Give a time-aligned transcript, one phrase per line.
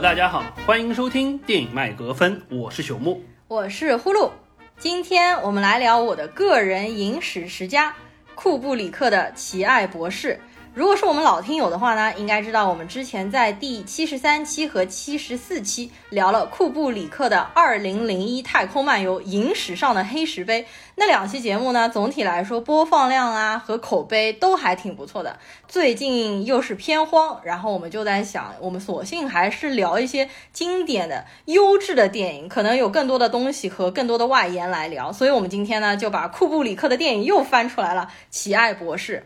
[0.00, 3.18] 大家好，欢迎收听电影麦格芬，我是朽木，
[3.48, 4.30] 我是呼噜。
[4.78, 7.94] 今天我们来聊我的个人影史十佳——
[8.36, 10.38] 库布里克的《奇爱博士》。
[10.76, 20.62] 如果是我们老听友的话呢，应该知道我们之前在第七十三期和七十四期聊了库布里克的《二零零一太空漫游：影史上的黑石碑》
[20.96, 25.38] 那两期节目呢，总体来说播放量啊和口碑都还挺不错的。
[25.66, 35.10] 最近又是片荒，然后我们就在想，我们索性还是聊一些经典的、优质的电影，可能有更多的东西和更多的外延来聊。
[35.10, 39.24] 所以，我们今天呢就把库布里克的电影又翻出来了，《奇爱博士》。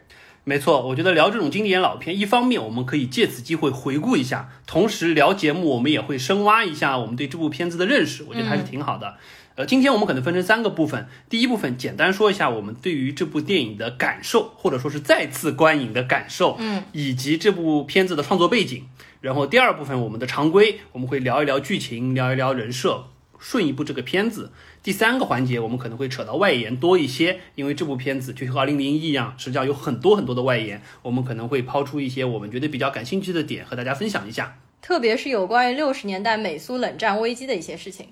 [0.51, 9.15] 没错，我觉得聊这种经典老片，一方面我们可以借此机会回顾一下，同时聊节目我们也会深挖一下我们对这部片子的认识，我觉得还是挺好的。
[9.55, 18.89] 呃，今天我们可能分成三个部分，第一部分简单说一下我们对于这部电影的感受，或者说是再次观影的感受，嗯，以及这部片子的创作背景。
[19.21, 23.05] 然后第二部分我们的常规，我们会聊一聊剧情，聊一聊人设，
[23.39, 24.51] 顺一部这个片子。
[24.83, 38.09] 第三个环节，我们可能会扯到外延多一些，因为这部片子就和《二零零一》一样，实际上有很多很多的外延，我们可能会抛出一些我们觉得比较感兴趣的点和大家分享一下，特别是有关于六十年代美苏冷战危机的一些事情。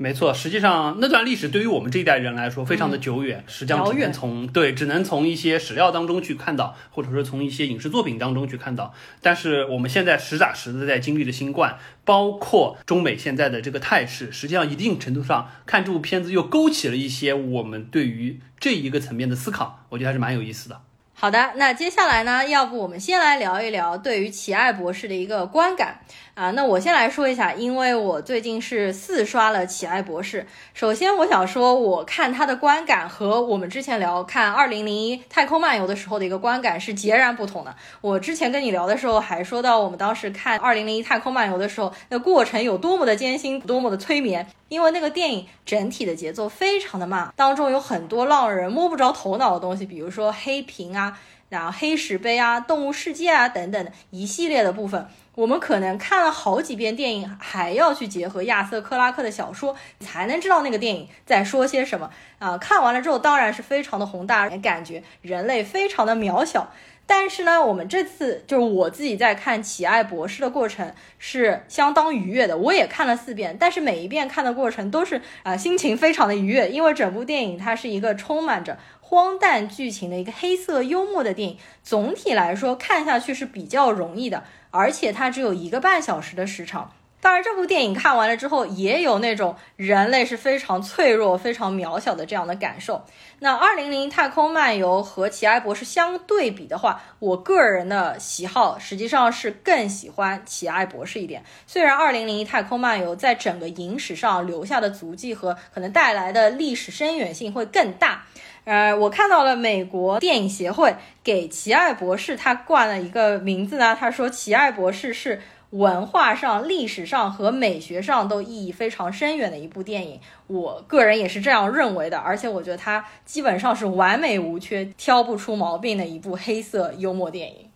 [0.00, 8.94] 没错，实际上那段历史对于我们这一代人来说非常的久远，实际上只能从对，只能从一些史料当中去看到，或者说从一些影视作品当中去看到。
[9.20, 20.80] 但是我们现在实打实的在经历了新冠，包括中美现在的这个态势，实际上一定程度上看这部片子又勾起了一些我们对于这一个层面的思考，我觉得还是蛮有意思的。
[21.20, 25.98] 好的，那接下来呢，要不我们先来聊一聊对于奇爱博士的一个观感
[26.34, 26.52] 啊。
[26.52, 30.46] 那我先来说一下，因为我最近是四刷了奇爱博士。
[30.74, 37.74] 首先，我想说，我看他的观感和我们之前聊看《二零零一太空漫游》的时候的一个观感是截然不同的。
[38.00, 44.46] 我之前跟你聊的时候还说到，我们当时看《二零零一太空漫游》的时候，那过程有多么的艰辛，多么的催眠。
[44.68, 51.07] 因为那个电影整体的节奏非常的慢，当中有很多让人摸不着头脑的东西，比如说黑屏啊，
[51.48, 62.58] 然后黑石碑啊，动物世界啊等等的一系列的部分，我们可能看了好几遍电影，还要去结合亚瑟克拉克的小说，才能知道那个电影在说些什么啊。
[62.58, 66.70] 看完了之后，当然是非常的宏大，感觉人类非常的渺小。
[67.10, 72.58] 但是呢，我们这次就是我自己在看《奇爱博士》的过程是相当愉悦的。
[72.58, 78.76] 我也看了四遍，但是每一遍看的过程都是啊，心情非常的愉悦，因为整部电影它是一个充满着
[79.08, 81.58] 荒诞剧情的一个黑色幽默的电影。
[81.82, 86.92] 总体来说，看下去是比较容易的，而且它只有一个半小时的时长。
[87.20, 93.04] 当然，这部电影看完了之后，也有那种人类是非常脆弱、非常渺小的这样的感受。
[93.40, 101.42] 那《二零零太空漫游》和《奇爱博士》相对比的话，我个人的喜好实际上是更喜欢《奇爱博士》一点。
[101.66, 108.26] 虽然《二零零一太空漫游》在整个影史上留下的足迹和可能带来的历史深远性会更大，
[108.68, 115.40] 呃，我看到了美国电影协会给《奇爱博士》他冠了一个名字呢，他说《奇爱博士》是。
[115.70, 122.16] 文化上、历史上和美学上都意义非常深远的一部电影，我个人也是这样认为的。
[122.16, 127.68] 而且我觉得它基本上是完美无缺、挑不出毛病的一部黑色幽默电影。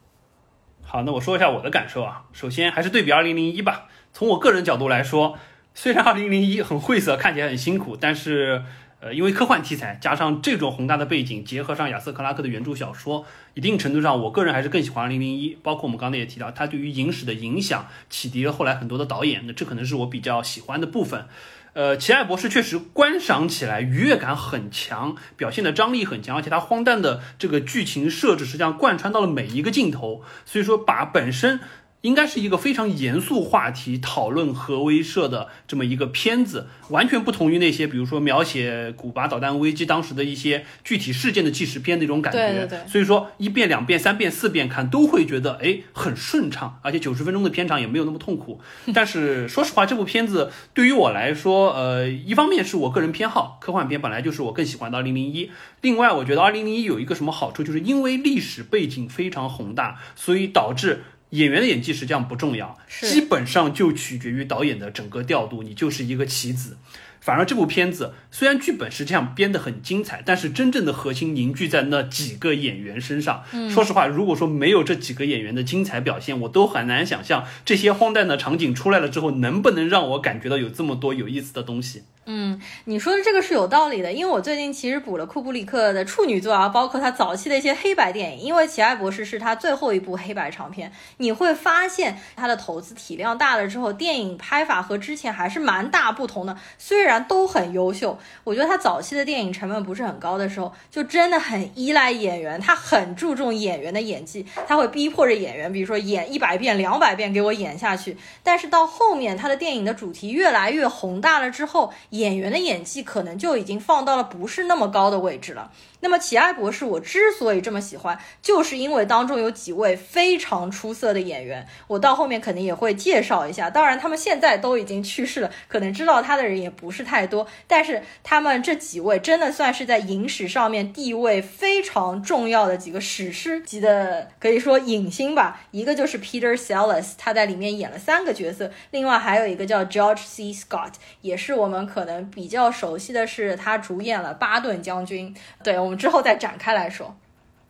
[0.80, 2.22] 好，那我说一下我的感受啊。
[2.32, 3.88] 首先还是对比《二零零一》吧。
[4.14, 5.38] 从我个人角度来说，
[5.74, 8.62] 虽然《二零零一》很晦涩，看起来很辛苦，但是。
[9.05, 15.55] 呃，因为科幻题材加上这种宏大的背景，结合上亚瑟克拉克的原著小说，一定程度上，我个人还是更喜欢《零零一》。
[15.61, 19.43] 包括我们刚才也提到，它对于影史的影响，启迪了后来很多的导演。
[19.49, 21.27] 那这可能是我比较喜欢的部分。
[21.73, 31.59] 呃，奇爱博士确实观赏起来愉悦感很强，表现的张力很强，而且它荒诞的这个剧情设置实际上贯穿到了每一个镜头，所以说把本身。
[32.03, 42.39] 应该是一个非常严肃话题讨论核威慑的这么一个片子，完全不同于那些比如说描写古巴导弹危机当时的一些具体事件的纪实片那种感觉。
[42.39, 42.89] 对对对。
[42.89, 48.60] 所以说一遍、两遍、三遍、四遍看都会觉得哎很顺畅，而且九十分钟的片长也没有那么痛苦。
[48.93, 55.47] 但是说实话，这部片子对于我来说，呃，一方面是我个人偏好，科幻片本来就是我更喜欢的《二零零一》。
[55.83, 61.05] 另外，我觉得《二零零一》有一个什么好处，就是因为历史背景非常宏大，所以导致。
[61.33, 65.63] 演员的演技实际上不重要，基本上就取决于导演的整个调度。
[65.63, 66.77] 你就是一个棋子，
[67.22, 73.45] 反而这部片子虽然剧本是这样编得很精彩，但是真正的核心凝聚在那几个演员身上。
[73.71, 82.03] 说实话，如果说没有这几个演员的精彩表现，我都很难想象这些荒诞的场景出来了之后，能不能让我感觉到有这么多有意思的东西。
[82.24, 96.57] 嗯，你说的这个是有道理的，因为我最近其实补了库布里克的处女作啊，包括他早期的一些黑白电影，因为《奇爱博士》是他最后一部黑白长片，你会发现他的投资体量大了之后，电影拍法和之前还是蛮大不同的。
[96.78, 108.16] 虽然都很优秀，我觉得他早期的电影成本不是很高的时候，就真的很依赖演员，他很注重演员的演技，他会逼迫着演员，比如说演一百遍、两百遍给我演下去。
[108.42, 115.70] 但是到后面，他的电影的主题越来越宏大了之后，演员的演技可能就已经放到了不是那么高的位置了。
[116.03, 123.71] 那么《奇爱博士》，我之所以这么喜欢，就是因为当中有几位非常出色的演员，我到后面肯定也会介绍一下。
[123.71, 127.47] 当然，他们现在都已经去世了，可能知道他的人也不是太多。
[127.69, 135.60] 但是他们这几位真的算是在影史上面地位非常重要的几个史诗级的，可以说影星吧。
[135.71, 140.53] 一个就是 Peter Sellers，他在里面演了三个角色；另外还有一个叫 George C.
[140.53, 145.33] Scott，也是我们可能比较熟悉的是他主演了巴顿将军。
[145.63, 145.91] 对我。
[145.97, 147.16] 之后再展开来说。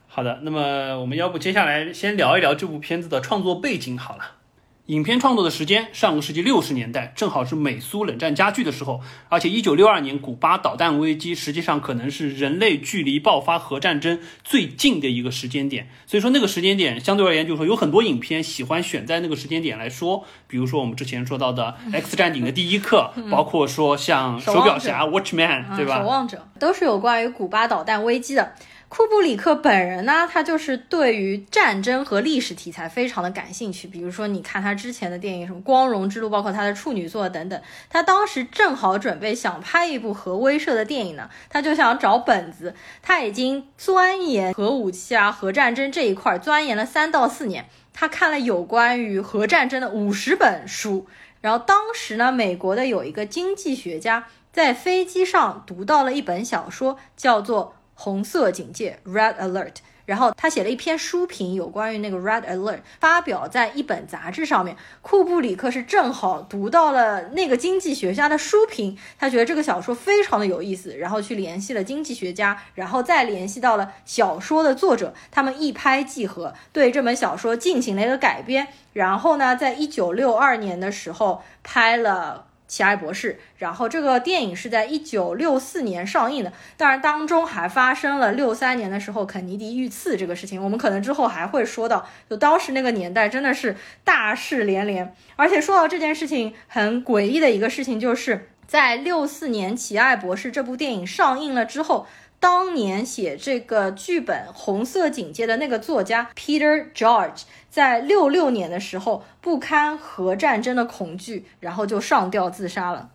[0.09, 4.42] 好的，那么我们要不接下来先聊一聊这部片子的创作背景好了。
[4.87, 15.89] 影片创作的时间，上个世纪六十年代，正好是美苏冷战加剧的时候，而且一九六二年古巴导弹危机，实际上可能是人类距离爆发核战争最近的一个时间点。
[16.05, 26.01] 所以说那个时间点，相对而言，就是说有很多影片喜欢选在那个时间点来说，比如说我们之前说到的《X 战警》的第一课，包括说像《手表侠》（Watchman），对吧？
[26.01, 28.53] 守望者都是有关于古巴导弹危机的。
[28.95, 33.89] 库布里克本人呢，他就是对于战争和历史题材非常的感兴趣。
[33.89, 37.59] 比如说，你看他之前的电影，什么《光荣之路》，包括他的处女作等等。
[37.89, 42.75] 他当时正好准备想拍一部核威慑的电影呢，他就想找本子。
[43.01, 47.65] 他已经钻研核武器啊、核战争这一块，钻研了三到四年。
[47.95, 51.07] 他看了有关于核战争的五十本书。
[51.41, 57.77] 然后当时呢，美国的有一个经济学家在飞机上读到了一本小说，叫做。
[58.03, 59.75] 红色警戒 （Red Alert），
[60.07, 64.77] 然后他写了一篇书评，有关于那个 Red Alert，发表在一本杂志上面。
[65.03, 82.47] 库布里克是正好读到了那个经济学家的书评，他觉得这个小说非常的有意思，然后去联系了经济学家，然后再联系到了小说的作者，他们一拍即合，对这本小说进行了一个改编，然后呢，在一九六二年的时候拍了。
[82.73, 102.07] 奇爱博士，然后这个电影是在一九六四年上映的，当然当中还发生了六三年的时候肯尼迪遇刺这个事情，我们可能之后还会说到，就当时那个年代真的是大事连连，而且说到这件事情很诡异的一个事情，就是在六四年奇爱博士这部电影上映了之后。
[102.43, 113.11] 当年写这个剧本《红色警戒》的那个作家 Peter George，在六六年的时候不堪核战争的恐惧，然后就上吊自杀了。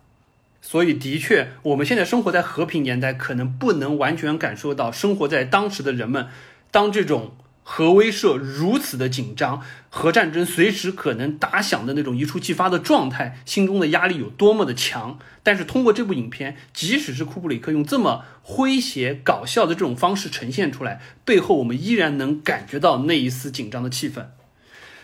[0.62, 6.28] 所以，的确，我们现在生活在和平年代，可能不能完全感受到生活在当时的人们，
[6.70, 7.32] 当这种。
[7.70, 9.60] 核威慑如此的紧张，
[9.90, 15.18] 核战争随时可能打响的那种一触即发的状态，心中的压力有多么的强？
[15.42, 24.24] 但是通过这部影片，即使是库布里克用这么诙谐搞笑的这种方式呈现出来，背后我们依然能感觉到那一丝紧张的气氛。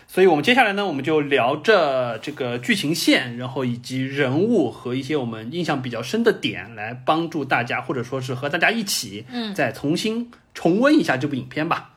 [0.07, 11.91] 所以，我们接下来呢，我们就聊着这个剧情线，然后以及人物和一些我们印象比较深的点，来帮助大家，或者说是和大家一起，嗯，再重新重温一下这部影片吧。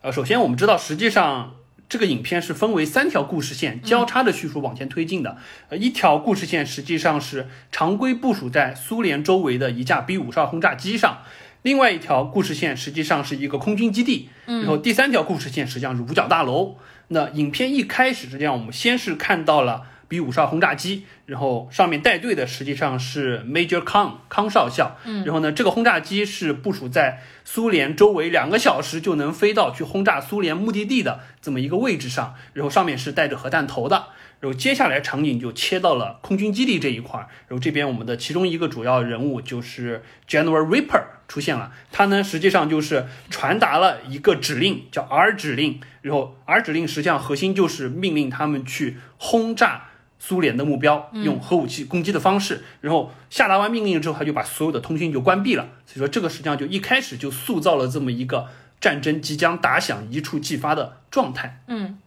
[0.00, 1.56] 呃，首先我们知道，实际上
[1.88, 5.36] 这个影片是分为三条故事线交叉的叙述往前推进的。
[5.70, 11.22] 呃，一条故事线实际上是常规部署在苏联周围的一架 B 五十二轰炸机上，
[11.62, 16.76] 另外一条故事线实际上是一个空军基地，然后第三条故事线实际上是五角大楼。
[17.08, 19.82] 那影片一开始，实际上我们先是看到了。
[20.06, 34.06] B 五十二轰炸机，然后上面带队的实际上是 Major 康康少校，嗯，然后呢，这个轰炸机是部署在苏联周围两个小时就能飞到去轰炸苏联目的地的这么一个位置上，然后上面是带着核弹头的，
[34.40, 49.84] 然后接下来场景就切到了空军基地这一块，然后这边我们的其中一个主要人物就是 General Ripper 出现了，他呢实际上就是传达了一个指令，叫 R 指令，然后 R 指令实际上核心就是命令他们去轰炸。
[50.18, 55.68] 苏联的目标用核武器攻击的方式，然后下达完命令之后，他就把所有的通讯就关闭了。
[55.86, 58.46] 所以说，这个实际上就一开始就塑造了这么一个
[58.80, 61.62] 战争即将打响、一触即发的状态。
[61.68, 61.98] 嗯，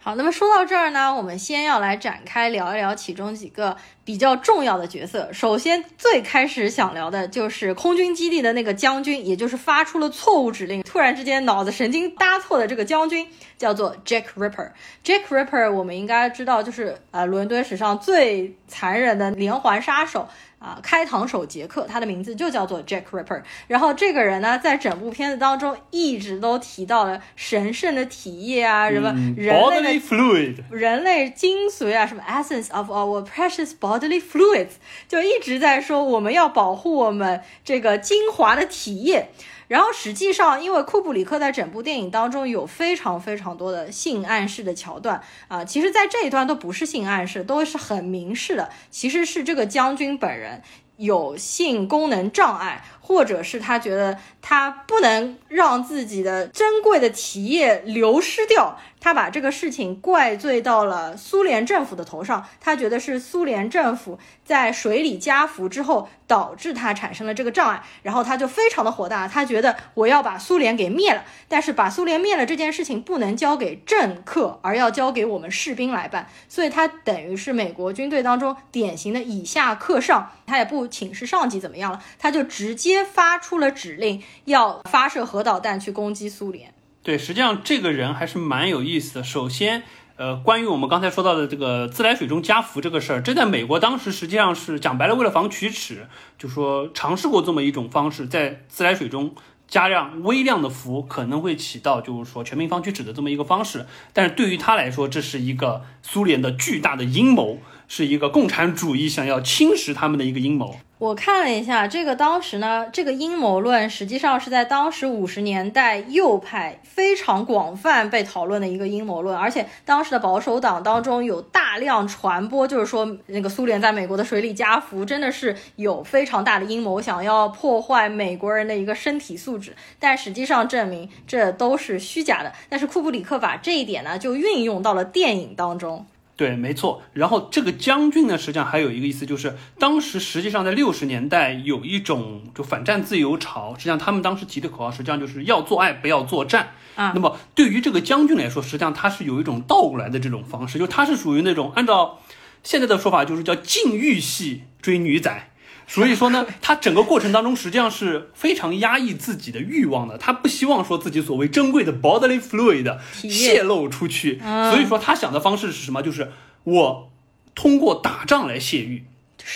[0.00, 5.28] 好，那么说到这儿呢，我们先要来展开聊一聊其中几个比较重要的角色。
[5.32, 13.28] 首先，最开始想聊的就是空军基地的那个将军，也就是发出了错误指令，突然之间脑子神经搭错的这个将军，
[13.58, 14.70] 叫做 Jack Ripper。
[15.04, 20.28] Jack Ripper 我们应该知道，就是呃伦敦史上最残忍的连环杀手。
[20.58, 23.42] 啊，开膛手杰克，他的名字就叫做 Jack Ripper。
[23.66, 34.72] 然后这个人呢，在整部片子当中一直都提到了神圣的体液啊，什么人类的人类精髓啊，什么 essence of our precious bodily fluids，
[35.06, 39.30] 就一直在说我们要保护我们这个精华的体液。
[39.68, 50.62] 然后实际上，因为库布里克在整部电影当中有非常非常多的性暗示的桥段啊，其实，在这一段都不是性暗示，都是很明示的，其实是这个将军本人
[50.96, 52.82] 有性功能障碍。
[53.08, 62.46] 或者是他觉得他不能让自己的珍贵的体液流失掉，他把这个事情怪罪到了苏联政府的头上。
[62.60, 71.24] 他觉得是苏联政府在水里加氟之后导致他产生了这个障碍，然后他就非常的火大，他觉得我要把苏联给灭了。
[71.48, 76.28] 但是把苏联灭了这件事情不能交给政客，而要交给我们士兵来办。
[76.46, 82.97] 所以他等于是美国军队当中典型的以下克上，他也不请示上级怎么样了，他就直接。
[83.04, 86.72] 发出了指令，要发射核导弹去攻击苏联。
[87.02, 89.24] 对，实际上这个人还是蛮有意思的。
[89.24, 89.82] 首先，
[90.16, 96.06] 呃，关于我们刚才说到的这个自来水中加氟这个事儿，这在美国当时实际上是讲白了，为了防龋齿，
[96.38, 99.34] 就说尝试过这么一种方式，在自来水中
[99.66, 103.86] 加量微量的氟，可能会起到就是说全民防龋齿的这么一个方式。
[104.12, 107.58] 但是对于他来说，这是一个苏联的巨大的阴谋。
[107.90, 110.78] 是一个共产主义想要侵蚀他们的一个阴谋。
[110.98, 129.76] 我看了一下，这个当时呢，这个阴谋论实际上是在当时五十年代右派非常广泛被讨论的一个阴谋论，而且当时的保守党当中有大量传播，就是说那个苏联在美国的水里加氟，真的是有非常大的阴谋，想要破坏美国人的一个身体素质。
[130.00, 132.52] 但实际上证明这都是虚假的。
[132.68, 136.04] 但是库布里克把这一点呢，就运用到了电影当中。
[136.38, 137.02] 对，没错。
[137.14, 147.10] 然后这个将军呢，实际上还有一个意思，就是当时实际上在六十年代有一种就反战自由潮，实际上他们当时提的口号实际上就是要做爱，不要作战啊。
[147.12, 152.20] 那么对于这个将军来说，实际上他是有一种倒过来的这种方式，就他是属于那种按照
[152.62, 155.50] 现在的说法，就是叫禁欲系追女仔。
[155.88, 164.38] 所以说呢，他整个过程当中实际上是非常压抑自己的欲望的，他不希望说自己所谓珍贵的 bodily fluid 泄露出去。
[164.70, 166.02] 所以说他想的方式是什么？
[166.02, 166.30] 就是
[166.64, 167.10] 我
[167.54, 169.04] 通过打仗来泄欲。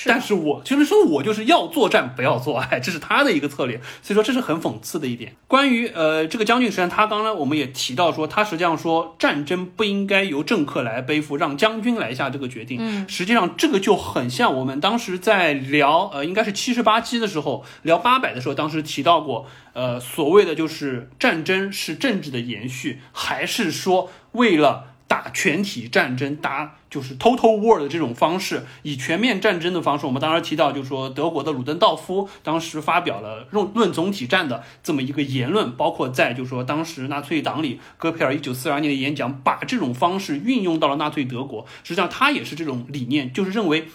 [0.07, 3.81] 但是我就是说，我就是要作战，不要做爱，这是他的一个策略。
[4.03, 5.35] 所以说，这是很讽刺的一点。
[5.47, 12.79] 关于呃这个将军，实际上他刚刚我们也提到说，他实际上说战争不应该由政客来背负，让将军来下这个决定。
[12.81, 24.89] 嗯，实际上这个就很像我们当时在聊呃应该是七十八期的时候聊八百的时候，当时提到过呃所谓的就是战争是政治的延续，还是说为了。
[25.09, 41.65] 打全体战争，打就是 total war 的这种方式，以全面战争的方式，我们当时提到，就是说德国的鲁登道夫当时发表了论论总体战的这么一个言论，包括在就是说当时纳粹党里戈培尔一九四二年的演讲，把这种方式运用到了纳粹德国。
[41.83, 43.89] 实际上，他也是这种理念，就是认为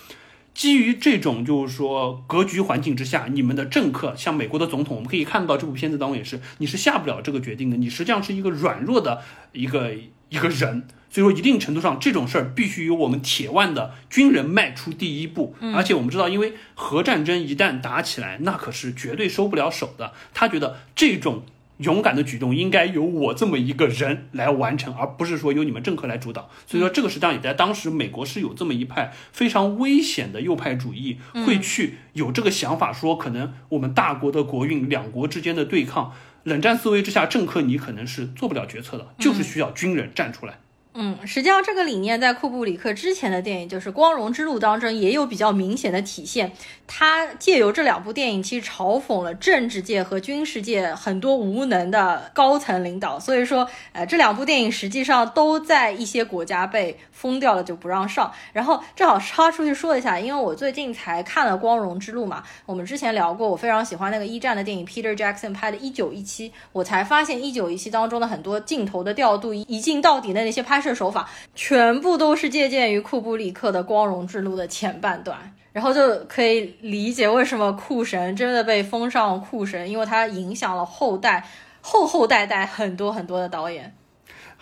[0.56, 9.22] 基于这种就是说格局环境之下，你们的政客，像美国的总统，我们可以看到这部片子当中也是，你是下不了这个决定的，你实际上是一个软弱的
[9.54, 9.92] 一个
[10.29, 10.88] 一个人。
[11.10, 15.55] 所以说，一定程度上，这种事儿必须由我们铁腕的军人迈出第一步。
[15.74, 20.12] 而且我们知道，因为核战争一旦打起来，那可是绝对收不了手的。
[20.34, 21.43] 他觉得这种
[21.77, 26.50] 勇敢的举动应该由我这么一个人来完成，而不是说由你们政客来主导。
[26.67, 36.13] 所以说，这个实际上也在当时美国是有这么一派非常危险的右派主义，会去有这个想法，说可能我们大国的国运，两国之间的对抗，
[36.48, 40.54] 冷战思维之下，政客你可能是做不了决策的，就是需要军人站出来。
[40.54, 40.67] 嗯，
[41.00, 46.51] 嗯实际上这个理念在库布里克之前的电影，就是《光荣之路》当中也有比较明显的体现。
[46.88, 53.20] 他借由这两部电影，其实嘲讽了政治界和军事界很多无能的高层领导。
[53.20, 58.32] 所以说，呃，这两部电影实际上都在一些国家被封掉了，就不让上。
[58.51, 70.87] 然后正好插出去说一下，因为我最近才看了《光荣之路》嘛，我们之前聊过，我非常喜欢那个一战的电影，Peter Jackson 拍的《一九一七》，我才发现《一九一七》当中的很多镜头的调度，一镜到底的那些拍摄。
[70.96, 75.38] 手法全部都是借鉴于库布里克的《光荣之路》的前半段，
[75.74, 81.46] 然后就可以理解为什么库神真的被封上库神，因为他影响了后代
[81.82, 83.94] 后后代代很多很多的导演。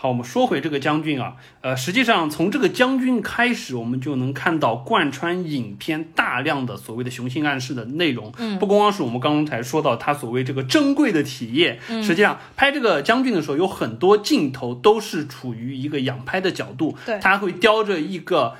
[0.06, 8.32] 好，我们说回这个将军啊，呃，实际上从这个将军开始，我们就能看到贯穿影片大量的所谓的雄性暗示的内容。
[8.38, 18.54] 嗯，不光光是我们刚才说到他所谓这个珍贵的体液，嗯，实际上拍这个将军的时候，有很多镜头都是处于一个仰拍的角度，对，他会叼着一个。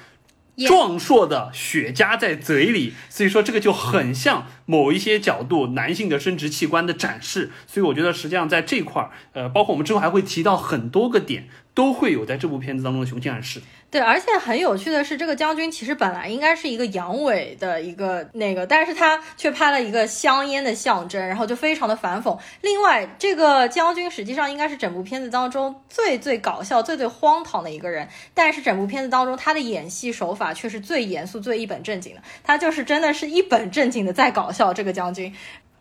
[0.68, 13.62] 壮硕的雪茄在嘴里，所以说这个就很像某一些角度男性的生殖器官的展示，所以我觉得实际上在这块儿，呃，包括我们之后还会提到很多个点，都会有在这部片子当中的雄性暗示。
[13.96, 22.38] 对，而且很有趣的是，这个将军其实本来应该是一个阳痿的一个那个，但是他却拍了一个香烟的象征，然后就非常的反讽。
[22.60, 34.74] 另外，这个将军实际上应该是整部片子当中最最搞笑、最最荒唐的一个人，但是整部片子当中他的演戏手法却是最严肃、最一本正经的，他就是真的是一本正经的在搞笑。
[34.74, 35.34] 这个将军。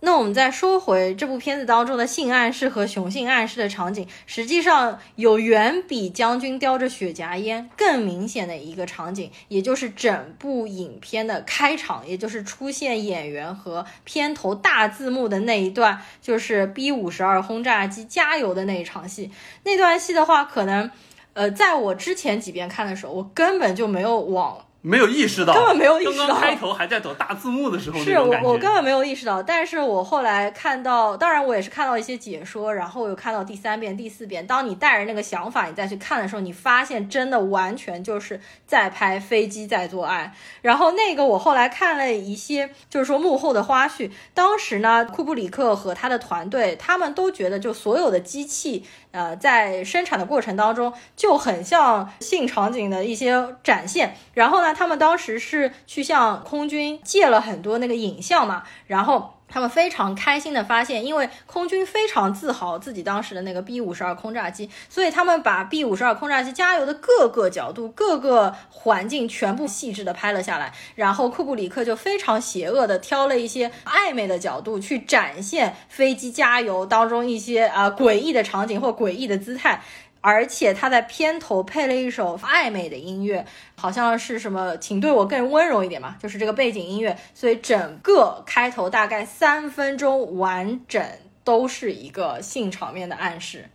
[0.05, 19.31] 那我们再说回这部片子当中的性暗示和雄性暗示的场景，实际上有远比将军叼着雪茄烟更明显的一个场景，也就是整部影片的开场，也就是出现演员和片头大字幕的那一段，就是 B 五十二轰炸机加油的那一场戏。
[19.63, 20.91] 那段戏的话，可能，
[21.33, 24.67] 呃，在我之前几遍看的时候，我根本就没有往。
[24.87, 26.27] 没有意识到，根本没有意识到。
[26.27, 29.43] 刚刚开头还在走大字幕的时候，是我我根本没有意识到。
[29.43, 34.47] 但是我后来看到，当然我也是看到一些解说，然后我又看到第三遍、第四遍。
[34.47, 40.35] 当你带着那个想法，你再去看的时候，你发现真的完全就是在拍飞机在做爱。
[40.61, 44.11] 然后那个我后来看了一些，就是说幕后的花絮。
[44.35, 48.85] 当时呢，库布里克和他的团队，他们都觉得就所有的机器。
[49.15, 54.17] 呃，在生产的过程当中就很像性场景的一些展现。
[54.33, 59.34] 然后呢，他们当时是去向空军借了很多那个影像嘛，然后。
[59.47, 70.73] 他们非常开心的发现，因为空军非常自豪自己当时的那个 B 五十二轰炸机，所以他们把 B 五十二轰炸机加油的各个角度、各个环境全部细致的拍了下来。
[70.97, 79.83] 然后库布里克就非常邪恶的挑了一些暧昧的角度去展现飞机加油当中一些啊诡异的场景或诡异的姿态。
[80.25, 83.45] 而且他在片头配了一首暧昧的音乐，
[83.77, 87.15] 好像是什么，请对我更温柔一点嘛，就是这个背景音乐。
[87.35, 91.07] 所以整个开头大概三分钟完整
[91.45, 93.69] 都是一个性场面的暗示。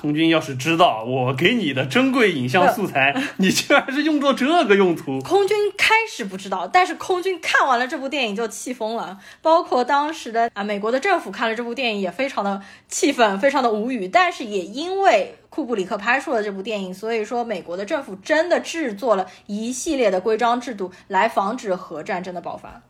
[0.00, 5.20] 空军要是知道我给你的珍贵影像素材， 你居然是用作这个用途。
[5.20, 14.08] 空军开始不知道，但是空军看完了这部电影就气疯了，包括当时的啊美国的政府看了这部电影也非常的气愤，非常的无语。
[14.08, 22.80] 但是也因为库布里克拍出了这部电影，所以说美国的政府真的制作了一系列的规章制度来防止核战争的爆发。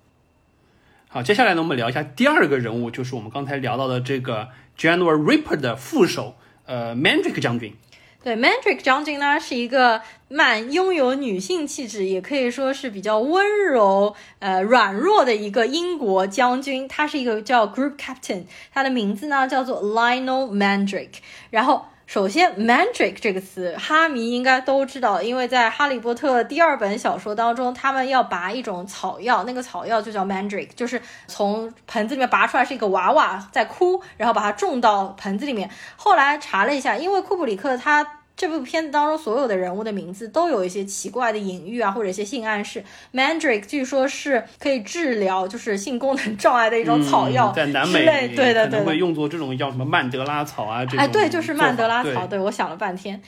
[1.08, 6.36] 好，接下来呢，我们聊一下第二个人物，就是我们刚才聊到的这个 General Ripper 的副手。
[6.70, 7.74] 呃，Mandrick 将军，
[8.22, 16.86] 对，Mandrick 将军呢是一个蛮拥有女性气质，也可以说是比较温柔、呃软弱的一个英国将军。
[16.86, 21.14] 他是一个叫 Group Captain，他的名字呢叫做 Lionel Mandrick，
[21.50, 21.86] 然后。
[22.10, 35.70] 首先，mandrake 这个词，哈迷应该都知道，因为在《哈利波特》第二本小说当中，他们要拔一种草药，那个草药就叫 mandrake，就是从盆子里面拔出来是一个娃娃在哭，然后把它种到盆子里面。
[35.94, 38.04] 后来查了一下，因为库布里克他。
[38.40, 42.82] 这部片子当中所有的人物的名字都有一些奇怪的隐喻啊，或者一些性暗示。
[43.12, 48.02] Mandrake 据说是可以治疗就是性功能障碍的一种草药，在南美
[48.34, 51.00] 对对对会用作这种叫什么曼德拉草啊这种。
[51.00, 52.26] 哎，对，就是曼德拉草。
[52.26, 53.20] 对我想了半天。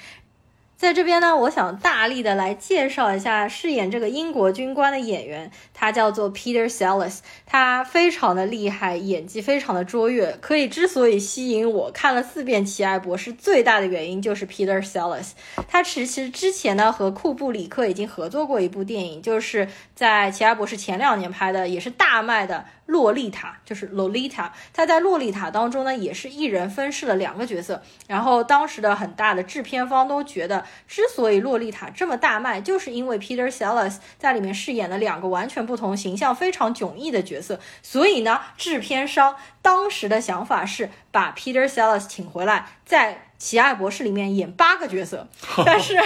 [0.83, 10.37] 在这边呢，我想大力的来介绍一下饰演这个英国军官的演员，他叫做 Peter Sellers，他非常的厉害，演技非常的卓越。
[10.41, 15.31] 可以之所以吸引我看了四遍《奇爱博士》，最大的原因就是 Peter Sellers。
[15.69, 22.65] 他其实之前呢和库布里克已经合作过一部电影，就是在《奇爱博士》前两年拍的，也是大卖的。
[22.93, 27.83] 洛丽塔就是 Lolita，他在洛丽塔当中呢，也是一人分饰了两个角色。
[28.07, 37.59] 然后当时的很大的制片方都觉得，之所以洛丽塔这么大卖，就是因为 Peter Sellers 在里面饰演了两个完全不同、形象非常迥异的角色。
[37.83, 43.29] 所以呢，制片商当时的想法是把 Peter Sellers 请回来，在。
[43.43, 45.27] 奇爱博士里面演八个角色，
[45.67, 45.99] 但是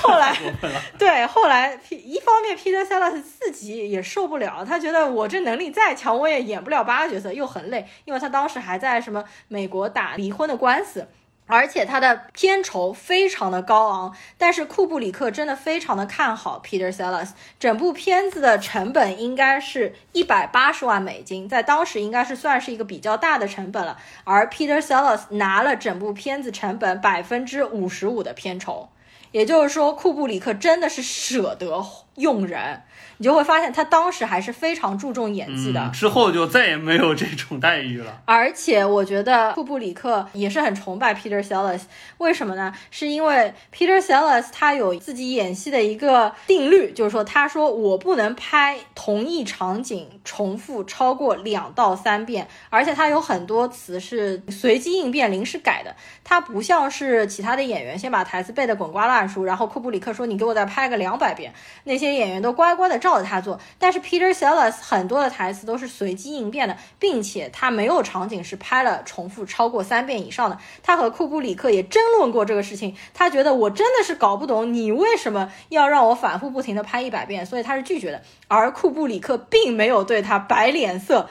[0.00, 0.36] 后来
[0.96, 11.08] 对后来一方面 Peter Sellers 自己也受不了，他觉得我这能力再强，我也演不了八个角色，又很累，因为他当时还在什么美国打离婚的官司。
[11.46, 17.30] 而且他的片酬非常的高昂，但是库布里克真的非常的看好 Peter Sellers，
[17.60, 28.88] 整部片子的成本应该是一百八十万美金，在当时应该是算是一个比较大的成本了，而 Peter Sellers 拿了整部片子成本百分之五十五的片酬，
[29.30, 31.84] 也就是说库布里克真的是舍得
[32.16, 32.82] 用人。
[33.18, 38.20] 你就会发现他当时还是非常注重演技的，嗯之后就再也没有这种待遇了。
[38.26, 41.82] 而且我觉得库布里克也是很崇拜 Peter Sellers，
[42.18, 42.72] 为什么呢？
[42.90, 61.52] 是因为 Peter Sellers 他有自己演戏的一个定律，就是说他说我不能拍同一场景重复超过两到三遍，而且他有很多词是随机应变、临时改的，他不像是其他的演员先把台词背得滚瓜烂熟，然后库布里克说你给我再拍个两百遍，
[61.84, 70.58] 那些演员都乖乖的照着他做，但是 Peter Sellers 很多的台词都是随机应变的，并且他没有场景是拍了重复超过三遍以上的。
[70.82, 78.20] 他和库布里克也争论过这个事情，他觉得我真的是搞不懂你为什么要让我反复不停的拍一百遍，所以他是拒绝的。
[78.48, 81.28] 而库布里克并没有对他摆脸色。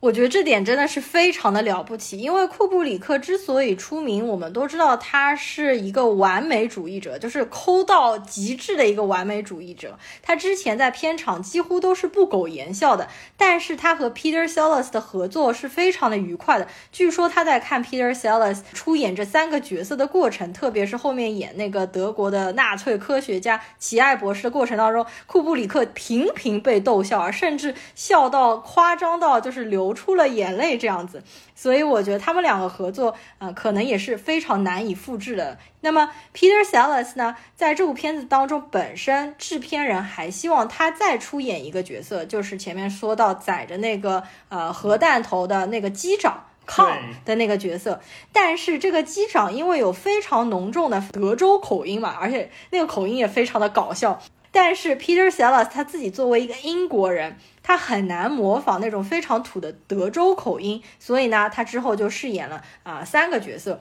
[0.00, 9.98] 我觉得这点真的是非常的了不起，因为库布里克之所以出名，我们都知道他是一个完美主义者，就是抠到极致的一个完美主义者。
[10.22, 16.68] 他之前在片场几乎都是不苟言笑的，但是他和 Peter Sellers 的合作是非常的愉快的。
[16.92, 29.87] 据说他在看 Peter Sellers 出演这三个角色的过程，特别是后面演那个德国的纳粹科学家奇艾博士的过程当中，库布里克频频被逗笑，而甚至笑到夸张到就是流。
[29.88, 31.22] 流出了眼泪这样子，
[31.54, 35.56] 所以我觉得他们两个合作，呃，可能也是非常难以复制的。
[35.80, 46.44] 那么 Peter Sellers 呢，在这部片子当中，本身制片人还希望他再出演一个角色，就是前面说到载着那个呃核弹头的那个机长。
[46.70, 47.98] 康的那个角色，
[48.30, 54.20] 但是这个机长因为有非常浓重的德州口音嘛，而且那个口音也非常的搞笑。
[54.60, 63.80] 但是 Peter Sellers 他自己作为一个英国人，他很难模仿那种非常土的德州口音，所以呢，他之后就饰演了啊、三个角色。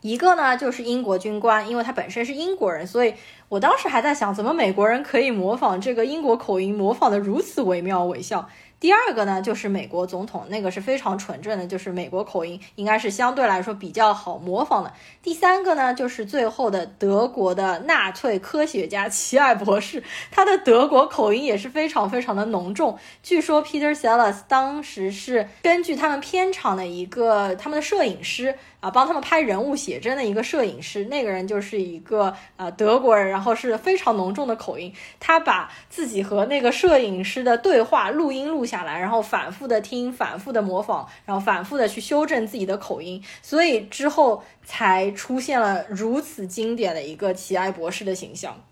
[0.00, 3.14] 一个呢就是英国军官，因为他本身是英国人，所以
[3.48, 8.48] 我当时还在想，怎么美国人可以模仿这个英国口音，模仿的如此惟妙惟肖。
[8.80, 14.92] 第二个呢，就是美国总统，那个是非常纯正的，就是美国口音，应该是相对来说比较好模仿的。
[15.20, 22.96] 第三个呢，就是最后的德国的纳粹科学家齐艾博士，他的德国口音也是非常非常的浓重。
[23.22, 48.62] 据说 Peter Sellers 当时是根据他们片场的一个他们的摄影师啊，帮他们拍人物写真的一个摄影师，那个人就是一个呃德国人，然后是非常浓重的口音，他把自己和那个摄影师的对话录音录下来，然后反复的听，反复的模仿，然后反复的去修正自己的口音，所以之后才出现了如此经典的一个奇爱博士的形象。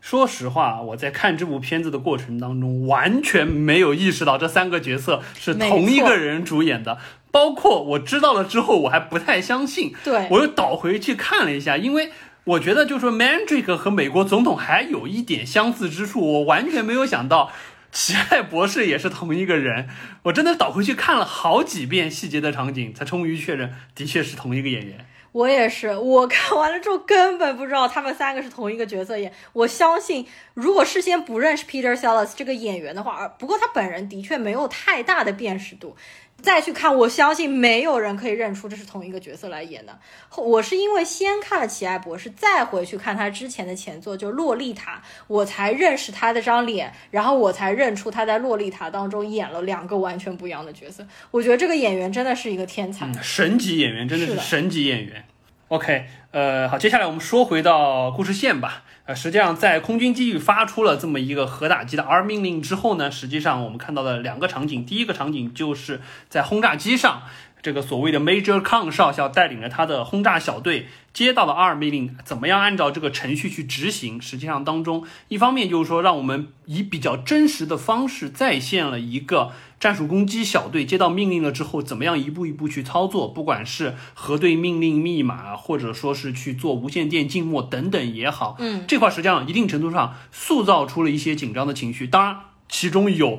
[0.00, 6.98] 说实话，我在看这部片子的过程当中，完全没有意识到这三个角色是同一个人主演的。
[7.38, 9.94] 包括我知道了之后，我还不太相信。
[10.02, 12.10] 对，我又倒回去看了一下，因为
[12.42, 17.52] 我觉得就是说，Mandrake 和美国总统还有一点相似之处，我完全没有想到。
[17.92, 19.88] 奇爱博士也是同一个人，
[20.24, 25.06] 我真的倒回去看了好几遍细节的场景，才终于确认的确是同一个演员。
[25.30, 29.32] 我也是，我看完了之后根本不知道他们三个是同一个角色演。
[29.52, 35.96] 我相信，如果事先不认识 Peter Sellers 这个演员的话，不过他本人的确没有太大的辨识度。
[36.40, 39.98] 再去看，我相信没有人可以认出这是同一个角色来演的。
[40.36, 44.96] 我是因为先看了《奇爱博士》，再回去看他之前的前作，就《洛丽塔》，
[45.26, 51.04] 我才认识他的张脸，然后我才认出他在《洛丽塔》当中演了两个完全不一样的角色。
[51.32, 55.24] 我觉得这个演员真的是一个天才，嗯、神级演员，真的是神级演员。
[55.66, 58.84] OK，呃，好，接下来我们说回到故事线吧。
[59.08, 67.22] 呃，实际上在空军机遇发出了这么一个核打击的 R 命令之后呢，实际上我们看到的两个场景，第一个场景就是在轰炸机上，
[67.62, 74.20] 这个所谓的 Major Kang 少校带领着他的轰炸小队接到了 R 命令，怎么样按照这个程序去执行？
[74.20, 79.52] 实际上当中，一方面就是说让我们以比较真实的方式再现了一个。
[79.80, 83.28] 战术攻击小队接到命令了之后，怎么样一步一步去操作？
[83.28, 92.08] 不管是核对命令密码，或者说是去做无线电静默等等也好，嗯，这块实际上一定程度上塑造出了一些紧张的情绪。
[92.08, 93.38] 当然，其中有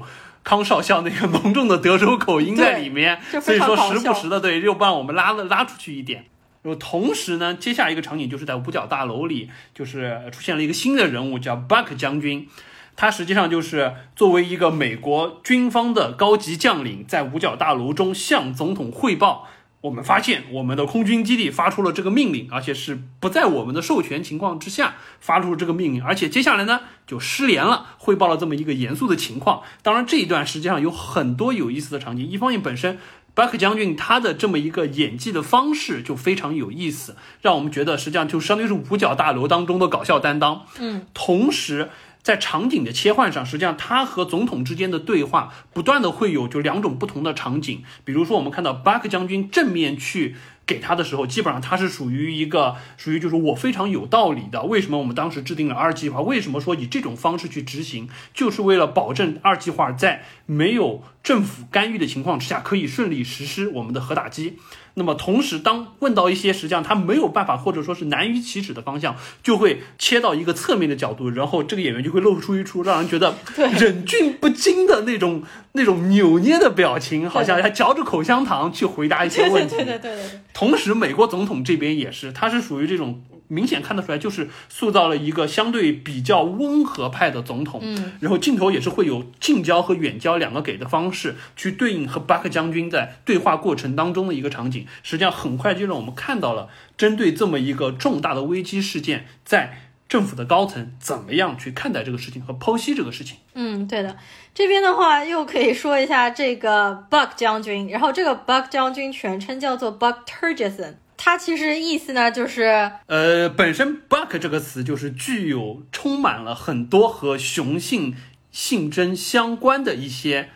[0.50, 6.26] 康少校那个浓重的德州口音在里面，所以说时不时的对又把我们拉了拉出去一点。
[6.64, 12.48] 然后同时呢，接下来一个场景就是在五角大楼里，就是出现了一个新的人物，叫 Buck 将军。
[12.96, 19.48] 他实际上就是作为一个美国军方的高级将领，在五角大楼中向总统汇报
[19.82, 29.62] 我们发现我们的空军基地发出了这个命令，而且是不在我们的授权情况之下发出这个命令，而且接下来呢就失联了，汇报了这么一个严肃的情况。
[29.82, 32.28] 当然，这一段实际上有很多有意思的场景。
[32.28, 33.00] 一方面，本身
[33.34, 40.66] Buck 将军他的这么一个演技的方式就非常有意思，让我们觉得实际上就相当于是五角大楼当中的搞笑担当。
[40.80, 41.90] 嗯，同时。
[42.22, 47.84] 在场景的切换上，实际上他和总统之间的对话不断的会有就两种不同的场景。
[48.04, 54.64] 比如说，我们看到巴克将军正面去给他的时候，基本上他是属于一个属于就是我非常有道理的。
[54.64, 56.22] 为什么我们当时制定了二计划？
[56.22, 58.10] 为什么说以这种方式去执行？
[58.34, 64.60] 就是为了保证二计划在没有政府干预的情况之下可以顺利实施我们的核打击。
[65.00, 79.78] 那么同时，当问到一些实际上他没有办法或者说是难于启齿的方向，就会切到一个侧面的角度，然后这个演员就会露出一出让人觉得忍俊不禁的那种那种扭捏的表情，好像还嚼着口香糖去回答一些问题。
[79.80, 80.40] 对对对对对。
[80.54, 83.24] 同时，美国总统这边也是，他是属于这种。
[83.50, 87.82] 明显看得出来，就是塑造了一个相对比较温和派的总统。
[87.84, 94.86] 嗯，然后镜头也是会有近焦和远焦两个给的方式，去对应和巴克将军在对话过程当中的一个场景。
[95.04, 103.38] 实际上，很快就让我们看到了针对这么一个重大的危机事件，在政府的高层怎么样去看待这个事情和剖析这个事情。
[103.54, 104.16] 嗯，对的。
[104.54, 110.96] 这边的话又可以说一下这个 Buck 将军，然后这个 Buck 将军全称叫做 Buck Turgeson。
[111.22, 118.16] 它其实意思呢，就是呃，本身 buck 这个词就是具有充满了很多和雄性
[118.52, 120.50] 性征相关的一些。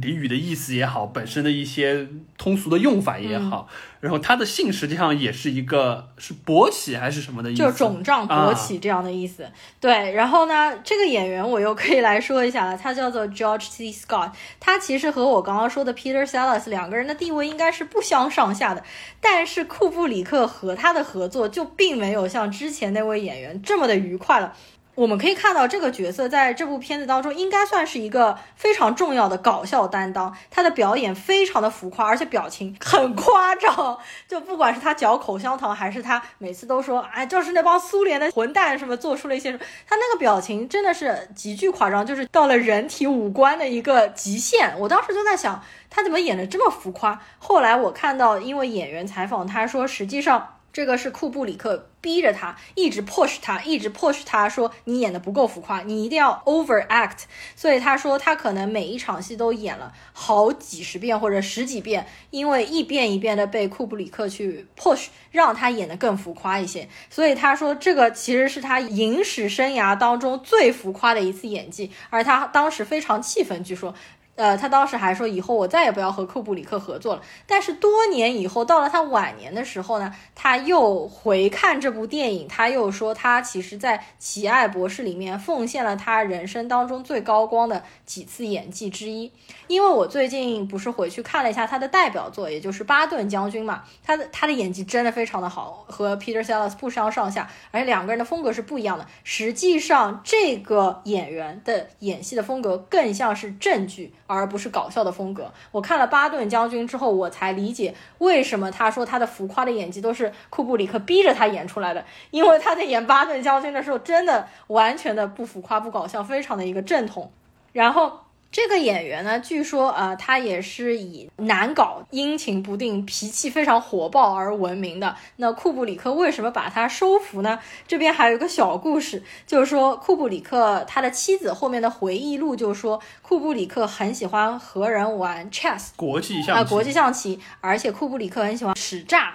[0.00, 3.68] 俚语的意思也好，本身的一些通俗的用法也好，
[4.00, 9.46] 然后他的姓实际上也是一个是勃起还是什么的意思，就是肿胀勃起这样的意思。
[9.80, 13.92] 对，然后呢，这个演员我又可以来说一下了，他叫做 George C.
[13.92, 18.82] Scott，他其实和我刚刚说的 Peter Sellers 两个人的地位应该是不相上下的，
[19.20, 24.54] 但是库布里克和他的合作就并没有像之前那位演员这么的愉快了。
[24.94, 30.36] 我们可以看到，这个角色在这部片子当中应该算是一个非常重要的搞笑担当。
[30.50, 33.98] 他的表演非常的浮夸，而且表情很夸张。
[34.28, 44.78] 就不管是他嚼口香糖，还是他每次都说“哎，就是那帮苏联的混蛋”什么，做出了一些什么，他那个表情真的是极具夸张，就是到了人体五官的一个极限。
[44.78, 47.18] 我当时就在想，他怎么演的这么浮夸？
[47.38, 50.56] 后来我看到，因为演员采访他说，实际上。
[50.72, 57.24] 这个是库布里克逼着他，一直 push 他，一直 push 他说你演的不够浮夸，你一定要 over act。
[57.54, 66.88] 所以他说他可能每一场戏都演了好几十遍或者十几遍，因为一遍一遍的被库布里克去 push，让他演的更浮夸一些。
[67.10, 73.94] 所以他说这个其实是他影史生涯当中最浮夸的一次演技，而他当时非常气愤，据说。
[74.42, 77.22] 呃，他当时还说以后我再也不要和库布里克合作了。
[77.46, 89.30] 但是多年以后，到了他晚年的时候呢，他又回看这部电影，他又说他其实在《奇爱博士》里面奉献了他人生当中最高光的几次演技之一。
[89.68, 99.06] 因为我最近不是回去看了一下他的代表作，也就是《巴顿将军》嘛，他的他的演技真的非常的好，和 Peter Sellers 不相上下，而且两个人的风格是不一样的。
[99.22, 104.12] 实际上，这个演员的演戏的风格更像是正剧。
[104.32, 105.52] 而不是搞笑的风格。
[105.70, 112.04] 我看了《巴顿将军》之后，我才理解为什么他说他的浮夸的演技都是库布里克逼着他演出来的。
[112.30, 117.30] 因为他在演巴顿将军的时候，真的完全的不浮夸、不搞笑，非常的一个正统。
[117.72, 118.20] 然后。
[118.52, 125.16] 这个演员呢，据说呃，他也是以难搞、阴晴不定、脾气非常火爆而闻名的。
[125.36, 127.58] 那库布里克为什么把他收服呢？
[127.88, 139.32] 这边还有一个小故事，就是说库布里克他的妻子后面的回忆录就说，库布里克很喜欢和人玩 chess 国际象啊，国际象棋，而且库布里克很喜欢使诈，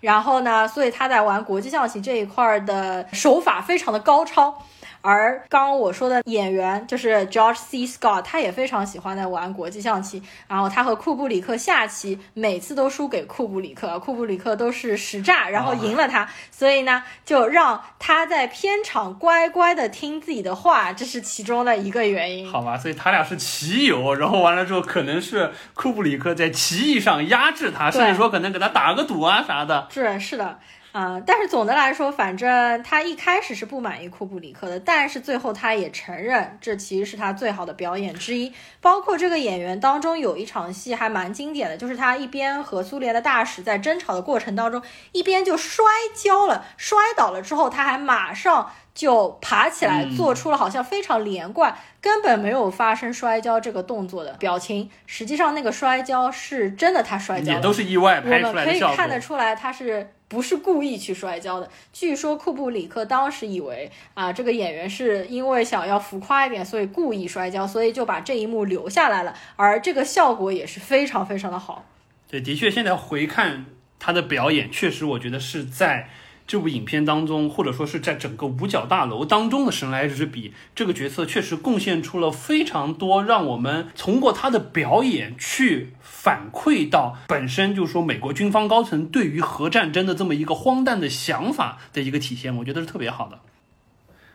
[0.00, 4.62] 然后呢，所以他在玩国际象棋这一块的手法非常的高超。
[5.00, 7.86] 而刚刚我说的演员就是 George C.
[7.86, 10.22] Scott，他也非常喜欢在玩国际象棋。
[10.46, 16.28] 然后他和库布里克下棋，每次都输给库布里克，库布里克都是实诈，然后赢了他。
[16.50, 22.50] 所以呢，就让他在片场乖乖的听自己的话，这是其中的一个原因。
[22.50, 29.86] 好吧，所以他俩是棋友，然后完了之后，可能是库布里克在棋艺上压制他，甚至说可能给他打个赌啊啥的。
[29.90, 30.58] 是是的。
[30.90, 38.52] 啊、但是总的来说，反正他一开始是不满意库布里克的，但是最后他也承认这其实是他最好的表演之一。
[38.80, 54.90] 包括这个演员当中有一场戏还蛮经典的，就是他一边和苏联的大使在争吵的过程当中，一边就摔跤了，摔倒了之后，他还马上就爬起来，嗯做出了好像非常连贯，根本没有发生摔跤这个动作的表情。
[55.06, 58.80] 实际上那个摔跤是真的，他摔跤都是意外我拍出们可以。
[58.96, 61.68] 看得出来，他是不是故意去摔跤的？
[61.92, 69.34] 据说库布里克当时以为啊，这个演员是因为想要浮夸一点，所以故意摔跤，所以就把这一幕留下来了。
[69.56, 71.86] 而这个效果也是非常非常的好。
[72.30, 73.64] 对，的确，现在回看
[73.98, 76.10] 他的表演，确实我觉得是在
[76.46, 93.38] 这部影片当中，或者说是在整个五角大楼当中的神来之笔，这个角色确实贡献出了非常多，让我们通过他的表演去反馈到本身就是说美国军方高层对于核战争的这么一个荒诞的想法的一个体现，我觉得是特别好的。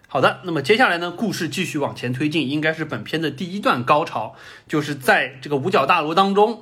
[0.07, 6.61] 好的，那么接下来呢，故事继续往前推进，应该是本片的第一段高潮，就是在这个五角大楼当中，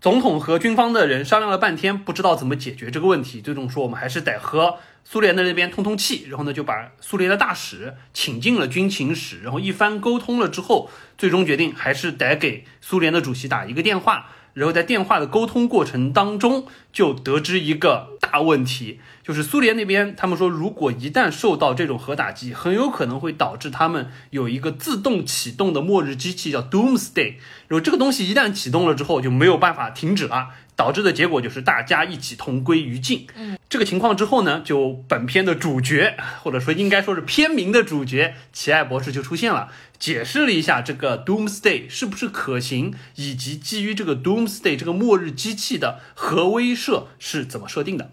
[0.00, 14.30] 总统和军方的人商量了半天，不知道怎么解决这个问题，最终说我们还是得和苏联的那边通通气，然后呢就把苏联的大使请进了军情室，然后一番沟通了之后，最终决定还是得给苏联的主席打一个电话。
[14.54, 27.34] 然后在电话的沟通过程当中，就得知一个大问题，就是苏联那边他们说，如果一旦受到这种核打击，很有可能会导致他们有一个自动启动的末日机器叫 Doomsday，
[27.68, 33.26] 然后这个东西一旦启动了之后就没有办法停止了，导致的结果就是大家一起同归于尽。
[33.36, 39.68] 嗯，这个情况之后呢，就本片的主角或者说应该说是片名的主角奇爱博士就出现了。
[40.00, 48.10] 解释了一下这个 Doomsday 是不是可行，以及基于这个 Doomsday 这个末日机器的核威慑是怎么设定的。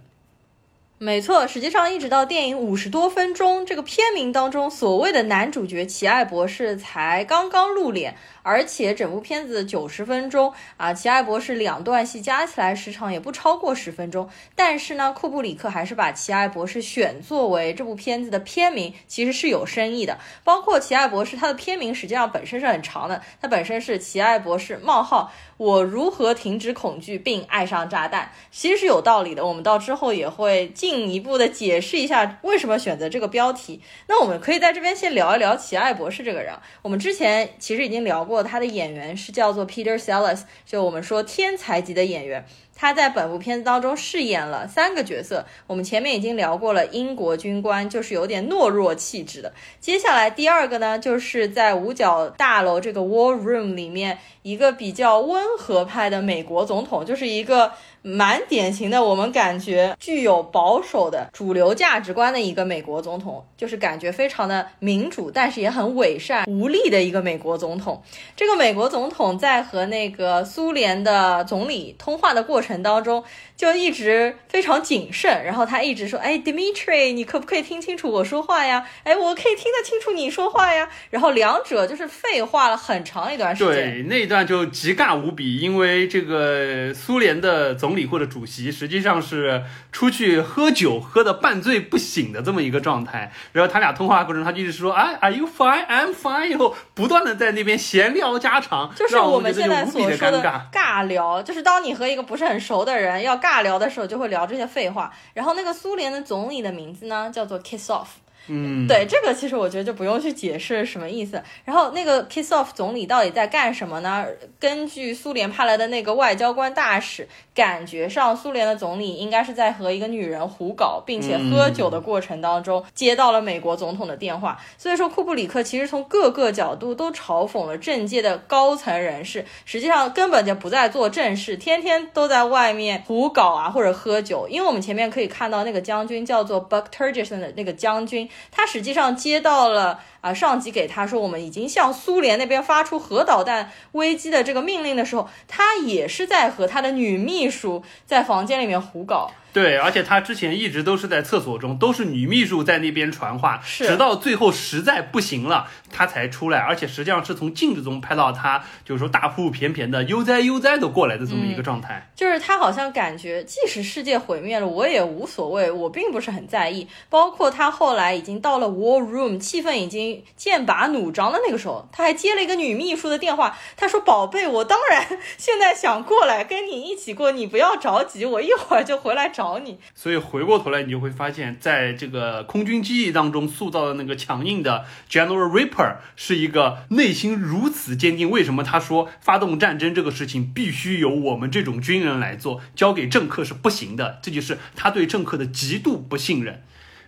[1.00, 14.30] 没错，实际上一直到电影五十多分钟，这个片名当中所谓的男主角奇爱博士才刚刚露脸，而且整部片子九十分钟啊，奇爱博士两段戏加起来时长也不超过十分钟。
[14.56, 20.18] 但是呢，库布里克还是把奇爱博士选作为这部片子的片名，其实是有深意的。
[20.46, 29.46] 包括奇爱博士，他的片名实际上本身是很长的，它本身是奇爱博士冒号我如何停止恐惧并爱上炸弹，其实是有道理的。
[29.46, 33.82] 我们到之后也会进一步的解释一下为什么选择这个标题。
[34.08, 36.54] 那我们可以在这边先聊一聊奇爱博士这个人。
[36.82, 42.46] 我们之前其实已经聊过，他的演员是叫做 Peter Sellers，就我们说天才级的演员。
[42.80, 49.52] 他在本部片子当中饰演了三个角色，我们前面已经聊过了，英国军官就是有点懦弱气质的。
[49.80, 57.72] 接下来第二个呢，就是在五角大楼这个 War Room 里面一个比较温和派的美国总统，就是一个
[58.04, 68.02] 蛮典型的，我们感觉具有保守的主流价值观的一个美国总统，就是感觉非常的民主，但是也很伪善无力的一个美国总统。
[68.36, 73.24] 这个美国总统在和那个苏联的总理通话的过程当中，
[73.56, 78.86] 就一直非常谨慎，然后他一直说：“哎，Dimitri，你可不可以听清楚我说话呀？
[79.04, 83.74] 哎，我可以听得清楚你说话呀。”然后两者就是废话了很长一段时间。
[83.74, 93.32] 对，那一段就极尬无比，因为这个苏联的总理或者主席实际上是出去喝酒，喝的半醉不醒的这么一个状态。
[93.52, 95.86] 然后他俩通话过程，他就一直说：“哎，Are you fine?
[95.88, 100.38] I'm fine。”以后不断的在那边闲聊家常，就是让我我们现在所说的。
[100.72, 105.14] 尬聊，就是当你和一个不是很熟的人要尬聊的时候，就会聊这些废话。
[105.34, 108.08] 然后那个苏联的总理的名字呢，叫做 Kiss Off。
[108.48, 111.42] 嗯，对，这个其实我觉得就不用去解释什么意思。
[111.66, 114.26] 然后那个 Kiss Off 总理到底在干什么呢？
[114.60, 124.58] 根据苏联派来的那个外交官大使，感觉上苏联的总理应该是在和一个女人胡搞，并且喝酒的过程当中接到了美国总统的电话。
[124.78, 134.48] 所以说，库布里克其实从各个角度都嘲讽了政界的高层人士，实际上根本就不在做正事，天天都在外面胡搞啊或者喝酒。
[134.50, 138.30] 因为我们前面可以看到那个将军叫做 Buck Turgison 的那个将军。
[138.52, 149.32] 他实际上接到了啊上级给他说我们已经向苏联那边发出核导弹危机的这个命令的时候，他也是在和他的女秘书在房间里面胡搞。
[149.54, 162.08] 对，而且他之前一直都是在厕所中，都是女秘书在那边传话，是直到最后实在不行了，他才出来，而且实际上是从镜子中拍到他，就是说大腹便便的悠哉悠哉的过来的这么一个状态。
[162.16, 166.88] 就是他好像感觉，即使世界毁灭了，我也无所谓，我并不是很在意。
[167.10, 173.58] 包括他后来已经到了 War Room，气氛已经剑拔弩张的那个时候，他还接了一个女秘书的电话。
[173.76, 188.30] 他说：“宝贝，我当然现在想过来跟你一起过，你不要着急，我一会儿就回来找你。”所以回过头来，你就会发现，在这个空军记忆当中塑造的那个强硬的 General Ripper 是一个内心如此坚定。
[188.30, 194.20] 为什么他说发动战争这个事情必须由我们这种军人来做，交给政客是不行的？
[194.22, 196.64] 这就是他对政客的极度不信任。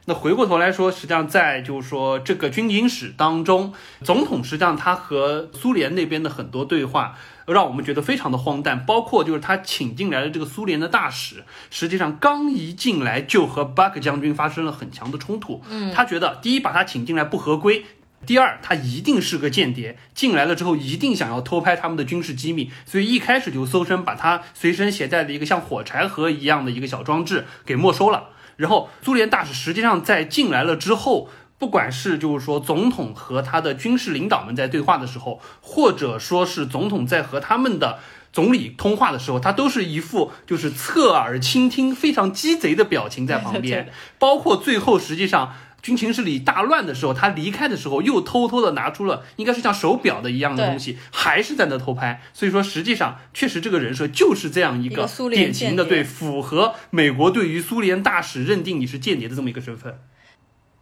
[0.05, 3.73] 那回过头来说，实际上在就是说这个军情史当中，
[4.03, 8.83] 总统实际上他和苏联那边的很多对话，让我们觉得非常的荒诞。
[8.85, 15.61] 包括就是他请进来的这个苏联的大使，实际上刚一进来就和 Buck 将军发生了很强的冲突。
[15.69, 17.85] 嗯，他觉得第一把他请进来不合规，
[18.25, 28.29] 第二他一定是个间谍，进来了之后一定想要偷拍他们的军事机密，所以一开始就搜身把他随身携带的一个像火柴盒一样的一个小装置给没收了。
[28.59, 37.99] 然后苏联大使实际上在进来了之后，不管是就是说总统和他的军事领导们在对话的时候，或者说是总统在和他们的
[38.33, 43.89] 总理通话的时候，他都是一副就是侧耳倾听、非常鸡贼的表情在旁边。
[44.17, 52.21] 包括最后实际上军情室里大乱的时候，他离开的时候又偷偷的拿出了应该是像手表的一样的东西，还是在那偷拍。
[52.33, 59.99] 所以说实际上确实这个人设就是这样一个典型的对符合美国对于苏联大使认定你是间谍的这么一个身份。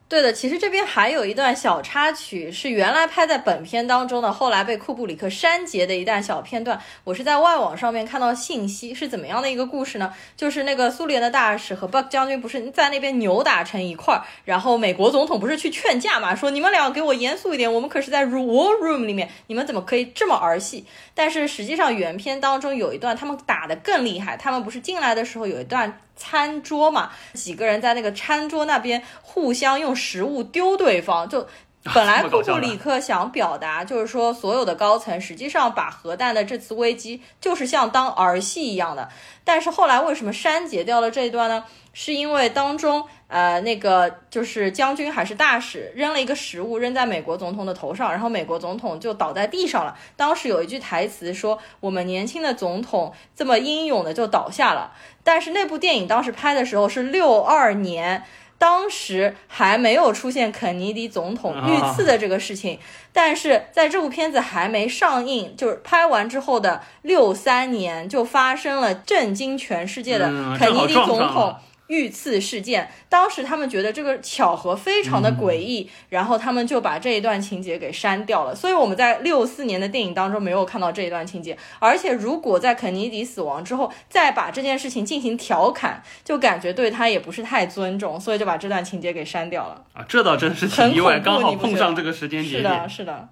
[0.10, 6.80] 对的，其实这边还有一段小插曲，是原来拍在本片当中的，后来被库布里克删节的一段小片段。
[7.04, 10.14] 我是在外网上面看到信息，是怎么样的一个故事呢？
[10.38, 20.86] 就是那个苏联的大使和 Buck 将军不是在那边扭打成一块儿，然后美国总统不是去劝架嘛，说你们俩给我严肃一点，我们可是在 War Room 里面，你们怎么可以这么儿戏？
[21.14, 26.00] 但是实际上原片当中有一段他们打得更厉害，他们不是进来的时候有一段。
[26.18, 31.48] 餐桌嘛，几个人在那个餐桌那边互相用食物丢对方，就
[31.94, 39.08] 本来库布里克想表达就是说，所有的高层实际上把核弹的这次危机就是像当儿戏一样的，
[39.46, 41.64] 但是后来为什么删节掉了这一段呢？
[41.94, 49.98] 是因为当中，呃，那个就是将军还是大使扔了一个食物扔在美国总统的头上，然后美国总统就倒在地上了。
[50.16, 54.94] 当时有一句台词说：“我们年轻的总统这么英勇的就倒下了。”
[55.28, 58.24] 但是那部电影当时拍的时候是六二年，
[58.58, 62.80] 当时还没有出现肯尼迪总统遇刺的这个事情。
[63.12, 71.54] 但是在这部片子还没上映，就是拍完之后的六三年，就发生了震惊全世界的肯尼迪总统。
[71.88, 78.56] 遇刺事件，当时他们觉得这个巧合非常的诡异，然后他们就把这一段情节给删掉了。
[78.56, 89.84] 所以我们在六四年的电影当中没有看到这一段情节，而且如果在肯尼迪死亡之后再把这件事情进行调侃，就感觉对他也不是太尊重，所以就把这段情节给删掉了。
[89.94, 92.64] 啊，这倒真是挺意外，刚好碰上这个时间节点。
[92.64, 93.30] 是的，是的。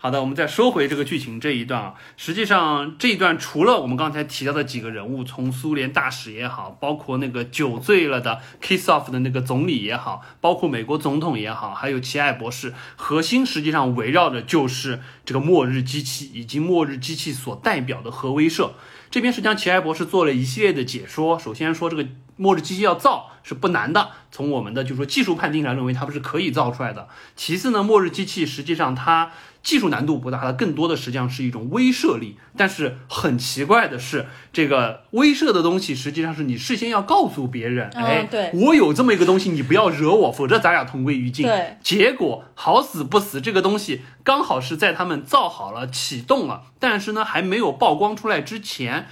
[0.00, 18.70] 好的，我们再说回这个剧情这一段啊，实际上这一段除了我们刚才提到的几个人物，从苏联大使也好，包括那个酒醉了的 Kiss Off 的那个总理也好，包括美国总统也好，还有奇爱博士，核心实际上围绕着就是这个末日机器以及末日机器所代表的核威慑。
[19.10, 27.08] 这边实际上奇爱博士做了一系列的解说，首先说这个末日机器要造是不难的，从我们的就是说技术判定上认为它们是可以造出来的。
[27.34, 29.32] 其次呢，末日机器实际上它。
[29.68, 32.38] 技术难度不大，它更多的实际上是一种威慑力。
[32.56, 41.44] 但是很奇怪的是，这个威慑的东西实际上是你事先要告诉别人，哎，对我有这么一个东西，你不要惹我，否则咱俩同归于尽。
[41.44, 49.08] 对，结果好死不死，这个东西刚好是在他们造好了、启动了，但是呢还没有曝光出来之前。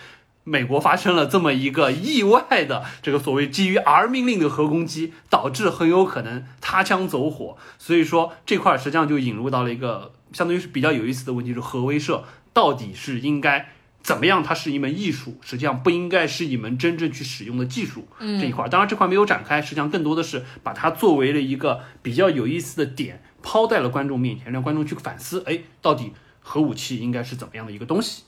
[0.48, 7.56] 美国发生了这么一个意外的这个所谓基于 R 命令的核攻击，导致很有可能擦枪走火。
[7.78, 12.22] 所以说这块实际上就引入到了一个相当于是比较有意思的问题：是核威慑
[12.52, 13.68] 到底是应该
[14.02, 14.42] 怎么样？
[14.42, 18.06] 它是一门艺术，实际上不应该是一门真正去使用的技术。
[18.18, 28.22] 这一块当然这块没有展开，实际上更多的是把它作为了一个比较有意思的点抛在了观众面前，让观众去反思：哎，到底核武器应该是怎么样的一个东西？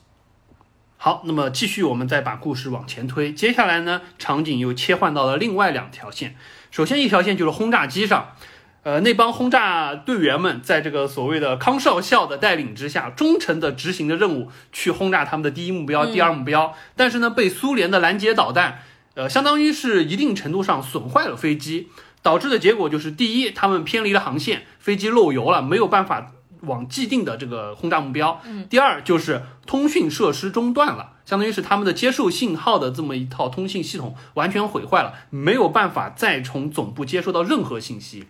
[1.01, 3.33] 好，那么继续，我们再把故事往前推。
[3.33, 6.35] 接下来呢，场景又切换到了另外两条线。
[6.71, 8.35] 首先一条线就是轰炸机上，
[8.83, 16.73] 呃，那帮轰炸队员们在这个所谓的康少校的带领之下，忠诚的执行着任务，去轰炸他们的第一目标、第二目标。
[16.95, 18.79] 但是呢，被苏联的拦截导弹，
[19.15, 21.89] 呃，相当于是一定程度上损坏了飞机，
[22.21, 26.31] 导致的结果就是：第一，他们偏离了航线，飞机漏油了，没有办法。
[26.63, 28.41] 往既定的这个轰炸目标。
[28.43, 38.25] 嗯，第二就是通讯设施中断了，相当于是他们的接受信号的这么一套通信系统完全毁坏了，没有办法再从总部接收到任何信息。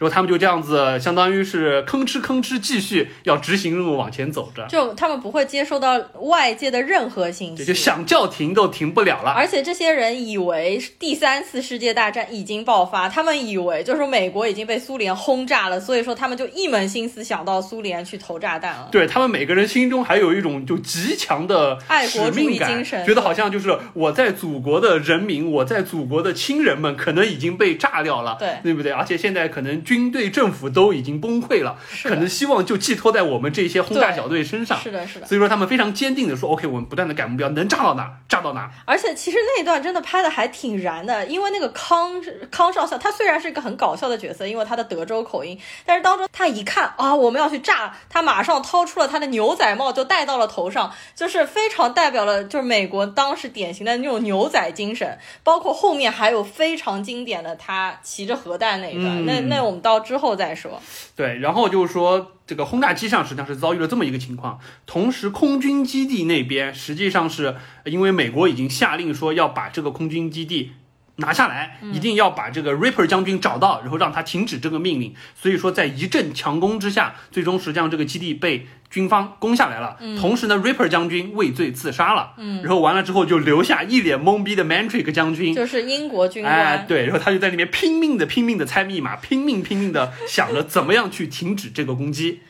[0.00, 9.30] 然后他们就这样子，相当于是吭哧吭哧继续要执行任务往前走着，就他们不会接收到外界的任何信息，就想叫停都停不了了。
[9.32, 18.88] 而且这些人以为第三次世界大战已经爆发，他们以为就是美国已经被苏联轰炸了，所以说他们就一门心思想到苏联去投炸弹了。
[18.90, 28.90] 对他们每个人心中还有一种就极强的爱国主义精神觉得好像就是我在祖国的人民，我在祖国的亲人们可能已经被炸掉了，对对不对？
[28.92, 34.78] 而且现在可能军队政府都已经崩溃了，可能希望就寄托在我们这些轰炸小队身上。
[34.78, 35.26] 是的，是的。
[35.26, 38.70] 所以说他们非常坚定的说：“OK，我们不断的改目标，能炸到哪炸到哪。
[38.84, 42.22] 而且其实那一段真的拍的还挺燃的，因为那个康
[42.52, 60.80] 康少校，他虽然是一个很搞笑的角色，因为他的德州口音，但是当中他一看啊，我们要去炸，他马上掏出了他的牛仔帽就戴到了头上，就是非常代表了就是美国当时典型的那种牛仔精神，包括后面还有非常经典的他骑着核弹那一段，嗯那那我们到之后再说。
[61.16, 70.72] 对，然后就是说，这个轰炸机上实际上是遭遇了这么一个情况，同时空军基地那边实际上是因为美国已经下令说要把这个空军基地。
[71.16, 75.14] 拿下来，一定要把这个 Ripper 将军找到，然后让他停止这个命令。
[75.34, 79.98] 所以说，在一阵强攻之下，最终实际上这个基地被军方攻下来了。
[80.18, 82.32] 同时呢，Ripper 将军畏罪自杀了。
[82.38, 85.54] 嗯，然后完了之后，就留下一脸懵逼的 Mantrick 将军。
[85.54, 92.40] 就是英国军官，哎，对，然后他就在里面拼命的、拼命的猜密码，拼命拼命的想着怎么样去停止这个攻击。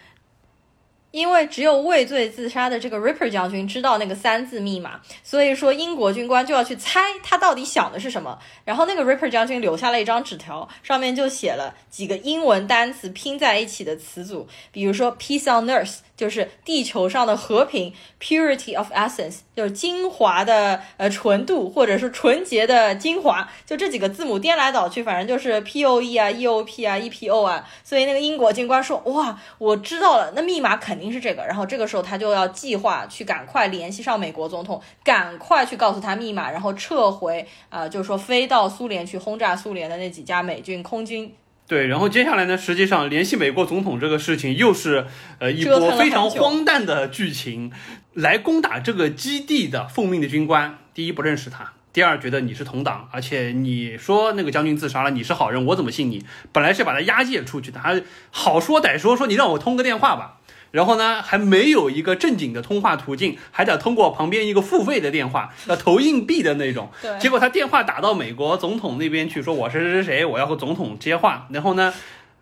[1.11, 8.39] 因为只有畏罪自杀的这个 Ripper 将军知道那个三字密码，所以说英国军官就要去猜他到底想的是什么。
[8.65, 26.63] 然后那个 Ripper 将军留下了一张纸条，上面就写了几个英文单词拼在一起的词组，比如说 peace on earth 就是地球上的和平，purity of essence 就是精华的呃纯度或者是纯洁的精华，就这几个字母颠来倒去，反正就是 P O E 啊 E O
[26.63, 27.67] P 啊 E P O 啊。
[27.83, 41.35] 所以那个英国军官说：“哇，我知道了，那密码肯定是这个。”然后这个时候他就要计划去赶快联系上美国总统，赶快去告诉他密码，然后撤回啊、就是说飞到苏联去轰炸苏联的那几架美军空军。
[41.71, 45.07] 对，然后接下来呢，实际上联系美国总统这个事情又是
[45.39, 47.71] 呃一波非常荒诞的剧情。
[48.15, 51.75] 来攻打这个基地的奉命的军官，第一不认识他。
[51.93, 56.25] 第二，觉得你是同党，而且你说那个将军自杀了，你是好人，我怎么信你？
[56.51, 58.03] 本来是把他押解出去的，还
[58.33, 60.40] 好说歹说，说你让我通个电话吧。
[60.71, 66.89] 然后呢，还没有一个正经的通话途径，还得通过旁边一个付费的电话， 要投硬币的那种。
[67.03, 71.49] 对结果他电话打到美国总统那边去，说我是谁谁谁，我要和总统接话。
[71.51, 71.93] 然后呢，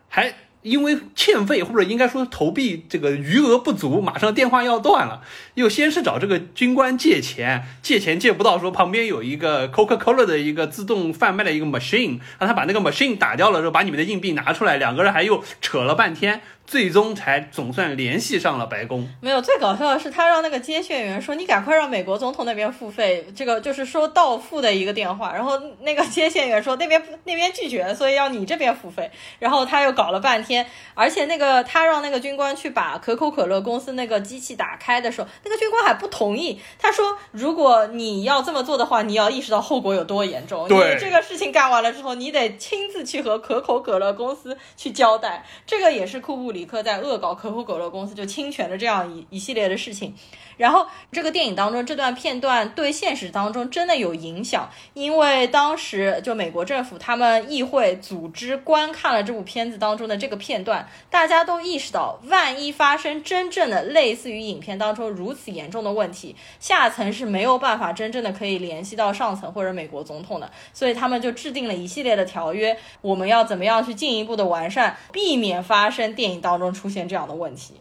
[0.08, 5.22] 还因为欠费或者应该说投币这个余额不足，马上电话要断了。
[5.54, 19.08] 又先是找这个军官借钱，借钱借不到，说旁边有一个 Coca-Cola 的一个自动贩卖的一个 machine，让他把那个 machine 打掉了之后，把你们的硬币拿出来，两个人还又扯了半天，最终才总算联系上了白宫。
[19.22, 29.10] 没有，最搞笑的是他让那个接线员说：“你赶快让美国总统那边付费，这个就是说到付的一个电话。”然后那个接线员说：“那边那边拒绝，所以要你这边付费。
[29.40, 36.60] ”然后他又搞了半天，而且那个他让那个军官去把可口可乐公司那个机器打开的时候，那个军官还不同意。
[36.78, 40.68] 他说：“如果你要这么做的话，你要意识到后果有多严重。
[40.68, 45.46] 对你这个事情干完了之后，你得亲自去和可口可乐公司去交代。
[45.66, 50.14] 这个也是库布里克在恶搞可口可乐公司就侵权的这样一一系列的事情。
[50.56, 77.74] 然后这个电影当中这段片段对现实当中真的有影响，因为当时就美国政府他们议会组织观看了这部片子当中的这个片段，大家都意识到，万一发生真正的类似于影片当中如此严重的问题，下层是没有办法真正的可以联系到上层或者美国总统的，所以他们就制定了一系列的条约，我们要怎么样去进一步的完善，避免发生电影当当中出现这样的问题。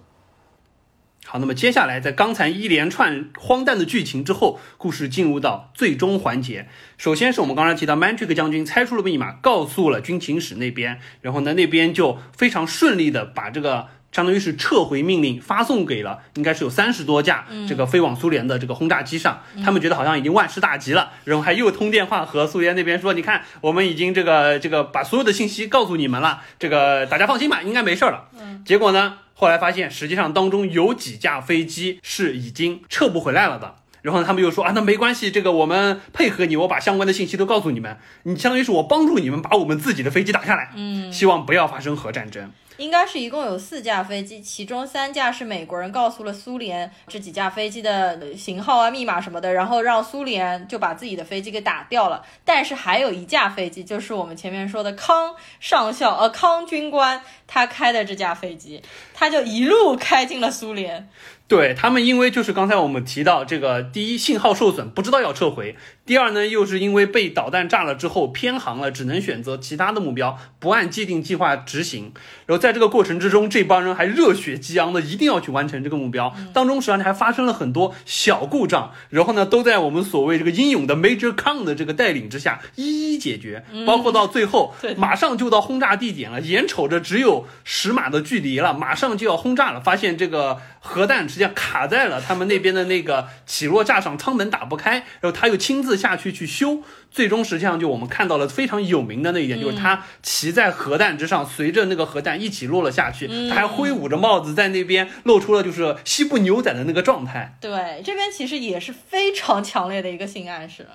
[1.26, 6.70] 好，那么接下来在刚才一连串荒诞的剧情之后，故事进入到最终环节。
[6.98, 28.26] 首先是我们刚才提到 Magic 将军猜出了密码，告诉了军情室那边，然后呢那边就非常顺利的把这个相当于是撤回命令发送给了，应该是有三十多架这个飞往苏联的这个轰炸机上，他们觉得好像已经万事大吉了，然后还又通电话和苏联那边说，你看我们已经这个这个把所有的信息告诉你们了，这个大家放心吧，应该没事了。
[28.66, 29.20] 结果呢？
[29.40, 33.76] 后来发现，实际上当中有几架飞机是已经撤不回来了的。
[34.02, 42.52] 然后他们又说啊，那没关系，这个我们配合你，我把相关的信息都告诉你们，你相当于是我帮助你们把我们自己的飞机打下来，嗯，希望不要发生核战争。
[42.78, 52.24] 应该是一共有四架飞机，其中三架是美国人告诉了苏联这几架飞机的型号啊、密码什么的，然后让苏联就把自己的飞机给打掉了。
[52.46, 61.10] 但是还有一架飞机，就是我们前面说的康上校，呃，康军官他开的这架飞机，他就一路开进了苏联。
[61.48, 65.76] 对他们，因为就是刚才我们提到这个，第一信号受损，不知道要撤回；
[66.08, 72.14] 第二呢，又是因为被导弹炸了之后偏航了，只能选择其他的目标，不按既定计划执行。
[72.46, 91.28] 然后在这个过程之中，这帮人还热血激昂的一定要去完成这个目标，当中实际上还发生了很多小故障，然后呢，都在我们所谓这个英勇的 Major Con 的这个带领之下一一解决，包括到最后， 马上就到轰炸地点了，眼瞅着只有十码的距离了，马上就要轰炸了，发现这个核弹。
[91.28, 107.58] 实际上卡在了他们那边的那个起落架上，舱门打不开，然后他又亲自下去去修，最终实际上就我们看到了非常有名的那一点，就是他骑在核弹之上，随着那个核弹一起落了下去，他还挥舞着帽子在那边露出了就是西部牛仔的那个状态。
[107.60, 110.88] 对，这边其实也是非常强烈的一个性暗示。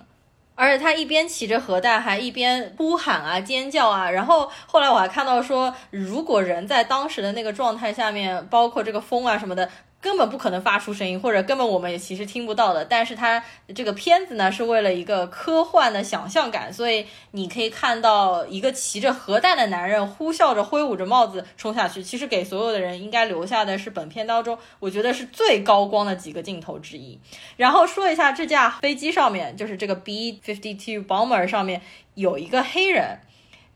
[0.54, 4.10] 而且他一边骑着核弹，还一边呼喊啊、尖叫啊。
[4.10, 9.68] 然后后来我还看到说，如果人在当时的那个状态下面，包括这个风啊什么的。
[10.02, 12.84] 根本不可能发出声音，或者根本我们也其实听不到的。
[12.84, 13.42] 但是它
[13.72, 22.02] 这个片子呢，是为了一个科幻的想象感，所以你可以看到一个骑着核弹的男人呼啸着挥舞着帽子冲下去。
[22.02, 27.20] 其实给所有的人应该留下的是本片当中我觉得是最高光的几个镜头之一。
[27.56, 31.80] 然后说一下这架飞机上面，就是这个 B-52 Bomber 上面
[32.14, 33.20] 有一个黑人。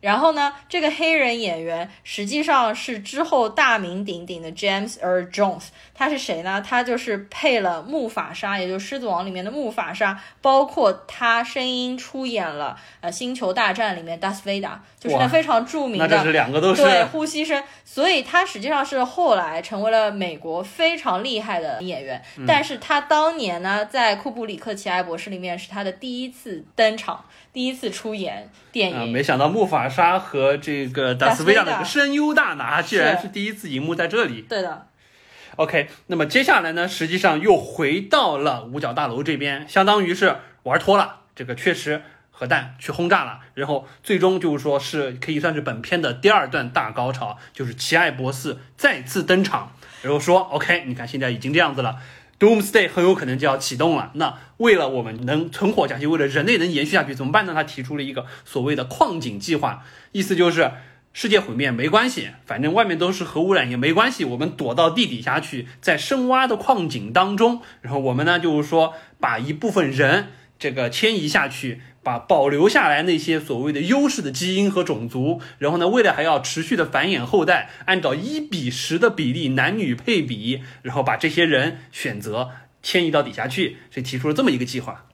[0.03, 5.69] 然后呢，这个黑人演员实际上是之后大名鼎鼎的 James Earl Jones。
[5.99, 6.61] 他是谁呢？
[6.61, 16.07] 他就是配了木法沙，也就是《狮子王》里面的木法沙，包括他声音出演了呃《星球大战》里面 Darth Vader，就是那非常著名的。
[16.07, 22.23] 那这是两个都是对呼吸声，所以他实际上是后来成为了美国非常厉害的演员。
[22.47, 27.25] 但是他当年呢，在库布里克《奇爱博士》里面是他的第一次登场，
[27.55, 29.13] 第一次出演电影。
[29.13, 34.43] 没想到木法沙和这个达斯维达的声优大拿，居然是第一次荧幕在这里。
[34.43, 34.86] 对的。
[35.57, 41.21] OK，那么接下来呢，实际上又回到了五角大楼这边，相当于是玩脱了。
[41.35, 51.97] 这个确实核弹去轰炸了，然后最终就是说是可以算是本片的第二段大高潮，就是奇爱博士再次登场，然后说 OK，你看现在已经这样子了
[52.39, 54.11] ，Doomsday 很有可能就要启动了。
[54.15, 57.55] 那为了我们能存活下去，为了人类能延续下去，怎么办呢？
[57.55, 59.83] 他提出了一个所谓的矿井计划，
[60.13, 60.71] 意思就是。
[61.19, 70.27] 世界毁灭没关系，反正外面都是核污染也没关系，我们躲到地底下去，在深挖的矿井当中，然后我们呢就是说把一部分人
[70.59, 82.51] 这个迁移下去，把保留下来那些所谓的优势的基因和种族，然后呢为了还要持续的繁衍后代，按照一比十的比例男女配比，然后把这些人选择
[82.83, 85.07] 迁移到底下去，所以提出了这么一个计划。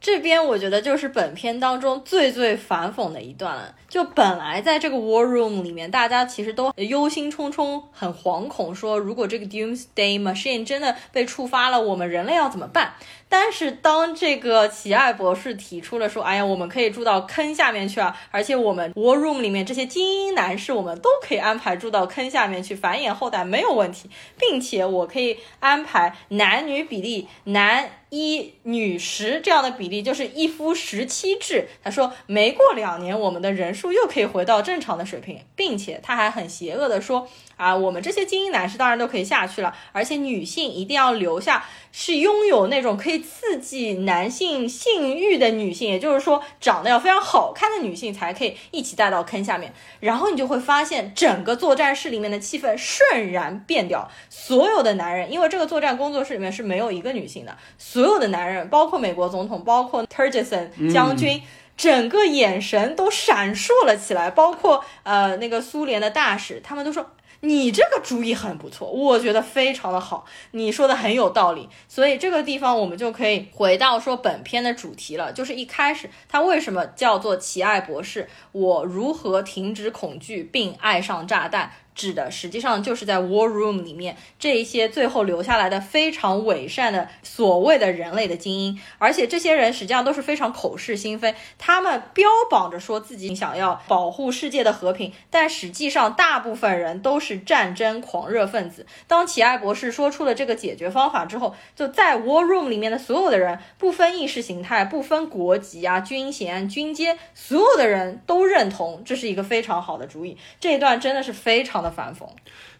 [0.00, 3.74] 这边我觉得就是本片当中最最反讽的一段了。
[3.88, 12.92] 就本来在这个 War Room 里面，大家其实都忧心忡忡、很惶恐，说如果这个 Doomsday Machine 真的被触发了，我们人类要怎么办？
[13.30, 31.68] 但是当这个奇爱博士提出了说，哎呀，我们可以住到坑下面去啊，而且我们 War Room 里面这些精英男士，我们都可以安排住到坑下面去繁衍后代，没有问题，并且我可以安排男女比例，男一女十这样的比例，就是一夫十妻制。
[31.82, 37.28] 他说，没过两年，我们的人数又可以回到正常的水平，并且他还很邪恶的说。
[37.58, 49.74] 啊，我们这些精英男士当然都可以下去了，而且女性一定要留下，是拥有那种可以刺激男性性欲的女性，也就是说长得要非常好看的女性才可以一起带到坑下面。
[50.00, 61.42] 然后你就会发现，整个作战室里面的气氛瞬然变掉，所有的男人，因为这个作战工作室里面是没有一个女性的，所有的男人，包括美国总统，包括 Turgeson 将军。
[61.76, 67.08] 整个眼神都闪烁了起来，包括呃那个苏联的大使，他们都说
[67.40, 71.68] 你这个主意很不错，我觉得非常的好，你说的很有道理。
[71.86, 78.28] 所以这个地方我们就可以回到说本片的主题了，就是一开始他为什么叫做奇爱博士？
[78.50, 81.70] 我如何停止恐惧并爱上炸弹？
[81.98, 98.86] 指的实际上就是在 War Room 里面这一些最后留下来的非常伪善的所谓的人类的精英，而且这些人实际上都是非常口是心非，他们标榜着说自己想要保护世界的和平，但实际上大部分人都是战争狂热分子。
[99.08, 110.36] 当奇爱博士说出了这个解决方法之后，就在 War Room 里面的所有的人，不分意识形态、不分国籍啊、军衔、军阶，所有的人都认同这是一个非常好的主意。
[110.60, 112.26] 这一段真的是非常的反讽。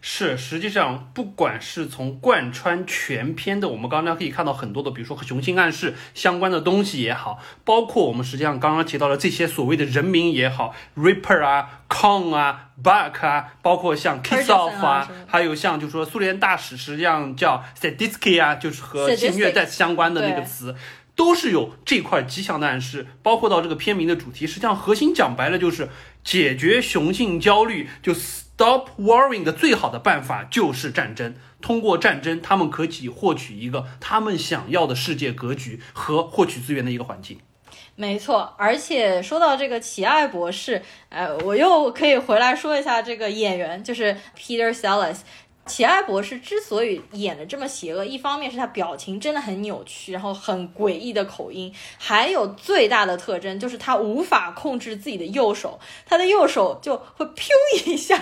[0.01, 20.75] 是，实际上不管是从贯穿全篇的，我们刚刚可以看到很多的，比如说和雄性暗示相关的东西也好，包括我们实际上刚刚提到的这些所谓的人名也好，Ripper 啊、Kong 啊、Buck 啊，包括像 Kiss Off 啊，还有像就是说苏联大使实际上叫 Sadisky 啊，就是和性虐待相关的那个词。
[21.15, 25.89] 都是有这块迹象的暗示，包括到这个片名的主题，实际上核心讲白了就是
[26.23, 28.13] 解决雄性焦虑，就
[28.59, 31.33] stop worrying 的最好的办法就是战争。
[31.61, 37.39] 通过战争，他们可以获取一个他们想要的世界格局和获取资源的一个环境。
[37.95, 45.19] 没错，而且说到这个奇爱博士，呃，我又可以回来说一下这个演员，就是 Peter Sellers。
[45.69, 57.51] 奇爱博士之所以演的这么邪恶，一方面是他表情真的很扭曲，然后很诡异的口音，还有最大的特征就是他无法控制自己的右手，他的右手就会噗
[57.85, 58.17] 一下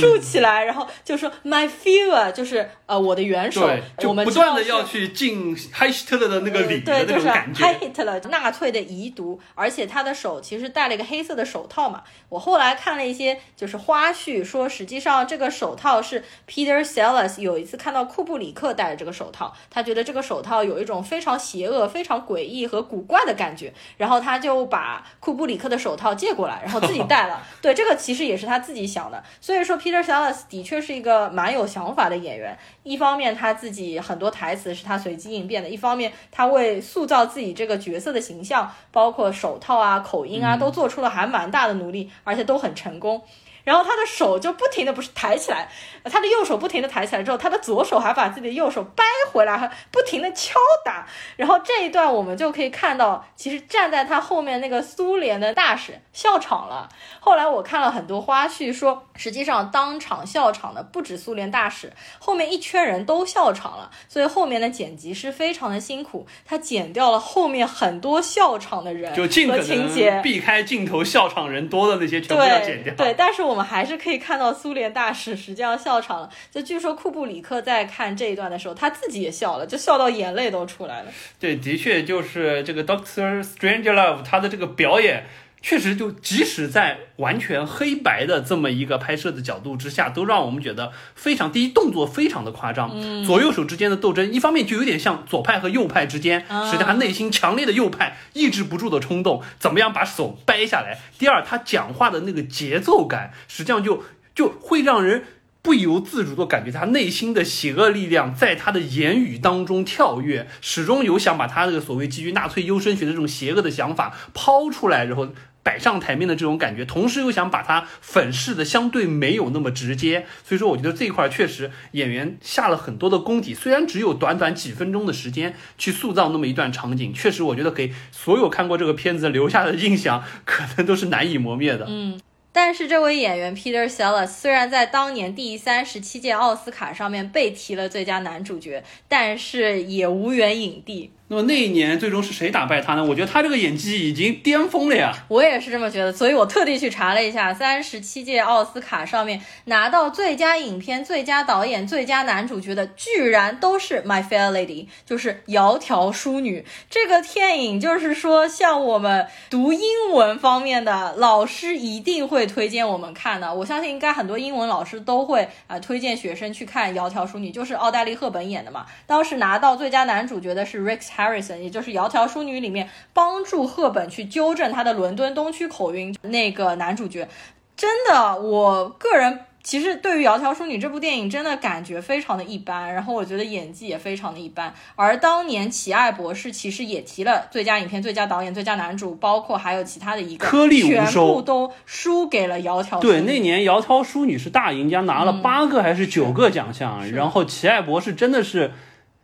[0.00, 3.70] 竖起来，然后就说 My fear，就是呃我的元首，
[4.02, 16.87] 我们不断的要去进 Hitler 的那个礼的那种感觉，Hitler 纳粹的遗毒，而且他的手其实戴了一个黑色的手套嘛，我后来看了一些就是花絮，说实际上这个手套是 Peter。
[16.88, 27.40] Sellers 有一次看到库布里克戴着这个手套，他觉得这个手套有一种非常邪恶、非常诡异和古怪的感觉，然后他就把库布里克的手套借过来，然后自己戴了。
[27.60, 29.22] 对，这个其实也是他自己想的。
[29.40, 32.58] 所以说，Peter Sellers 的确是一个蛮有想法的演员。
[32.82, 43.22] 一方面他自己很多台词是他随机应变的，一方面他为塑造自己这个角色的形象，包括手套啊、口音啊，都做出了还蛮大的努力，而且都很成功。
[43.68, 45.70] 然后他的手就不停的不是抬起来，
[46.04, 51.06] 他的右手不停的抬起来之后，他的左手还把自己的右手掰回来，还不停的敲打。
[51.36, 56.88] 然后这一段我们就可以看到，其实站在他后面那个苏联的大使笑场了。
[57.20, 63.90] 后来我看了很多花絮，说实际上当场笑场的不止苏联大使，后面一圈人都笑场了。
[64.08, 72.94] 所以后面的剪辑师非常的辛苦，他剪掉了后面很多笑场的人就尽可能避开镜头笑场人多的那些全部要剪掉。
[72.94, 76.30] 对，但是我我们还是可以看到苏联大使实际上笑场了。
[76.48, 81.10] 就据说库布里克在看这一段的时候，他自己也笑了，就笑到眼泪都出来了。
[81.40, 85.24] 对，的确就是这个 Doctor Strangelove 他的这个表演。
[85.60, 92.90] 确实，就即使在完全黑白的这么一个拍摄的角度之下，都让我们觉得非常第一动作非常的夸张。
[92.94, 100.98] 嗯，左右手之间的斗争，一方面就有点像左派和右派之间，实际上他内心强烈的右派抑制不住的冲动，怎么样把手掰下来？
[101.18, 104.04] 第二，他讲话的那个节奏感，实际上就
[104.34, 105.24] 就会让人。
[105.68, 115.28] 不由自主的感觉，他内心的邪恶力量在他的言语当中跳跃，始终有想把他这个所谓基于纳粹优生学的这种邪恶的想法抛出来，然后
[115.62, 120.24] 摆上台面的这种感觉，同时又想把它粉饰的相对没有那么直接。
[120.42, 131.84] 所以说，我觉得这一块确实演员下了很多的功底，虽然只有短短几分钟的时间去塑造那么一段场景，确实我觉得给所有看过这个片子留下的印象，可能都是难以磨灭的。
[131.86, 132.18] 嗯。
[132.60, 141.12] 但是这位演员 Peter Sellers 虽然在当年第三十七届奥斯卡上面被提了最佳男主角，但是也无缘影帝。
[141.30, 143.04] 那么那一年最终是谁打败他呢？
[143.04, 145.12] 我觉得他这个演技已经巅峰了呀！
[145.28, 157.78] 我也是这么觉得，所以我特地去查了一下，三十七届奥斯卡上面拿到最佳影片、最佳导演、最佳男主角的，居然都是 My Fair Lady，就是《窈窕淑女》这个电影。
[157.78, 159.82] 就是说，像我们读英
[160.14, 163.54] 文方面的老师一定会推荐我们看的。
[163.54, 168.86] 我相信应该很多英文老师都会啊推荐学生去看《窈窕淑女》，就是奥黛丽·赫本演的嘛。
[169.06, 171.17] 当时拿到最佳男主角的是 Rex。
[171.18, 177.28] Harrison，也就是《窈窕淑女》里面帮助赫本去纠正她的伦敦东区口音那个男主角，
[177.76, 184.72] 真的，我个人其实对于《窈窕淑女》这部电影真的感觉非常的一般，然后我觉得演技也非常的一般。
[184.94, 192.98] 而当年《奇爱博士》其实也提了最佳影片、最佳导演、最佳男主，包括还有其他的一个颗粒无收，全部都输给了《窈窕》。
[193.00, 198.70] 对，那年《窈窕淑女》是大赢家，拿了八个还是九个奖项，然后《奇爱博士》真的是。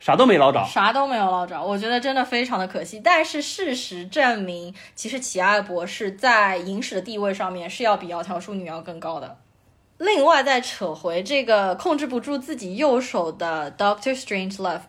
[0.04, 3.00] 啥都没捞着，啥都没有捞着，我觉得真的非常的可惜。
[3.02, 9.38] 但是事实证明，其实奇爱博士在影史的地位上面是要比窈窕淑女要更高的。
[9.96, 14.82] 另外再扯回这个控制不住自己右手的 Doctor Strange Love。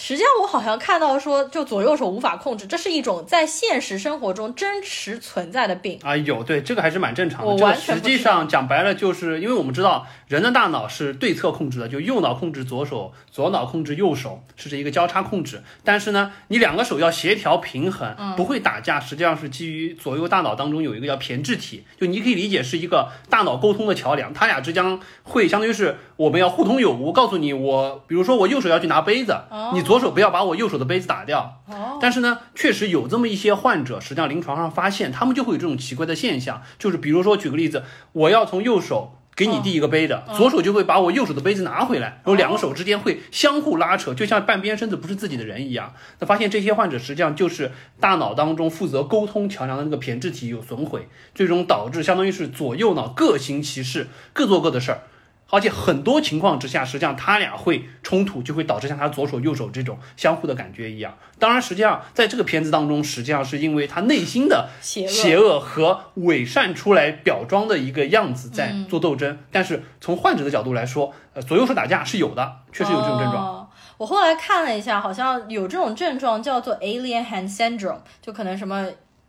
[0.00, 6.16] 实际上，我好像看到说，就左右手无法控制，这是一种在现实生活中真实存在的病啊。
[6.16, 7.48] 有对这个还是蛮正常的。
[7.48, 15.64] 我完全实际上讲白了，就是因为我们知道人的大脑是对侧控制的，就右脑控制左手，左脑控制右手，是这一个交叉控制。
[15.82, 27.12] 但是呢，你两个手要协调平衡，不会打架，实际上是基于左右大脑当中有一个叫胼胝体，就你可以理解是一个大脑沟通的桥梁，它俩之间会相当于是我们要互通有无。
[27.12, 29.36] 告诉你，我比如说我右手要去拿杯子，
[29.74, 29.88] 你。
[29.88, 31.62] 左手不要把我右手的杯子打掉。
[31.66, 45.94] 哦，但是呢，确实有这么一些患者，实际上临床上发现，他们就会有这种奇怪的现象，就是比如说举个例子，我要从右手给你递一个杯子，左手就会把我右手的杯子拿回来，然后两个手之间会相互拉扯，就像半边身子不是自己的人一样。
[46.18, 47.70] 那发现这些患者实际上就是
[48.00, 55.02] 大脑当中负责沟通桥梁的那个胼胝体有损毁，最终导致相当于是左右脑各行其事，各做各的事儿。
[55.50, 61.16] 而且很多情况之下，实际上他俩会冲突，就会导致像他左手右手这种相互的感觉一样。
[61.38, 69.38] 当然，实际上在这个片子当中，实际上是因为他内心的邪恶和伪善出来表装的一个样子在做斗争。
[69.50, 73.70] 但是从患者的角度来说，呃，左右手打架是有的，确实有这种症状。
[73.96, 78.86] 我后来看了一下，好像有这种症状叫做 Alien Hand Syndrome，就可能什么。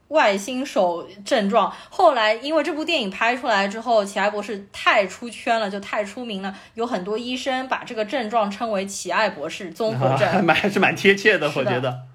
[0.10, 12.09] 外星手症状，后来因为这部电影拍出来之后，奇爱博士太出圈了，就太出名了，有很多医生把这个症状称为奇爱博士综合症， 蛮还是蛮贴切的，我觉得。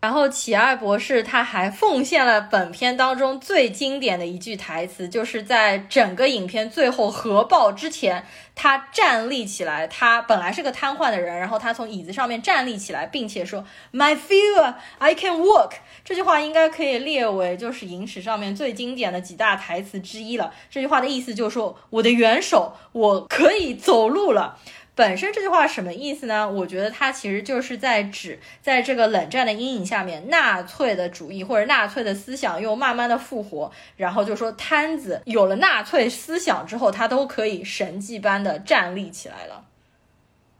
[0.00, 8.24] 然后，奇爱博士他还奉献了本片当中最经典的一句台词，就是在整个影片最后核爆之前，
[8.54, 9.86] 他站立起来。
[9.86, 15.72] 他本来是个瘫痪的人，然后他从椅子上面站立起来，并且说：“My fear, I can walk。”
[16.02, 20.50] 这句话应该可以列为就是影史上面最经典的几大台词之一了。
[20.70, 24.58] 这句话的意思就是说，我的元首，我可以走路了。
[25.00, 26.46] 本身这句话什么意思呢？
[26.46, 39.64] 我觉得它其实就是在指，在这个冷战的阴影下面，纳粹的主义或者纳粹的思想又慢慢的复活，然后就说摊子有了纳粹思想之后，他都可以神迹般的站立起来了。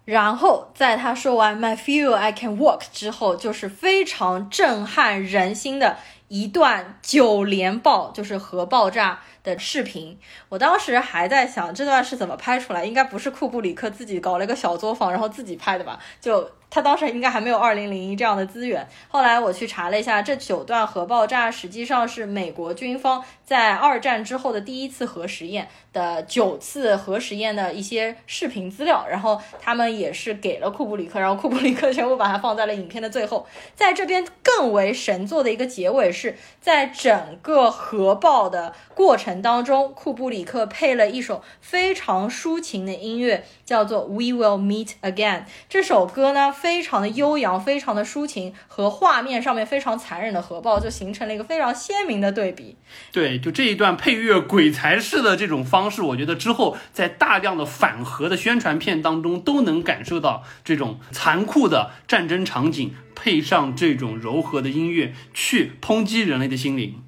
[0.07, 5.99] 然后在他说完 “My feel I can walk” 之后，就是非常震撼人心的
[6.31, 9.21] 一段九连爆，就是核爆炸。
[9.43, 10.19] 的视频，
[10.51, 15.99] 我当时还在想这段是怎么拍出来，应该不是库布里克自己搞了一个小作坊，然后自己拍的吧？
[16.21, 16.51] 就。
[16.71, 18.87] 他当时应该还没有二零零一这样的资源。
[19.09, 29.05] 后来我去查了一下，这九段核爆炸实际上是美国军方在二战之后的第一次核实验的九次核实验的一些视频资料。
[29.11, 33.45] 然后他们也是给了库布里克，然后库布里克全部把它放在了影片的最后。
[33.75, 45.41] 在这边更为神作的一个结尾是在整个核爆的过程当中，库布里克配了一首非常抒情的音乐，叫做《We Will Meet Again》。
[45.69, 46.55] 这首歌呢。
[46.61, 52.77] 非常的悠扬，非常的抒情，和画面上面非常残忍的核爆就形成了一个非常鲜明的对比。
[53.13, 67.03] 对，就这一段配乐鬼才式的这种方式，我觉得之后在大量的反核的宣传片当中都能感受到这种残酷的战争场景，配上这种柔和的音乐去抨击人类的心灵。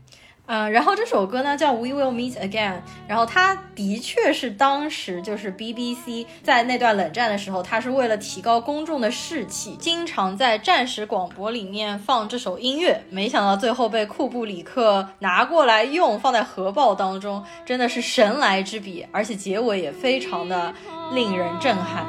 [0.54, 2.74] 嗯，然后这首歌呢叫 We Will Meet Again，
[3.08, 13.02] 然后它的确是当时就是 BBC 在那段冷战的时候，它是为了提高公众的士气，经常在战时广播里面放这首音乐。
[13.08, 20.74] 没想到最后被库布里克拿过来用，放在核爆当中，真的是神来之笔，而且结尾也非常的
[21.14, 22.04] 令人震撼。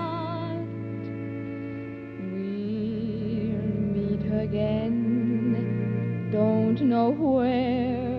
[6.33, 8.12] Don't know where.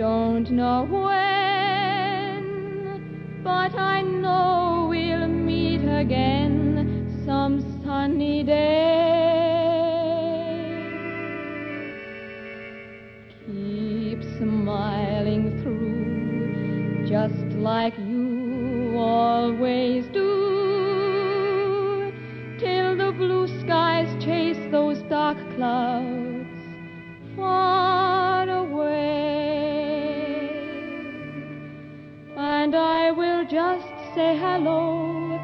[0.00, 2.40] Don't know when,
[3.44, 8.80] but I know we'll meet again some sunny day.
[13.44, 20.30] Keep smiling through, just like you always do,
[22.58, 26.48] till the blue skies chase those dark clouds
[27.36, 28.19] far
[32.50, 35.38] and I will just say hello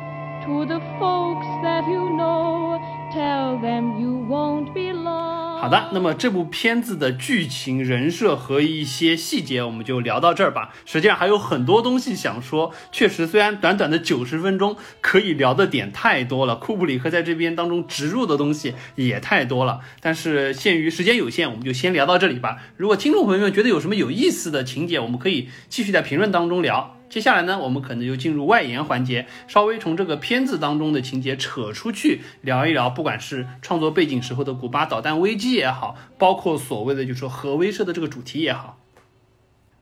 [0.45, 2.81] to the folks that you know.
[3.15, 5.46] Tell them you won't be lost.
[5.67, 10.73] 好的，那么这部片子的剧情、人设和一些细节，我们就聊到这儿吧。
[10.85, 16.55] 实际上还有很多东西想说，确实，虽然短短的九十分钟，可以聊的点太多了。
[16.55, 22.59] 库布里克在这边当中植入的东西也太多了，但是限于时间有限，我们就先聊到这里吧。
[22.77, 26.93] 如果听众朋友们觉得有什么有意思的情节，我们可以继续在评论当中聊。
[27.09, 38.79] 接下来呢，我们可能就进入外延环节，稍微从这个片子当中的情节扯出去聊一聊，不管是创作背景时候的古巴导弹危机也好，包括所谓的就是说核威慑的这个主题也好。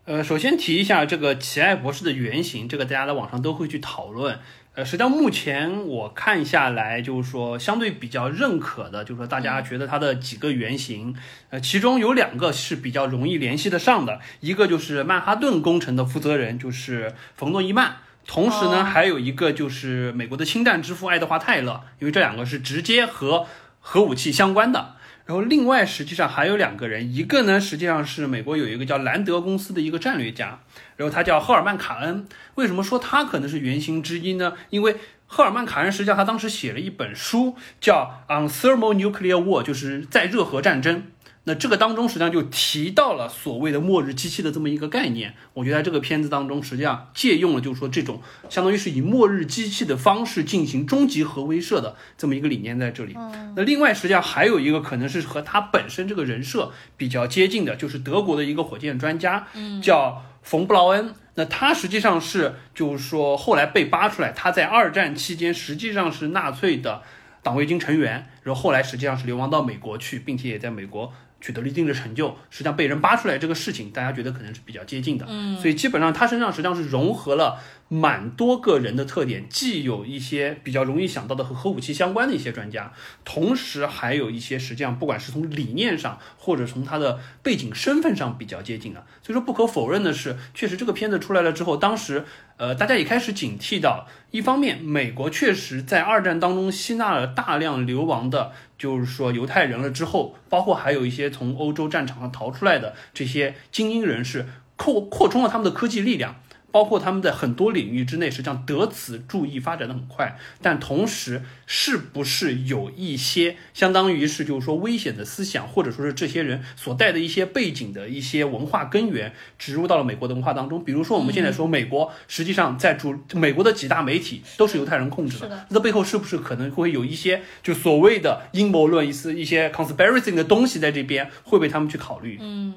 [0.04, 4.38] 呃，首先提一下这个奇爱博士的原型，这个大家在网上都会去讨论。
[4.74, 11.14] 呃，实际上目前我看下来，就是说相对比较认可的，就是说大家觉得它的几个原型，
[11.50, 23.46] 呃，其中有两个是比较容易联系得上的，一个就是曼哈顿工程的负责人，就是冯诺依曼，同时呢，还有一个就是美国的氢弹之父爱德华泰勒，因为这两个是直接和
[23.78, 24.96] 核武器相关的。
[25.26, 30.60] 然后另外实际上还有两个人，一个呢实际上是美国有一个叫兰德公司的一个战略家，
[30.96, 32.26] 然后他叫赫尔曼卡恩。
[32.56, 34.52] 为什么说他可能是原型之一呢？
[34.68, 34.96] 因为
[35.26, 41.04] 赫尔曼卡恩实际上他当时写了一本书叫《On Thermonuclear War》，就是在热核战争。
[41.46, 45.34] 那这个当中实际上就提到了所谓的末日机器的这么一个概念。
[45.52, 53.14] 我觉得在这个片子当中，实际上借用了就是说这种相当于是以末日机器的方式进行终极核威慑的这么一个理念在这里。
[53.54, 59.46] 那另外实际上还有一个可能是和他本身这个人设比较接近的，就是德国的一个火箭专家，
[59.82, 61.14] 叫冯布劳恩。
[61.34, 67.02] 那他实际上是就是说后来被扒出来，他在二战期间实际上是纳粹的
[67.42, 71.12] 党卫军成员，然后后来实际上是流亡到美国去，并且也在美国。
[71.44, 82.90] 取得了一定的成就，实际上被人扒出来这个事情，大家觉得可能是比较接近的，嗯，所以基本上他身上实际上是融合了蛮多个人的特点，既有一些比较容易想到的和核武器相关的一些专家，
[83.26, 92.24] 同时还有一些实际上不管是从理念上或者从他的背景身份上比较接近的，所以说不可否认的是，确实这个片子出来了之后，当时。
[92.56, 98.52] 呃，大家也开始警惕到，一方面，美国确实在二战当中吸纳了大量流亡的，
[98.84, 106.36] 就是说犹太人了之后，包括还有一些从欧洲战场上逃出来的这些精英人士，扩扩充了他们的科技力量。
[106.74, 110.36] 包括他们在很多领域之内，实际上得此注意，发展的很快。
[110.60, 120.84] 但同时，是不是有一些相当于是就是说危险的思想，或者说是这些人所带的一些背景的一些文化根源，植入到了美国的文化当中？
[120.84, 132.36] 比如说，我们现在说美国，实际上在主美国的几大媒体都是犹太人控制的，那背后是不是可能会有一些就所谓的阴谋论，一些一些 conspiracy 的东西在这边会被他们去考虑？
[132.42, 132.74] 嗯。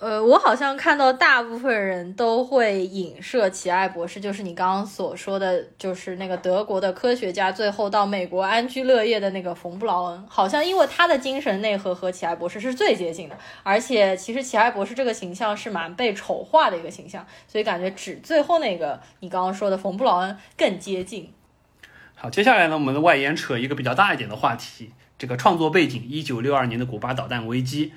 [0.00, 21.32] 呃，我好像看到大部分人都会影射奇爱博士，就是你刚刚所说的，就是那个德国的科学家，最后到美国安居乐业的那个冯布劳恩，好像因为他的精神内核和奇爱博士是最接近的，而且其实奇爱博士这个形象是蛮被丑化的一个形象，所以感觉只最后那个你刚刚说的冯布劳恩更接近。
[22.16, 27.92] 好，接下来呢，我们的外延扯一个比较大一点的话题，这个创作背景，一九六二年的古巴导弹危机。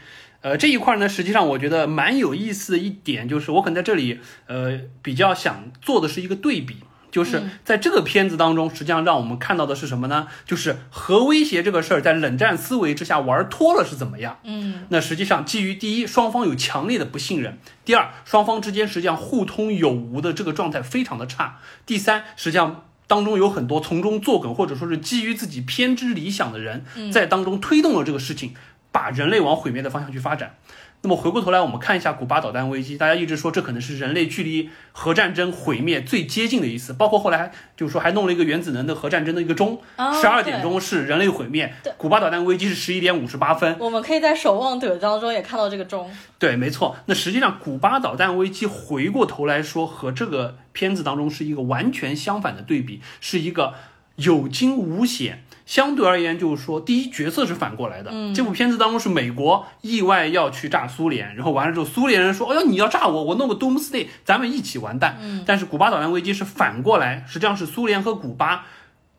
[0.48, 6.78] 呃，这一块呢，实际上我觉得蛮有意思的一点，就是我可能在这里，呃，比较想做的是一个对比，
[7.12, 10.28] 就是在这个片子当中，实际上让我们看到的是什么呢？
[10.45, 14.39] 就是核威胁这个事儿，在冷战思维之下玩脱了是怎么样？
[14.45, 28.54] 嗯，那实际上基于第一，双方有强烈的不信任；第二，双方之间实际上互通有无的这个状态非常的差；第三，实际上当中有很多从中作梗或者说是基于自己偏执理想的人，在当中推动了这个事情。
[28.98, 30.56] 把人类往毁灭的方向去发展。
[31.04, 32.98] 那么回过头来，我们看一下古巴导弹危机。
[32.98, 39.80] 大家一直说这可能是人类距离核战争毁灭最接近的一次，包括后来就是说还弄了一个原子能的核战争的一个钟，
[40.20, 41.72] 十二点钟是人类毁灭。
[41.98, 43.78] 古巴导弹危机是十一点五十八分。
[43.80, 46.10] 我们可以在守望者当中也看到这个钟。
[46.39, 46.95] 对，没错。
[47.06, 53.76] 那实际上古巴导弹危机回过头来说，和这个片子当中是一个完全相反的对比，是一个
[54.16, 55.43] 有惊无险。
[55.68, 58.09] 相对而言，就是说，第一角色是反过来的。
[58.11, 68.65] 嗯这部片子当中是美国意外要去炸苏联，然后完了之后，苏联人说：“哎呀，你要炸我，我弄个 Doomsday，咱们一起完蛋。”嗯但是古巴导弹危机是反过来，实际上是苏联和古巴。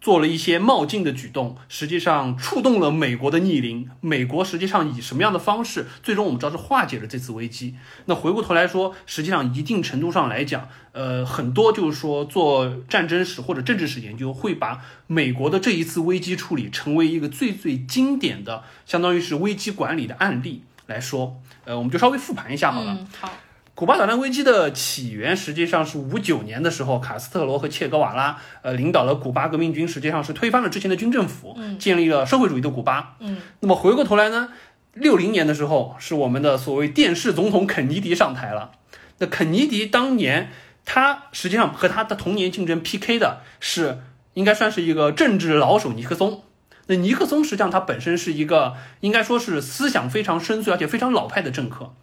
[0.01, 3.91] 做了一些冒进的举动，实际上触动了美国的逆鳞。
[4.01, 7.75] 美国实际上以什么样的方式，最终我们知道是化解了这次危机。
[8.07, 21.41] 那回过头来说，实际上一定程度上来讲，呃，很多就是说做战争史或者政治史研究，会把美国的这一次危机处理成为一个最最经典的，相当于是危机管理的案例来说。
[21.65, 23.07] 呃，我们就稍微复盘一下好了。
[23.21, 23.31] 好。
[23.79, 33.15] 古巴导弹危机的起源实际上是五九年的时候，卡斯特罗和切格瓦拉呃领导了古巴革命军，实际上是推翻了之前的军政府，建立了社会主义的古巴。
[33.21, 34.49] 嗯，那么回过头来呢，
[34.95, 38.73] 六零年的时候是我们的所谓电视总统肯尼迪上台了。
[39.19, 40.51] 那肯尼迪当年
[40.85, 44.01] 他实际上和他的同年竞争 PK 的是
[44.35, 46.43] 应该算是一个政治老手尼克松。
[46.89, 51.95] 那尼克松实际上他本身是一个应该说是思想非常深邃而且非常老派的政客。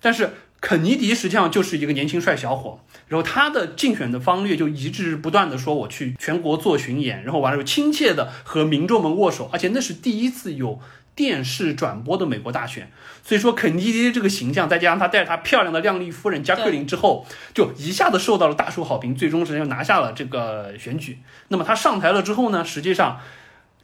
[0.00, 0.30] 但是
[0.60, 10.80] 肯尼迪实际上就是一个年轻帅小伙，然后他的竞选的方略就一直不断的说我去全国做巡演，然后完了之后亲切的和民众们握手，而且那是第一次有
[11.14, 12.90] 电视转播的美国大选，
[13.22, 21.18] 所以说肯尼迪这个形象，再加上他带着他漂亮的靓丽夫人加克林之后，就一下子受到了大受好评，最终实际上拿下了这个选举。
[21.48, 23.20] 那么他上台了之后呢，实际上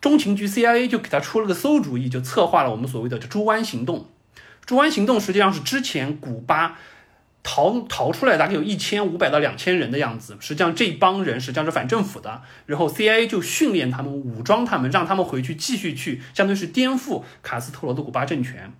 [0.00, 4.08] 中情局 CIA 就给他出了个馊主意，就策划了我们所谓的这猪湾行动。
[4.64, 6.78] 猪湾行动实际上是之前古巴
[7.42, 18.72] 逃逃出来大概有一千五百到两千人的样子，实际上这帮人实际上是反政府的，然后 CIA 就训练他们、武装他们，让他们回去继续去，相当于是颠覆卡斯特罗的古巴政权。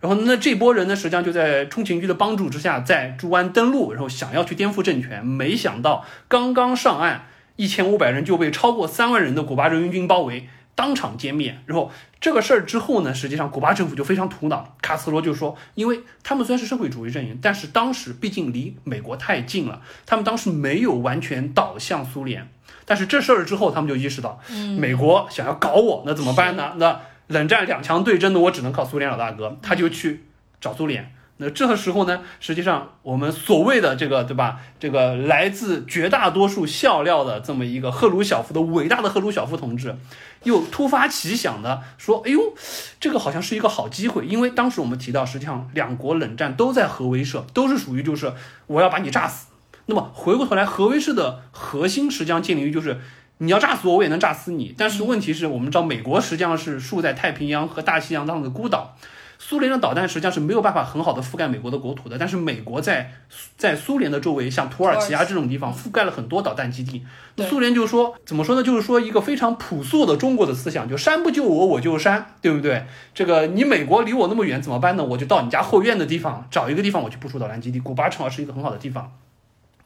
[0.00, 10.48] 然后那这波人呢，实际上就在冲情局的帮助之下，在猪湾登陆，然后想要去颠覆政权，没想到刚刚上岸，一千五百人就被超过三万人的古巴人民军包围。
[10.80, 14.74] 当场歼灭，然后这个事儿之后呢，实际上古巴政府就非常苦恼。
[14.80, 22.48] 卡斯罗就说，因为他们虽然是社会主义阵营，但是当时毕竟离美国太近了，他们当时没有完全倒向苏联。
[22.86, 26.72] 但是这事儿之后，他们就意识到，嗯美国想要搞我，那怎么办呢？
[26.78, 30.24] 那冷战两强对争的，我只能靠苏联老大哥，他就去
[30.62, 31.12] 找苏联。
[31.42, 34.60] 那这个时候呢，实际上我们所谓的这个，对吧？
[34.78, 39.96] 这个来自绝大多数笑料的这么一个赫鲁晓夫的伟大的赫鲁晓夫同志，
[40.44, 42.54] 又突发奇想的说：“哎呦，
[42.98, 48.32] 这个好像是一个好机会。”因为当时我们提到，实际上两国冷战都在核威慑，都是属于就是
[48.66, 49.46] 我要把你炸死。
[49.86, 53.00] 那么回过头来，核威慑的核心实际上建立于就是
[53.38, 54.74] 你要炸死我，我也能炸死你。
[54.78, 58.96] 但是问题是我们知道，美国实际上是竖在太平洋和大西洋当中的孤岛。
[59.42, 63.10] 苏联的导弹实际上是没有办法很好的覆盖美国的国土的，但是美国在
[63.56, 67.02] 在苏联的周围，像土耳其啊这种地方覆盖了很多导弹基地。
[67.48, 68.62] 苏联就说怎么说呢？
[68.62, 72.84] 就是说一个非常朴素的中国的思想，就山不救我，我就山，对不对？
[73.14, 75.02] 这个你美国离我那么远怎么办呢？
[75.02, 77.80] 我就到你家后院的地方找一个地方，我去部署导弹基地。
[77.80, 79.10] 古巴正好是一个很好的地方，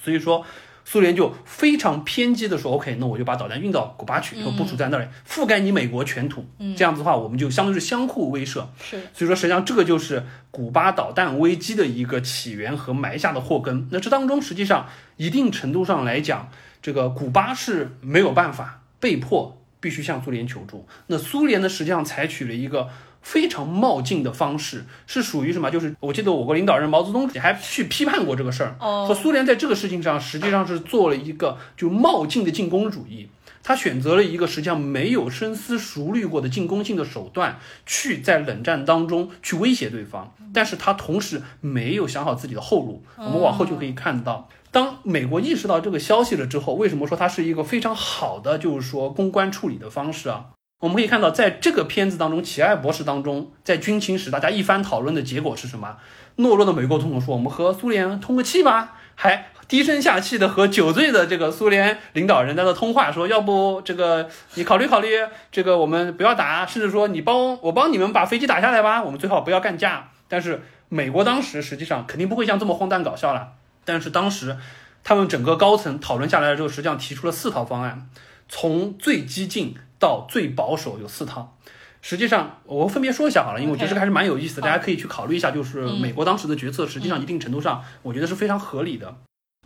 [0.00, 0.44] 所以说。
[0.84, 6.44] 苏联就非常偏激的说：“OK，那我就把导弹运到古巴去，然后部署在那里，覆盖你美国全土。
[6.76, 8.66] 这样子的话，我们就相当于是相互威慑。
[8.78, 13.88] 是，所以说实际上这个就是古巴导弹危机的一个起源和埋下的祸根。
[13.90, 16.50] 那这当中实际上一定程度上来讲，
[16.82, 20.86] 这个古巴是没有办法，被迫必须向苏联求助。
[21.06, 22.88] 那苏联呢，实际上采取了一个。”
[23.24, 25.70] 非常冒进的方式是属于什么？
[25.70, 33.28] 就是我记得我国领导人毛泽东还去批判过这个事儿，说苏联在这个事情上实际上是做了一个就冒进的进攻主义，
[33.62, 43.02] 他选择了一个实际上没有深思熟虑过的进攻性的手段，去在冷战当中去威胁对方，但是他同时没有想好自己的后路。
[43.16, 50.50] 我们往后就可以看到，当美国意识到这个消息了之后，为什么说它是一个非常好的就是说公关处理的方式啊？
[50.84, 55.96] 我们可以看到，在这个片子当中，《奇爱博士》当中，在军情室大家一番讨论的结果是什么？
[56.36, 65.08] 懦弱的美国总统说：“我们和苏联通个气吧。”还低声下气的和酒醉的这个苏联领导人在那通话，说：“要不这个你考虑考虑，
[65.50, 70.60] 这个我们不要打，甚至说你帮我帮你们把飞机打下来吧，我们最好不要干架。”但是
[70.90, 73.52] 美国当时实际上肯定不会像这么荒诞搞笑了。
[73.86, 74.58] 但是当时
[75.02, 78.06] 他们整个高层讨论下来之后，实际上提出了四套方案，
[78.50, 79.76] 从最激进。
[80.04, 81.56] 到最保守有四套，
[82.02, 85.50] 实际上我分别说一下好了，因为我觉得这个还是蛮有意思的，大家可以去考虑一下。
[85.50, 89.16] 就是美国当时的决策，实际上一定程度上，我觉得是非常合理的。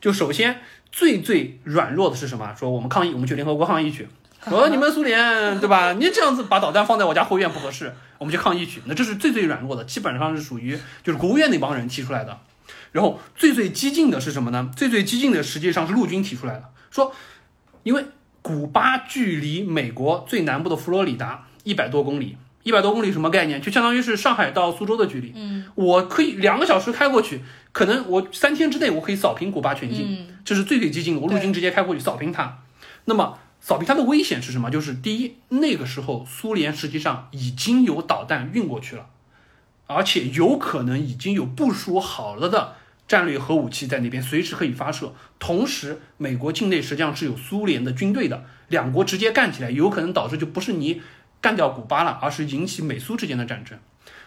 [0.00, 0.60] 就首先
[0.92, 2.54] 最最软弱的是什么？
[2.56, 4.06] 说我们抗议，我们去联合国抗议去。
[4.48, 5.94] 说你们苏联对吧？
[5.94, 8.80] 你这样子把导弹放在我家后院不合适，我们去抗议去。
[8.84, 12.38] 那这是最最软弱的，基本上是属于就是国务院那帮人提出来的。
[12.92, 14.70] 然后最最激进的是什么呢？
[14.76, 17.12] 最最激进的实际上是陆军提出来的，说
[17.82, 18.04] 因为。
[18.42, 23.60] 古巴距离美国最南部的佛罗里达一百多公里，一百多公里什么概念？
[23.60, 25.32] 就相当于是上海到苏州的距离。
[25.34, 27.40] 嗯，我可以两个小时开过去，
[27.72, 30.06] 可能我三天之内我可以扫平古巴全境。
[30.08, 32.58] 嗯，这是最最激进的，我陆军直接开过去扫平它。
[33.04, 34.70] 那么扫平它的危险是什么？
[34.70, 39.06] 就是第一，那个时候苏联实际上已经有导弹运过去了，
[39.86, 42.74] 而且有可能已经有部署好了的。
[43.08, 51.00] 战略核武器在那边随时可以发射，同时美国境内实际上是有苏联的军队的，两国直接干起来，有可能导致就不是你
[51.40, 53.78] 干掉古巴了，而是引起美苏之间的战争。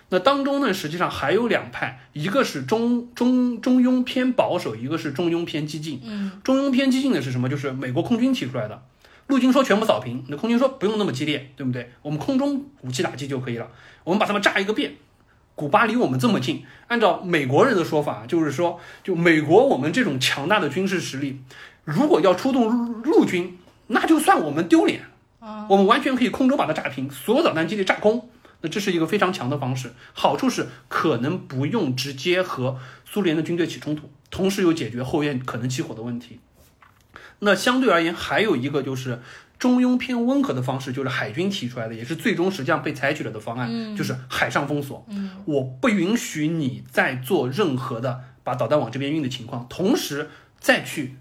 [0.09, 6.01] 那当中呢，实际上还有两派，一个是中中中庸偏保守，一个是中庸偏激进。
[6.03, 7.47] 嗯，中庸偏激进的是什么？
[7.47, 8.83] 就是美国空军提出来的，
[9.27, 11.91] 陆军说全部扫平，那空军说不用那么激烈，对不对？
[12.01, 13.69] 我们空中武器打击就可以了，
[14.03, 14.95] 我们把他们炸一个遍。
[15.61, 21.39] 古巴离我们这么近，按照美国人的说法，就是说，就美国我们这种强大的军事实力，
[21.85, 25.03] 如果要出动陆军，那就算我们丢脸。
[25.69, 28.27] 我们完全可以空中把它炸平，所有导弹基地炸空，
[28.61, 36.39] 那这是一个非常强的方式，好处是可能不用直接和苏联的军队起冲突，同时又解决后院可能起火的问题。
[37.37, 39.21] 那相对而言，还有一个就是
[39.61, 45.05] 中庸偏温和的方式，就是海军提出来的，也是最终实际上被采取了的方案，就是海上封锁。
[45.09, 51.13] 嗯，我不允许你再做任何的把导弹往这边运的情况，同时再去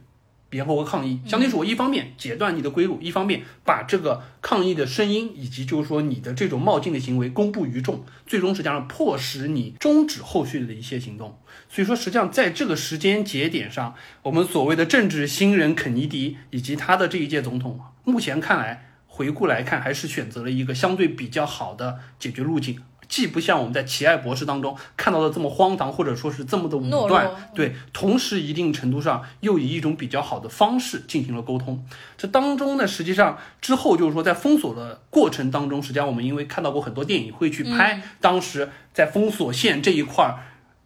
[0.49, 11.39] 联合国抗议，相当于是我一方面截断你的归路，一方面把这个抗议的声音以及就是说你的这种冒进的行为公布于众，最终实际上迫使你终止后续的一些行动。
[11.69, 17.79] 所以说，实际上在这个时间节点上，我们所谓的政治新人肯尼迪以及他的这一届总统，
[18.11, 22.81] 目前看来回顾来看，还是选择了一个相对比较好的解决路径。
[23.09, 31.85] 既不像我们在奇爱博士当中看到的这么荒唐，或者说是这么的武断，对，同时一定程度上又以一种比较好的方式进行了沟通。
[32.17, 40.39] 这当中呢，实际上之后就是说，在封锁的过程当中，实际上我们因为看到过很多电影会去拍当时在封锁线这一块儿。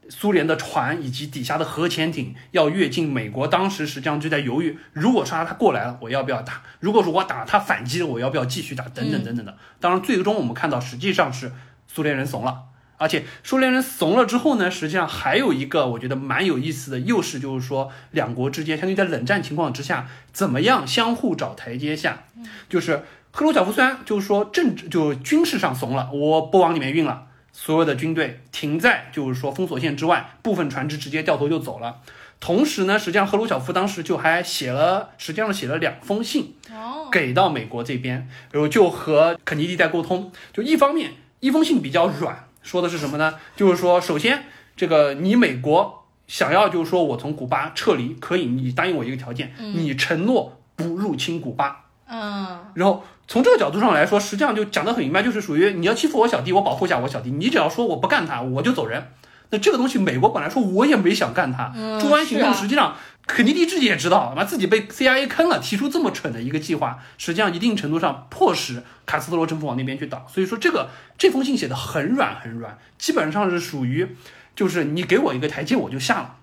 [0.08, 6.62] 苏联的船以及底下的核潜艇要越境美国，当时实际上就在犹豫，如果说他过来了，我要不要打？
[6.80, 8.84] 如果说我打他反击了，我要不要继续打？
[8.88, 9.56] 等等等等的。
[9.80, 11.52] 当然，最终我们看到实际上是
[11.86, 12.64] 苏联人怂了，
[12.96, 22.24] 而且苏联人怂了之后呢，实际上还有一个我觉得蛮有意思的，又是就是说两国之间，相当于在冷战情况之下，怎么样相互找台阶下，
[22.68, 27.26] 就是赫鲁晓夫虽然就是说政治就军事上怂了，我不往里面运了。
[27.56, 32.00] 所有的军队停在就是说封锁线之外，部分船只直接掉头就走了。
[32.40, 40.32] 同时呢，实际上赫鲁晓夫当时就还写了，实际上写了两封信哦，给到美国这边，然后就和肯尼迪在沟通。
[40.52, 43.36] 就一方面，一封信比较软，说的是什么呢？
[43.56, 44.44] 就是说，首先
[44.76, 51.83] 这个你美国想要就是说我从古巴撤离，可以，你答应我一个条件，你承诺不入侵古巴。
[52.06, 57.30] 嗯，然后从这个角度上来说，实际上就讲得很明白，就是属于你要欺负我小弟，我保护一下我小弟。
[57.30, 59.10] 你只要说我不干他，我就走人。
[59.50, 70.26] 那这个东西，美国本来说我也没想干他，嗯猪湾行动实际上肯尼迪自己也知道，妈自己被 CIA 坑了，提出这么蠢的一个计划，实际上一定程度上迫使卡斯特罗政府往那边去倒。
[70.28, 74.16] 所以说这个这封信写的很软很软，基本上是属于
[74.56, 76.36] 就是你给我一个台阶我就下了。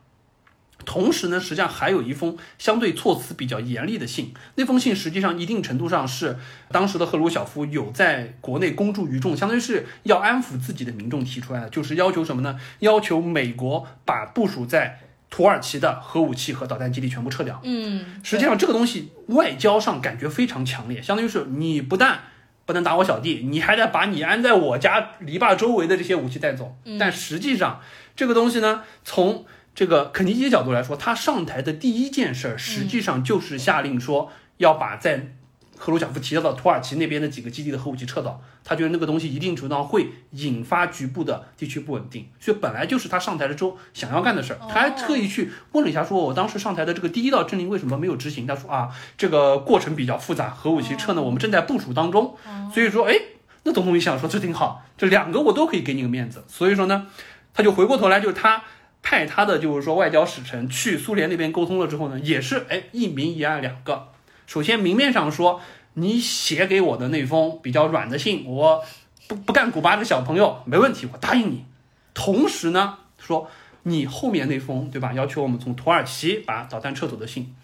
[0.86, 4.34] 同时呢，实际上还有一封相对措辞比较严厉的信。
[4.56, 6.38] 那封信实际上一定程度上是
[6.70, 12.60] 当时的赫鲁晓夫有在国内公诸于众，相当于是要安抚自己的民众提出来的，就是要求什么呢？
[12.80, 15.00] 要求美国把部署在
[15.30, 17.62] 土耳其的核武器和导弹基地全部撤掉。
[17.64, 22.20] 嗯，实际上这个东西外交上感觉非常强烈，相当于是你不但
[22.66, 26.76] 不能打我小弟，你还得把你安在我家篱笆周围的这些武器带走。
[27.00, 27.80] 但实际上
[28.16, 35.34] 这个东西呢，从这个肯尼基角度来说，他上台的第一件事儿，实际上就是下令说要把在
[35.78, 38.40] 赫鲁晓夫提到的土耳其那边的几个基地的核武器撤走。
[38.64, 44.60] 他觉得那个东西一定程度上会引发局部的地区不稳定，所以本来就是他上台了之后想要干的事儿。
[44.70, 48.46] 他还特意去问了一下，说我当时上台的这个第一道政令为什么没有执行？
[48.46, 52.36] 他说啊，这个过程比较复杂，核武器撤呢，我们正在部署当中。
[52.72, 53.16] 所以说，哎，
[53.64, 56.44] 那总统一想说这挺好，这两个我都可以给你个面子。
[56.48, 57.08] 所以说呢，
[57.56, 58.62] 他就回过头来，就是他。
[59.04, 64.10] 派他的就是说外交使臣去苏联那边沟通了之后呢，也是哎一明一暗两个。
[64.46, 65.62] 首先明面上说，
[65.94, 68.84] 你写给我的那封比较软的信，我
[69.28, 71.66] 不不干古巴的小朋友没问题，我答应你。
[72.14, 73.50] 同时呢，说
[73.84, 77.56] 你后面那封对吧，要求我们从土耳其把导弹撤走的信，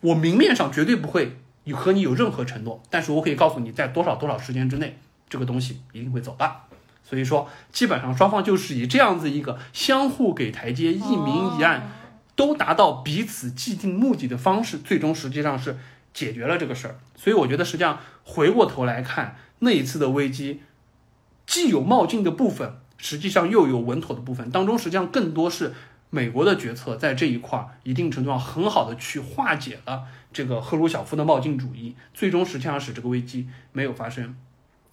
[0.00, 4.96] 我明面上绝对不会有和你有任何承诺，但是我可以告诉你，在多少多少时间之内，
[5.28, 6.56] 这个东西一定会走的。
[7.10, 11.90] 所以说，基本上双方就是以这样子一个相互给台阶、一明一暗，
[12.36, 15.76] 都达到彼此既定目的的方式，最终实际上是
[16.14, 17.00] 解决了这个事儿。
[17.16, 20.60] 所以我觉得，实际上回过头来看那一次的危机，
[21.48, 25.74] 既有冒进的部分，实际上又有稳妥的部分，当中实际上更多是
[26.10, 34.36] 美国的决策在这一块儿一定程度上很好的去化解了这个赫鲁晓夫的冒进主义，最终实际上使这个危机没有发生。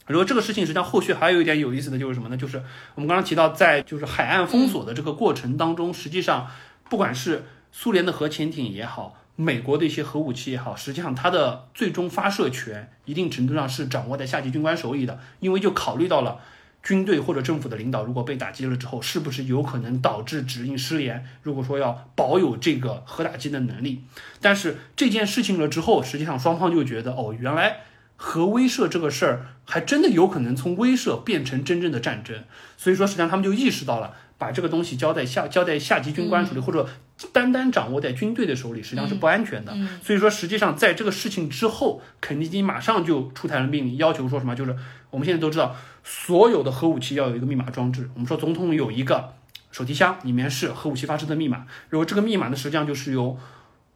[0.07, 2.35] 然后这个事情实际上后续还有一点有意思的就是什么呢？
[2.35, 2.57] 就是
[2.95, 6.47] 我们刚刚提到，在就是海岸封锁的这个过程当中，实际上
[6.89, 16.39] 不管是苏联的核潜艇也好，美国的一些核武器也好，实际上它的最终发射权一定程度上是掌握在下级军官手里的，因为就考虑到了。
[16.83, 21.25] 军队或者政府的领导如果被打击了之后，是不是有可能导致指令失联？
[21.41, 24.03] 如果说要保有这个核打击的能力，
[24.39, 27.79] 但是这件事情了之后，实际上双方就觉得，哦，原来
[28.17, 32.43] 核威慑这个事儿还真的有可能从威慑变成真正的战争。
[32.75, 36.87] 所以说，实际上他们就意识到了把这个东西交在下交在下级军官手里，或者
[37.31, 39.73] 单单掌握在军队的手里，实际上是不安全的。
[40.03, 44.75] 所以说，实际上在这个事情之后，肯尼基马上就出台了命令，要求说什么，就是
[45.09, 48.09] 我们现在都知道，所有的核武器要有一个密码装置。
[48.13, 49.33] 我们说总统有一个
[49.71, 53.37] 手提箱，里面是核武器发射的密码，然后这个密码呢，实际上就是由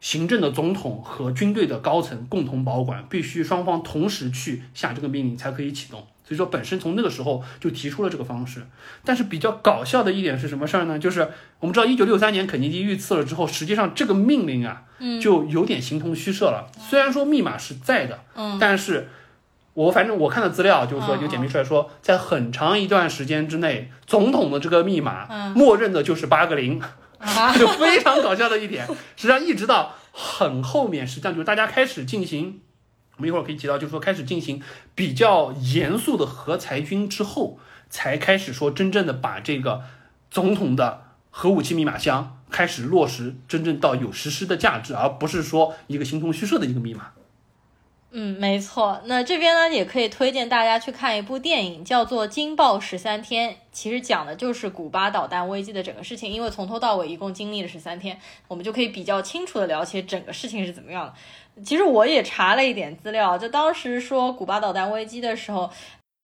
[0.02, 6.06] 行政的总统和军队的高层共同保管，必须双方同时去下这个命令才可以启动。
[6.26, 8.62] 所以说，本身从那个时候就提出了这个方式。
[9.04, 10.98] 但是比较搞笑的一点是什么事儿呢？
[10.98, 11.30] 就是
[11.60, 14.84] 我们知道，一九六三年肯尼迪遇刺了之后，实际上这个命令啊，
[15.22, 16.72] 就有点形同虚设了。
[16.80, 19.10] 虽然说密码是在的，嗯，但是
[19.74, 26.82] 我反正我看的资料就是说，有解密出来说，在很长一段时间之内，总统的这个密码，默认的就是八个零，
[27.58, 28.86] 就非常搞笑的一点。
[29.16, 32.62] 实际上，一直到很后面，实际上就是大家开始进行。
[33.18, 34.62] 我们一会儿可以提到，就是说开始进行
[34.96, 39.82] 比较严肃的核裁军之后，才开始说真正的把这个
[40.32, 47.12] 总统的核武器密码箱开始落实，真正到有实施的价值，而不是说一个形同虚设的一个密码。
[48.14, 49.02] 嗯，没错。
[49.06, 56.30] 那这边呢，也可以推荐大家去看一部电影，叫做《惊爆十三天》，其实讲的就是古巴导弹危机的整个事情。
[56.30, 58.20] 因为从头到尾一共经历了十三天，
[58.50, 61.64] 我们就可以比较清楚的了解整个事情是怎么样的。
[61.64, 65.70] 其实我也查了一点资料，就当时说古巴导弹危机的时候。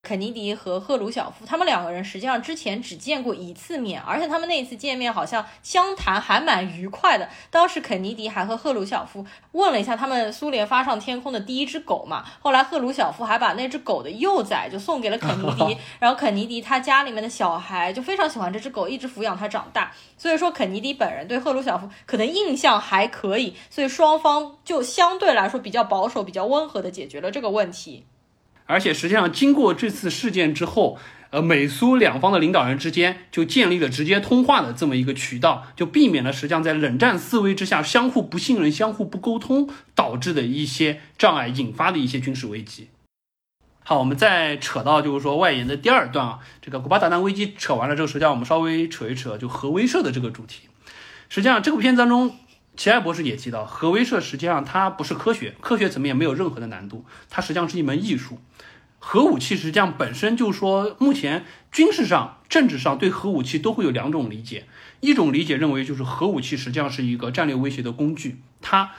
[0.07, 7.27] 肯尼迪和赫鲁晓夫，他们两个人实际上之前只见过一次面，而且他们那一次见面好像相谈还蛮愉快的。
[7.49, 19.91] 当时肯尼迪还和赫鲁晓夫问了一下他们苏联发上天空的第一只狗嘛，后来赫鲁晓夫还把那只狗的幼崽就送给了肯尼迪， 然后肯尼迪他家里面的小孩就非常喜欢这只狗，一直抚养它长大。
[20.17, 28.05] 所以说肯尼迪本人对赫鲁晓夫可能印象还可以，所以双方就相对来说比较保守、比较温和的解决了这个问题。
[28.67, 30.99] 而且实际上，经过这次事件之后，
[31.29, 42.89] 呃，美苏两方的领导人之间就建立了直接通话的这么一个渠道，就避免了实际上在冷战思维之下相互不信任、相互不沟通导致的一些障碍引发的一些军事危机。
[43.83, 50.67] 好，我们再扯到就是说外延的第二段啊，这个古巴导弹危机扯完了之后，实际上我们稍微扯一扯就核威慑的这个主题。
[51.29, 52.37] 实际上这部片子当中，
[52.77, 58.39] 齐艾博士也提到，核威慑实际上它不是科学，科学层面没有任何的难度，它实际上是一门艺术。
[58.99, 64.65] 核武器实际上本身就是说，目前军事上、政治上对核武器都会有两种理解。
[64.99, 68.91] 一种理解认为，就是核武器实际上是一个战略威胁的工具，它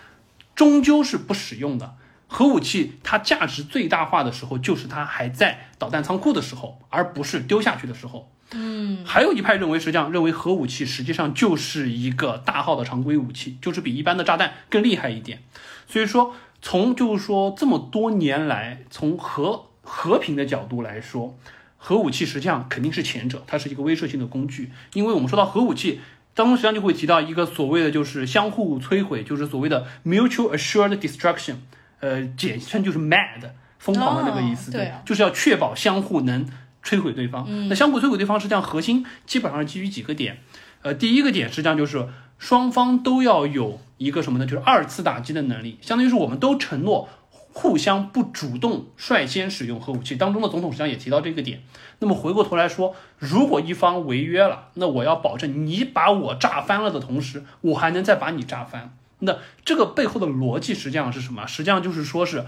[0.56, 1.96] 终究是不使用的。
[2.26, 8.30] 核武器它价值最大化的时候，就是它还在导弹仓库的时候，而不是丢下去的时候。
[8.52, 15.40] 嗯，还有一派认为，实际上认为核武器实际上就是一个大号的常规武器，就是比一般的炸弹更厉害一点。
[15.86, 21.36] 所以说，从就是说这么多年来，从和和平的角度来说，
[21.76, 24.70] 核武器实际上肯定是前者，它是一个威慑性的工具。
[24.94, 26.00] 因为我们说到核武器
[26.34, 31.56] 当中，实际上就会提到一个所谓的就是相互摧毁，就是所谓的 mutual assured destruction，
[32.00, 36.46] 呃，简称就是 MAD，疯狂的那个意思，对，就是要确保相互能
[36.88, 37.68] 摧毁对方。
[37.68, 40.38] 那相互摧毁对方实际上核心基本上是基于几个点，
[40.82, 42.08] 呃，第一个点实际上就是
[42.38, 44.46] 双方都要有一个什么呢？
[44.46, 47.08] 就是二次打击的能力，相当于是我们都承诺。
[47.50, 51.60] 互相不主动率先使用核武器当中的总统实际上也提到这个点。
[51.98, 58.94] 那么回过头来说，如果一方违约了，那我要保证你把我炸翻了的同时，我还能再把你炸翻。
[59.20, 61.48] 那这个背后的逻辑实际上是什么？
[61.48, 62.44] 实际上就是说是，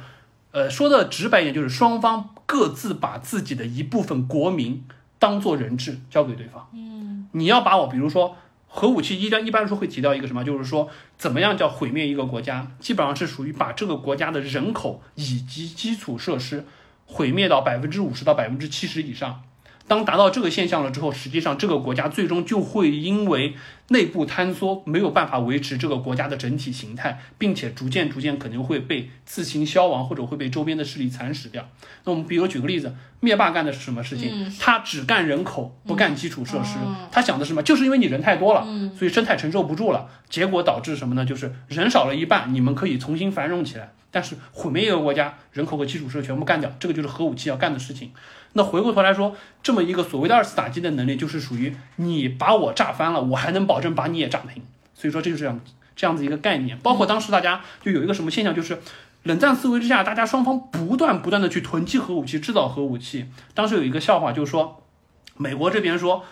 [0.53, 4.85] 呃，说的直白一点，就是双方各自把自己的一部分国民
[5.19, 6.69] 当做人质交给对方。
[6.73, 8.37] 嗯，你要把我，比如说。
[8.73, 16.65] 核武器一般一般说会提到一个什么，就是说怎么样叫毁灭一个国家，基本上是属于把这个国家的人口以及基础设施
[17.05, 19.43] 毁灭到百分之五十到百分之七十以上。
[19.91, 23.57] 当达到这个现象了之后，实际上这个国家最终就会因为
[23.89, 31.69] 内部坍缩，没有办法维持这个国家的整体形态，并且逐渐逐渐可能会被自行消亡，或者会被周边的势力蚕食掉。
[32.05, 34.49] 那我们比如举个例子，灭霸干的是什么事情？
[34.61, 36.77] 他只干人口，不干基础设施。
[37.11, 37.61] 他想的是什么？
[37.61, 38.65] 就是因为你人太多了，
[38.97, 41.25] 所以生态承受不住了，结果导致什么呢？
[41.25, 43.91] 就是人少了一半，你们可以重新繁荣起来。
[44.13, 48.13] 但是毁灭一个国家，人口和基础设施全部干掉，这个就是核武器要干的事情。
[48.55, 54.63] 那回过头来说，这么一个所谓的二次打击的能力，就是属于你把我炸翻了，我还能保证把你也炸平。
[54.95, 55.61] 所以说，这就是这样
[55.95, 56.77] 这样子一个概念。
[56.79, 58.81] 包括当时大家就有一个什么现象，就是
[59.23, 63.27] 冷战思维之下，大家双方不断不断的去囤积核武器，制造核武器。
[63.55, 64.83] 当时有一个笑话，就是说，
[65.37, 66.25] 美国这边说，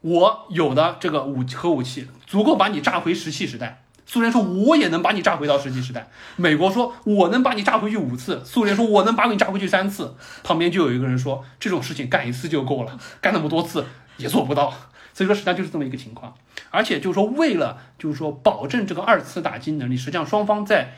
[0.00, 3.82] 我有的这个武核武器足够把你炸回石器时代。
[4.08, 10.14] 苏联说：“我也能把你炸回到石器时代。”美国说：“我能把你炸回去五次。”苏联说：“我能把你炸回去三次。”
[10.44, 13.84] 旁边就有一个人说：“这种事情干一次就够了，干那么多次
[14.16, 14.72] 也做不到。”
[15.12, 16.34] 所以说实际上就是这么一个情况。
[16.70, 20.94] 而且就是说，为了就是说保证这个二次打击能力，实际上双方在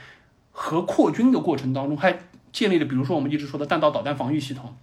[0.53, 2.19] 核扩军的过程当中，还
[2.53, 4.77] 建立了比如说我们一直说的弹道导弹防御系统。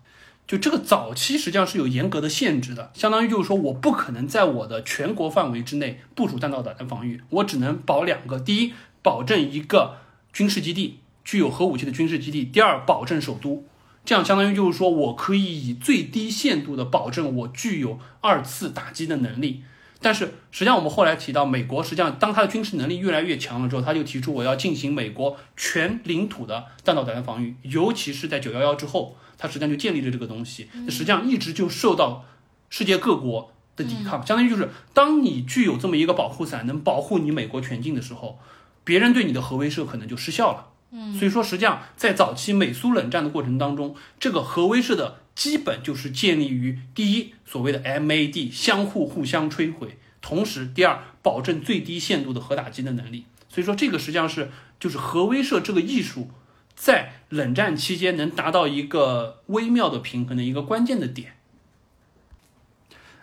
[0.47, 9.97] 就这个早期实际上是有严格的限制的，相当于就是说我不可能在我的全国范围之内部署弹道导弹防御，我只能保两个：第一，保证一个
[10.31, 13.65] 军事基地具有核武器的军事基地；第二，保证首都。
[14.05, 19.63] 这样相当于就是说我可以以最低限度的保证我具有二次打击的能力。
[19.99, 29.17] 但是实际上我们后来提到，美国实际上当它的军事能力越来越强了之后，他就提出我要进行美国全领土的弹道导弹防御，尤其是在九幺幺之后。
[29.37, 32.25] 它实际上就建立了这个东西，实际上一直就受到
[32.69, 38.39] 世界各国的抵抗，相当于就是当你具有这么一个保护伞，能保护你美国全境的时候，
[38.83, 40.67] 别人对你的核威慑可能就失效了。
[40.91, 53.25] 嗯，所以说实际上在早期美苏冷战的过程当中，这个核威慑的基本就是建立于第一所谓的 MAD 相互互相摧毁，同时第二保证最低限度的核打击的能力。
[53.49, 56.29] 所以说这个实际上是就是核威慑这个艺术。
[56.76, 61.34] 在冷战期间能达到一个微妙的平衡的一个关键的点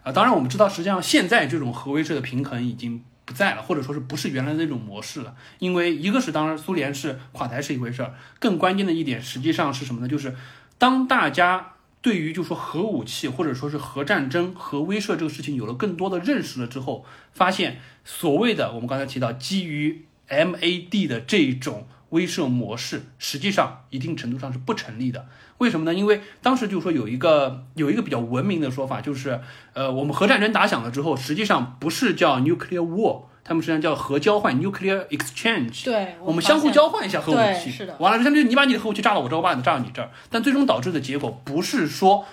[0.03, 5.37] 啊，当然我们知道，实际上现在这种核威慑的平衡已经不在了，或者说是不是原来那种模式了。
[5.59, 10.09] 因为一个是当然苏联是垮台是一回事儿，更关键的一点实际上是什么呢？
[10.09, 10.35] 就是
[10.79, 21.87] 当大家对于就说核武器或者说是核战争、核威慑这个事情有了更多的认识了之后，发现所谓的我们刚才提到基于 MAD 的这种。
[22.13, 25.27] 威慑模式实际上一定程度上是不成立的，
[25.59, 25.93] 为什么呢？
[25.93, 29.41] 因为当时就是说有一个有一个比较文明的说法，就是
[29.73, 35.85] 呃，我们核战争打响了之后，实际上不是叫 nuclear war，他们实际上叫核交换 nuclear exchange。
[35.85, 37.71] 对，我们相互交换一下核武器。
[37.71, 37.97] 是的。
[37.99, 42.25] 完了，相当于你把你的核武器炸到我这儿，我把你的炸到你这儿，但最终导致的结果不是说。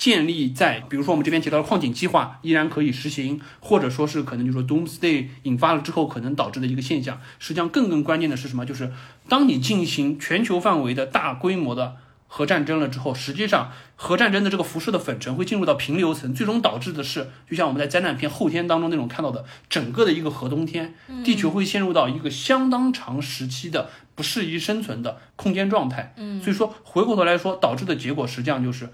[0.00, 7.20] 建立在，比如说我们这边提到的矿井计划依然可以实行，或者说是可能就是说 Doomsday 引发了之后可能导致的一个现象。
[7.38, 8.64] 实际上更更关键的是什么？
[8.64, 8.90] 就是
[9.28, 11.96] 当你进行全球范围的大规模的
[12.28, 26.14] 核战争了之后，实际上核战争的这个辐射的粉尘会进入到平流层，最终导致的是，就像我们在灾难片后天当中那种看到的，整个的一个核冬天，地球会陷入到一个相当长时期的不适宜生存的空间状态。
[26.16, 28.88] 嗯，所以说回过头来说，导致的结果实际上就是。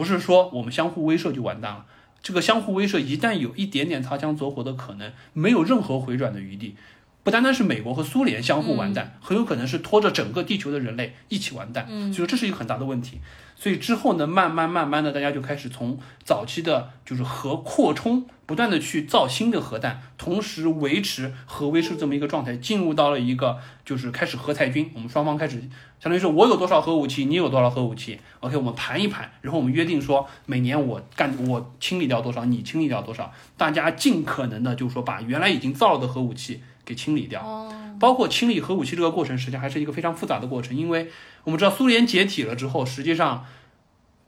[0.00, 1.84] 不是说我们相互威慑就完蛋了，
[2.22, 6.74] 这个相互威慑一旦有一点点擦枪走火的可能，没有任何回转的余地。
[7.22, 11.86] 不单单是美国和苏联相互完蛋，很有可能是拖着整个地球的人类一起完蛋。
[11.86, 13.20] 所以说这是一个很大的问题。
[13.60, 24.90] 所以之后呢，慢慢慢慢的，大家就开始从早期的就是核扩充，不断的去造新的核弹，同时维持核威慑这么一个状态，进入到了一个就是开始核裁军。
[24.94, 25.60] 我们双方开始，
[26.00, 36.62] 相当于是我有多少核武器，你有多少核武器，OK，我们盘一盘，然后我们约定说，每年我干我清理掉多少，你清理掉多少，大家尽可能的就是说把原来已经造了的核武器。
[36.90, 40.76] 给清理掉，包括清理核武器这个过程，实际上还是一个非常复杂的过程。
[40.76, 41.08] 因为
[41.44, 43.46] 我们知道苏联解体了之后，实际上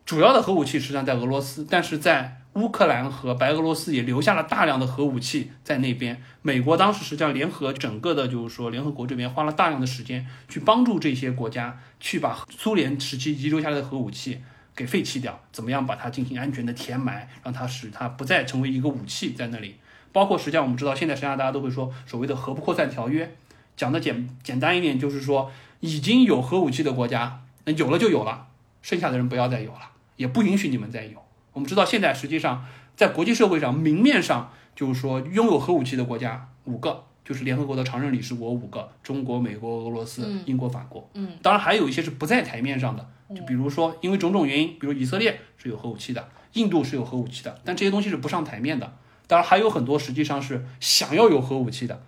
[0.07, 6.23] 主要的核武器实际上在俄罗斯，但是在乌克兰和白俄罗斯也留下了大量的核武器在那边。
[6.43, 14.43] 美国当时实际上联合整个的，就是说联合国这边花了大量的时间去帮助这些国家去把苏联时期遗留下来的核武器
[14.77, 19.77] 给废弃掉，怎么样把它进行安全的填埋，让它使它不再成为一个武器在那里。
[20.13, 23.35] 包括实际上我们知道，现在实际上大家都会说所谓的核不扩散条约，
[23.77, 28.47] 讲的简简单一点，就是说已经有核武器的国家，那有了就有了，
[28.83, 31.23] 剩下的人不要再有了，也不允许你们再有。
[31.53, 32.65] 我们知道现在实际上
[32.95, 41.09] 在国际社会上，明面上就是说拥有核武器的国家五个，就是联合国的常任理事国五个，中国、美国、俄罗斯、英国、法国。
[41.15, 48.93] 嗯，当然还有一些是不在台面上的，就比如说因为种种原因，比如以色列是有核武器的，印度是有核武器的，但这些东西是不上台面的。
[49.33, 52.03] 当然还有很多实际上是想要有核武器的，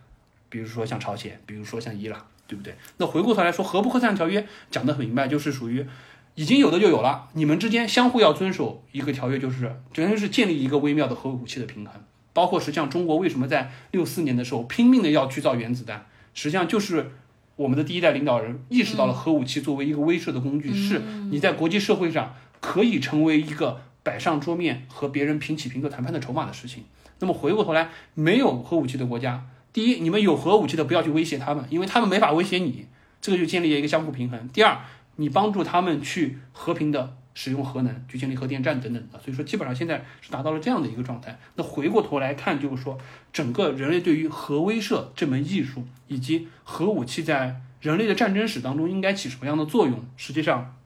[0.50, 2.74] 比如说像朝鲜，比如说像伊朗，对不对？
[2.98, 5.86] 那回过头来说，核不扩散条约讲得很明白，就是属于
[6.34, 11.94] 已经有的就有了，你们之间相互要遵守一个条约，就是等于是建立一个微妙的核武器的平衡。
[12.34, 17.12] 包括实际上中国为什么在六四年的时候拼命的要去造原子弹，实际上就是
[17.56, 26.84] 我们的第一代领导人意识到了核武器作为一个威慑的工具，是你在国际社会上可以成为一个摆上桌面和别人平起平坐谈判的筹码的事情。
[27.20, 32.86] 那么回过头来，没有核武器的国家，第一，你们有核武器的不要去威胁他们，因为他们没法威胁你，
[33.20, 34.48] 这个就建立了一个相互平衡。
[34.48, 34.78] 第二，
[35.16, 39.18] 你帮助他们去和平的使用核能，去建立核电站等等的。
[39.18, 41.38] 所以说，基本上现在是达到了这样的一个状态。
[41.56, 42.98] 那回过头来看，就是说，
[43.32, 50.76] 整个人类对于核威慑这门艺术，以及核武器在人类的战争史当中应该起什么样的作用，实际上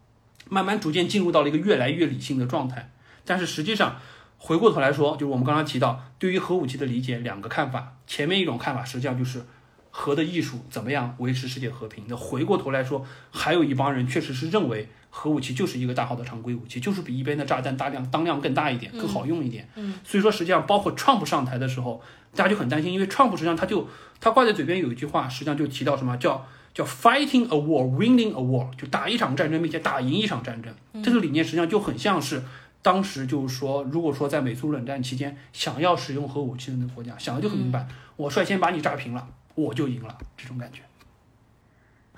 [0.48, 2.90] 慢慢逐渐进入到了一个越来越理性的状态。
[3.24, 4.00] 但是实际上，
[4.39, 9.44] 回过头来说，就是我们刚刚提到对于核武器的理解两个看法，前面一种看法实际上就是
[9.90, 12.05] 核的艺术怎么样维持世界和平。
[12.06, 19.69] 那回过头来说，还有一帮人确实是认为核武器就是一个大号的常规武器，就是比一边的炸弹大量当量更大一点，更好用一点。
[19.74, 22.01] 嗯，所以说实际上包括 Trump 上台的时候，
[22.36, 23.89] 大家就很担心，因为 Trump 实际上他就
[24.20, 30.73] 他挂在嘴边有一句话，实际上就提到什么叫叫 fighting a war, winning a war，就打一场战争并且打赢一场战争。
[31.02, 32.44] 这个理念实际上就很像是。
[32.89, 37.86] 当时就是说，如果说在美苏冷战期间想要使用核武器的那个国家，想的就很明白，
[38.16, 40.81] 我率先把你炸平了，我就赢了，这种感觉。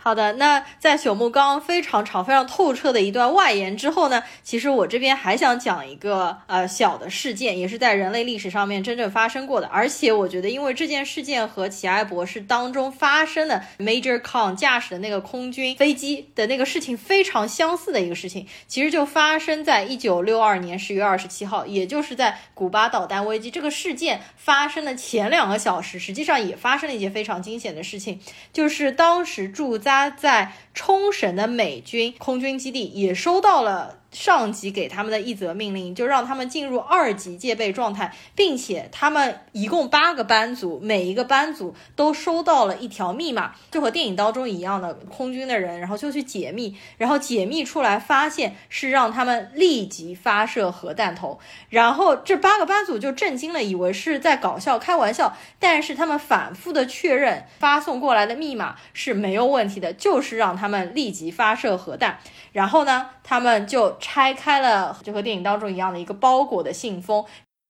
[0.02, 9.66] 好的，那在朽木刚非常长、非常透彻的一段外延之后呢，其实我这边还想讲一个呃小的事件，也是在人类历史上面真正发生过的。
[9.66, 28.18] 而且我觉得，因为这件事件和奇埃博士当中发生的 Major Con 驾驶的那个空军飞机的那个事情非常相似的一个事情，其实就发生在一九六二年十月二十七号，也就是在古巴导弹危机这个事件发生的前两个小时，实际上也发生了一件非常惊险的事情，
[28.50, 33.96] 就是当时驻大家在冲绳的美军空军基地也收到了。
[34.12, 51.38] 上级给他们的一则命令，就让他们进入二级戒备状态，并且他们一共八个班组，每一个班组都收到了一条密码，就和电影当中一样的空军的人，然后就去解密，然后解密出来发现是让他们立即发射核弹头，
[51.68, 62.20] 然后这八个班组就震惊了，以为是在搞笑开玩笑，但是他们反复的确认发送过来的密码是没有问题的，就是让他们们立即发射核弹，
[62.52, 63.90] 然后呢，他们就。
[64.00, 67.24] 拆开了，就和电影当中一样的一个包裹的信封，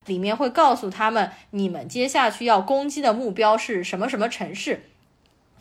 [0.06, 4.84] 里面会告诉他们，你们接下去要攻击的目标是什么什么城市。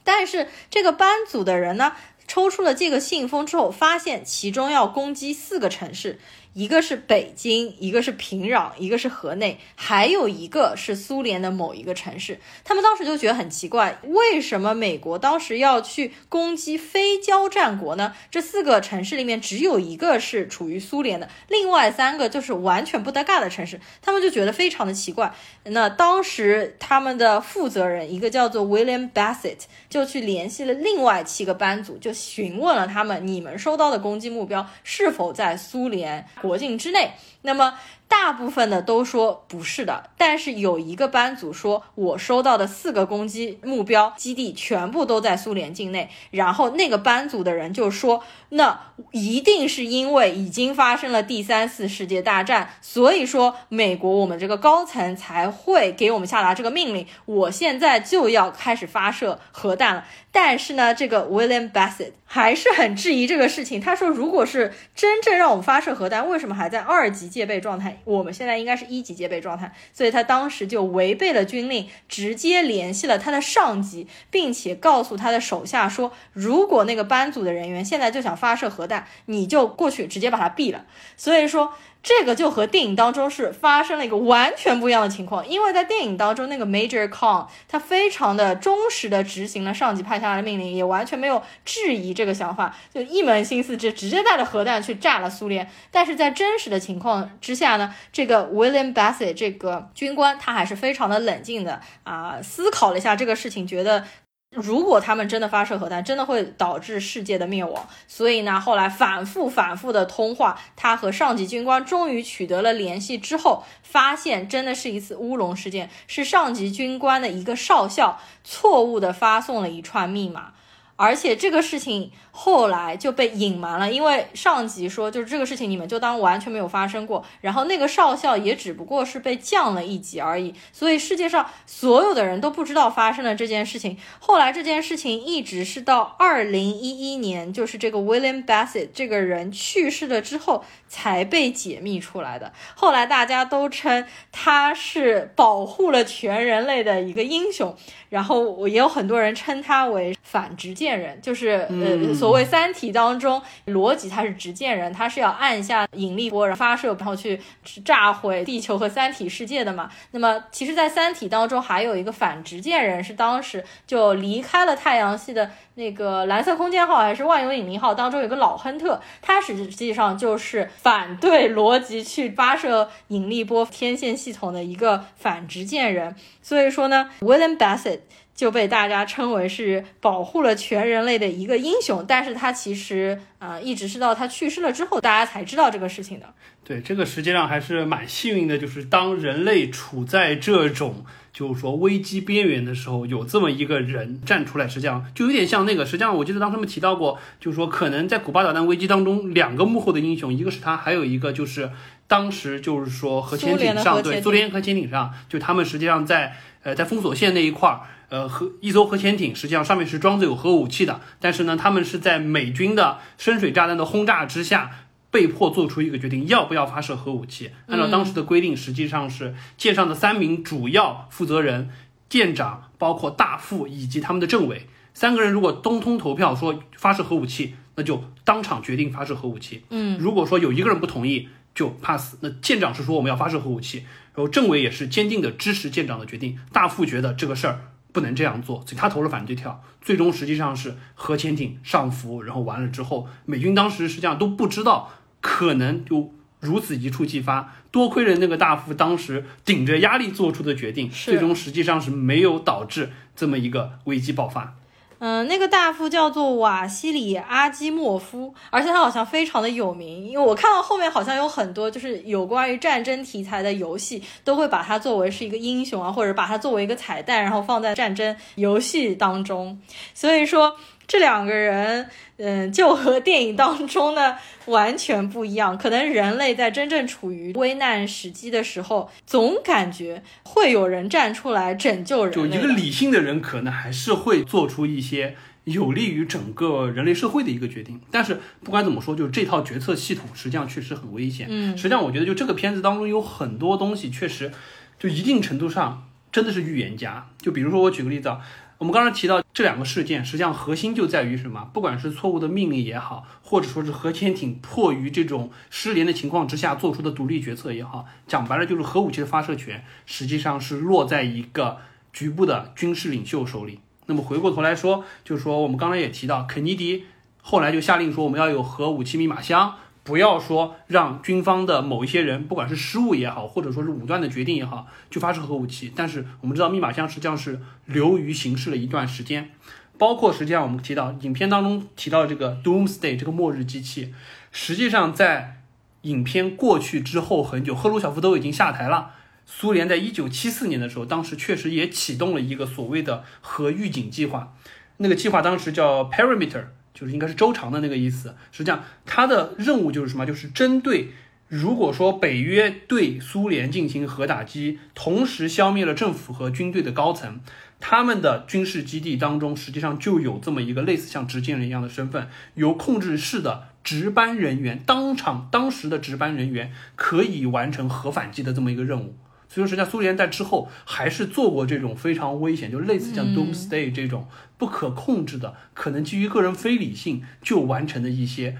[0.03, 1.93] 但是这个班组的人呢，
[2.27, 6.19] 抽出了这个信封之后，发现其中要攻击四个城市。
[6.53, 12.39] 一个是北京，一个是平壤，一个是河内，还有一个是苏联的某一个城市。
[12.63, 18.13] 他们当时就觉得很奇怪，为什么美国当时要去攻击非交战国呢？
[18.31, 23.79] 这四个城市里面只有一个是处于苏联的，另外三个就是完全不搭嘎的城市。
[24.01, 25.33] 他们就觉得非常的奇怪。
[25.65, 36.25] 那当时他们的负责人，一个叫做 William Bassett，就去联系了另外七个班组，就询问了他们：你们收到的攻击目标是否在苏联？
[36.41, 37.13] 国境之内，
[37.43, 37.77] 那么。
[38.09, 46.09] 大部分的都说不是的，但是有一个班组说，我收到的四个攻击目标基地全部都在苏联境内。
[46.31, 48.79] 然后那个班组的人就说，那
[49.11, 60.03] 一定是因为已经发生了第三次世界大战，所以说美国我们这个高层才会给我们下达这个命令，我现在就要开始发射核弹了。
[60.31, 63.81] 但是呢，这个 William Bassett 还是很质疑这个事情。
[63.81, 67.98] 他说，如果是真正让我们发射核弹，为什么还在二级戒备状态？
[68.03, 80.85] 我们现在应该是一级戒备状态，所以他当时就违背了军令，直接联系了他的上级，并且告诉他的手下说，如果那个班组的人员现在就想发射核弹，你就过去直接把他毙了。
[81.17, 81.73] 所以说。
[82.01, 95.69] 这个就和电影当中是发生了一个完全不一样的情况，因为在电影当中，那个 Major Khan 他非常的忠实的执行了上级派下来的命令，也完全没有质疑这个想法，就一门心思就直接带着核弹去炸了苏联。
[95.91, 104.05] 但是在真实的情况之下呢，这个 William Bassett 这个军官他还是非常的冷静的啊，思考了一下这个事情，觉得。
[104.51, 107.87] 如果他们真的发射核弹，真的会导致世界的灭亡。
[108.07, 120.53] 所以呢，后来反复反复的通话，他和上级军官终于取得了联系之后，发现真的是一次乌龙事件，是上级军官的一个少校错误的发送了一串密码。
[120.99, 127.23] 而且这个事情后来就被隐瞒了，因为上级说就是这个事情你们就当完全没有发生过。
[127.39, 133.97] 然后那个少校也只不过是被降了一级而已，所以世界上所有的人都不知道发生了这件事情。
[134.19, 142.51] 后来这件事情一直是到二零一一年，就是这个 William Bassett 这个人去世了之后才被解密出来的。
[142.75, 147.73] 后来大家都称他是保护了全人类的一个英雄，
[148.09, 150.99] 然后我也有很多人称他为反直见。
[150.99, 157.39] 人就是呃，所谓《三体》当中，逻辑他是执剑人，他是要按下引力波然后发射，然后去
[157.85, 159.89] 炸毁地球和三体世界的嘛。
[160.11, 176.15] 那么，其实，在《三体》当中还有一个反执剑人，是当时就离开了太阳系的那个蓝色空间号还是万有引力号当中有个老亨特，他实际上就是反对逻辑去发射引力波天线系统的一个反执剑人。
[176.41, 177.99] 所以说呢，William Bassett。
[178.39, 182.05] 就被大家称为是保护了全人类的一个英雄。
[182.07, 186.33] 但是他其实啊，一直是到他去世了之后，大家才知道这个事情的。
[186.63, 191.03] 对，这个实际上还是蛮幸运的，就是当人类处在这种
[191.33, 195.85] 就是说危机边缘的时候，有这么一个人站出来，实际上就有点像那个。
[195.85, 201.69] 实际上，我记得当时他们提到过，就是说可能在古巴导弹危机当中，两个幕后的英雄，一个是他，还有一个就是
[202.07, 214.71] 当时就是说核潜艇上，对，苏联核潜艇上，就他们实际上在呃在封锁线那一块儿，呃核一艘核潜艇实际上上面是装着有核武器的，但是呢，他们是在美军的深水炸弹的轰炸之下。
[215.11, 217.49] 被迫做出一个决定，要不要发射核武器？
[217.65, 221.71] 按照当时的规定，实际上是舰上的三名主要负责人、
[222.07, 229.63] 舰长，包括大副以及他们的政委三个人，如果东通投票说发射核武器，那就当场决定发射核武器。
[229.71, 232.17] 嗯，如果说有一个人不同意，就 pass。
[232.21, 233.79] 那舰长是说我们要发射核武器，
[234.13, 236.37] 然后政委也是坚定的支持舰长的决定。
[236.53, 239.63] 大副觉得这个事儿不能这样做，所以他投了反对票。
[239.81, 244.91] 最终实际上是核潜艇上浮，然后完了之后，美军当时实际上都不知道。
[245.21, 254.55] 可能就如此一触即发，多亏了那个大副当时顶着压力做出的决定，最终实际上是没有导致这么一个危机爆发。
[254.99, 269.59] 嗯，那个大副叫做瓦西里阿基莫夫，而且他好像非常的有名，因为我看到后面好像有很多就是有关于战争题材的游戏都会把他作为是一个英雄啊，或者把他作为一个彩蛋，然后放在战争游戏当中，
[269.93, 270.55] 所以说。
[270.89, 271.87] 这两个人，
[272.17, 274.17] 嗯，就和电影当中的
[274.47, 275.55] 完全不一样。
[275.55, 282.13] 可能人类在真正处于危难时机的时候，总感觉会有人站出来拯救人。
[282.13, 287.79] 就一个理性的人，可能还是会做出一些有利于整个人类社会的一个决定。
[287.91, 291.27] 但是不管怎么说，就是这套决策系统实际上确实很危险。
[291.29, 294.31] 嗯，实际上我觉得就这个片子当中有很多东西，确实
[294.79, 297.09] 就一定程度上真的是预言家。
[297.21, 298.21] 就比如说我举个例子啊。
[298.59, 301.49] 我们刚才提到这两个事件，实际上核心就在于什么？
[301.53, 311.59] 不管是错误的命令也好，或者说是核潜艇迫于这种失联的情况之下做出的独立决策也好，讲白了就是核武器的发射权实际上是落在一个
[311.93, 313.59] 局部的军事领袖手里。
[313.85, 316.83] 那么回过头来说，就是说我们刚才也提到，肯尼迪
[317.21, 319.55] 后来就下令说我们要有核武器密码箱。
[319.89, 325.73] 不要说让军方的某一些人，不管是失误也好，或者说是武断的决定也好，去发射核武器。
[325.75, 329.31] 但是我们知道，密码箱实际上是流于形式了一段时间。
[329.79, 333.91] 包括实际上我们提到影片当中提到这个 Doomsday 这个末日机器，
[334.31, 335.41] 实际上在
[335.81, 338.91] 影片过去之后很久，赫鲁晓夫都已经下台了。
[339.25, 344.35] 苏联在一九七四年的时候，当时确实也启动了一个所谓的核预警计划，
[344.77, 346.43] 那个计划当时叫 Perimeter。
[346.79, 348.15] 就是应该是周长的那个意思。
[348.31, 350.05] 实际上，它的任务就是什么？
[350.05, 350.91] 就是针对
[351.27, 357.19] 如果说北约对苏联进行核打击，同时消灭了政府和军队的高层，
[357.59, 368.95] 他们的军事基地当中实际上就有这么一个类似像执剑人一样的身份，由控制室的值班人员当场当时的值班人员可以完成核反击的这么一个任务。
[369.29, 374.07] 所以说，实际上苏联在之后还是做过这种非常危险，就类似像 Doomsday 这种
[374.39, 378.35] 不可控制的、可能基于个人非理性就完成的一些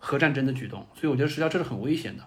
[0.00, 0.86] 核战争的举动。
[0.94, 2.24] 所以我觉得实际上这是很危险的。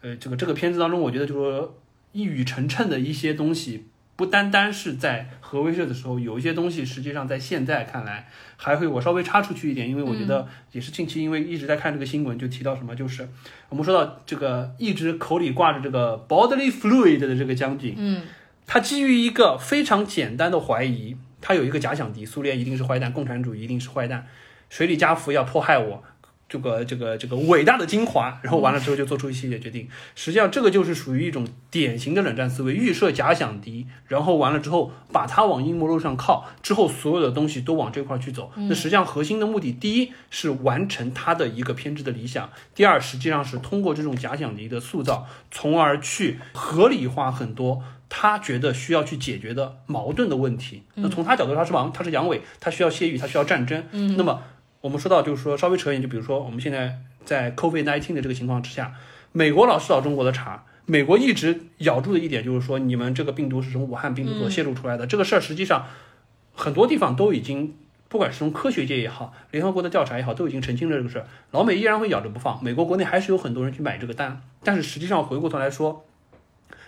[0.00, 1.78] 呃，这个这个片子当中，我觉得就是说
[2.12, 3.86] 一语成谶的一些东西。
[4.18, 8.26] 不单单是在核威慑的时候，有一些东西实际上在现在看来
[8.56, 13.28] 还会，我稍微插出去一点，因为我觉得也是近期，因为一直在看这个新闻，就提到什么，就是
[13.68, 18.22] 我们说到这个一直口里挂着这个 bodily fluid 的这个将军，嗯，
[18.66, 24.26] 他基于一个非常简单的怀疑，他有一个假想敌，苏联一定是坏蛋，共产主义一定是坏蛋，
[24.68, 26.02] 水里加氟要迫害我。
[26.48, 29.86] 这个这个这个伟大的精华，然后完了之后就做出一系列决定。
[30.14, 38.50] 实际上，这个就是属于一种典型的冷战思维，预设假想敌，然后完了之后把它往阴谋路上靠，之后所有的东西都往这块去走。
[38.56, 50.84] 那实际上核心的目的，第一是完成他的一个偏执的理想，第二实际上是通过这种假想敌的塑造，从而去合理化很多他觉得需要去解决的矛盾的问题。
[50.94, 53.84] 那从他角度，他是王，他是阳痿，他需要泄欲，他需要战争。
[53.90, 54.42] 嗯，那么。
[54.80, 58.94] 我们说到，就是说稍微扯远，就比如说我们现在在 COVID-19 的这个情况之下，
[59.32, 65.06] 美国老是找中国的茬，美国一直咬住的一点就是说，你们这个病毒是从武汉病毒所泄露出来的。
[65.06, 65.86] 这个事儿实际上
[66.54, 67.74] 很多地方都已经，
[68.08, 71.26] 不管是从科学界也好，联合国的调查也好，都已经澄清了这个事儿。
[71.50, 74.40] 老美依然会咬着不放，美国国内还是有很多人去买这个单。
[74.62, 76.04] 但是实际上回过头来说，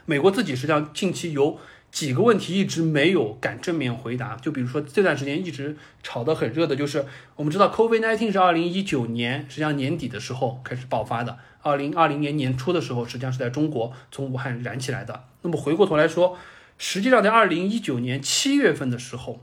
[0.06, 1.58] 美国自己实际上近期有。
[1.90, 7.04] 几个问题一直没有敢正面回答，就比如说这段时间一直炒得很热的，就是
[7.36, 15.24] 我们知道 COVID-19 是二零一九年实际上年底的时候开始爆发的，二零二零年年初的时候实际上是在中国从武汉燃起来的。
[15.42, 16.38] 那么回过头来说，
[16.78, 19.40] 实际上在二零一九年七月份的时候，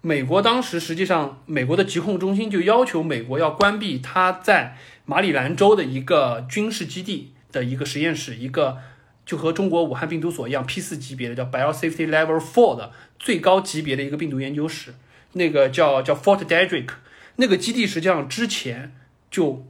[0.00, 8.78] 美国当时实际上，美国的疾控中心就要求美国要关闭它在马里兰州的一个军事基地的一个实验室，一个
[9.28, 14.94] 就和中国武汉病毒所一样 P 四级别的叫 Biosafety Level Four 的最高级别的一个病毒研究室，
[15.34, 16.88] 那个叫叫 Fort Detrick，
[17.36, 18.96] 那个基地实际上之前
[19.30, 19.66] 就。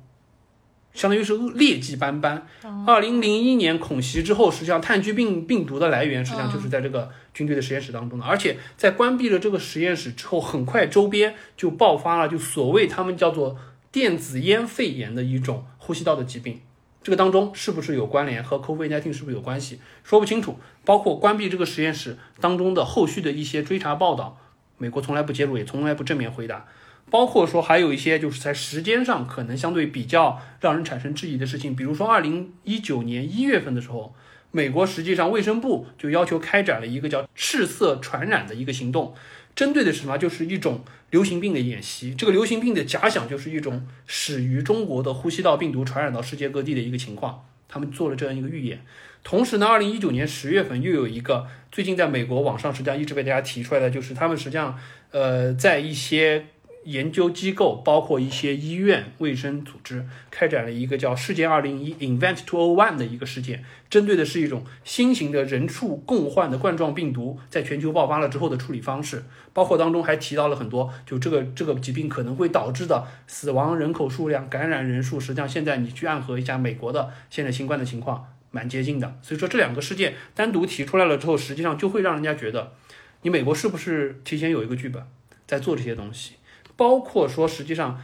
[0.94, 2.44] 相当于是劣迹斑斑。
[2.84, 8.24] 二零零一年恐袭之后，实际上炭疽病病毒的来源实际上就是在这个军队的实验室当中的。
[8.24, 13.56] 而且在关闭了这个实验室之后，很快周边就爆发了就所谓他们叫做
[13.92, 16.62] 电子烟肺炎的一种呼吸道的疾病。
[17.02, 19.80] 这个当中是不是有关联和 COVID-19 是不是有关系？
[20.02, 20.58] 说不清楚。
[20.84, 24.38] 包括关闭这个实验室当中的后续的一些追查报道，
[24.78, 26.66] 美国从来不揭露，也从来不正面回答。
[27.10, 34.14] 包括说还有一些就是在时间上可能相对比较让人产生质疑的事情，比如说二零一九年一月份的时候，
[34.50, 39.14] 美国实际上卫生部就要求开展了一个叫赤色传染的一个行动，
[39.58, 40.16] 针对的是什么？
[40.16, 42.14] 就是一种流行病的演习。
[42.14, 48.84] 这个流行病的假想就是一种始于中国的呼吸道病毒传染到世界各地的一个情况，他们做了这样一个预演。
[49.24, 54.78] 同时呢，二零一九年十月份又有一个最近在美国网上实际上一直被大家提出来的，就是他们实际上
[55.10, 56.46] 呃在一些。
[56.88, 79.18] 研究机构包括一些医院、卫生组织，开展了一个叫“事件二零一 ”（Invent Two O One） 的一个事件，针对的是一种新型的人畜共患的冠状病毒在全球爆发了之后的处理方式，包括当中还提到了很多，就这个这个疾病可能会导致的死亡人口数量、感染人数，实际上现在你去暗合一下美国的现在新冠的情况，蛮接近的。
[79.20, 82.72] 所以说这两个事件单独提出来了之后，实际上就会让人家觉得，
[83.20, 85.02] 你美国是不是提前有一个剧本
[85.46, 86.36] 在做这些东西？
[86.78, 88.00] 包括说，实际上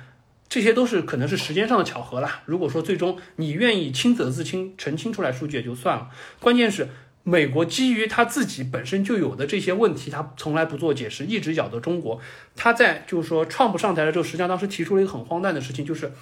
[0.49, 2.43] 这些都是可能是时间上的巧合了。
[2.45, 6.11] 如果说最终你愿意清者自清，澄清出来数据也就算了。
[6.41, 6.89] 关键是
[7.23, 12.21] 美国基于他自己本身就有的这些问题，他从来不做解释，一直咬着中国。
[12.57, 16.13] 他在就是说创不上台了之后，实际上当时提出了一个很荒诞的事情，就是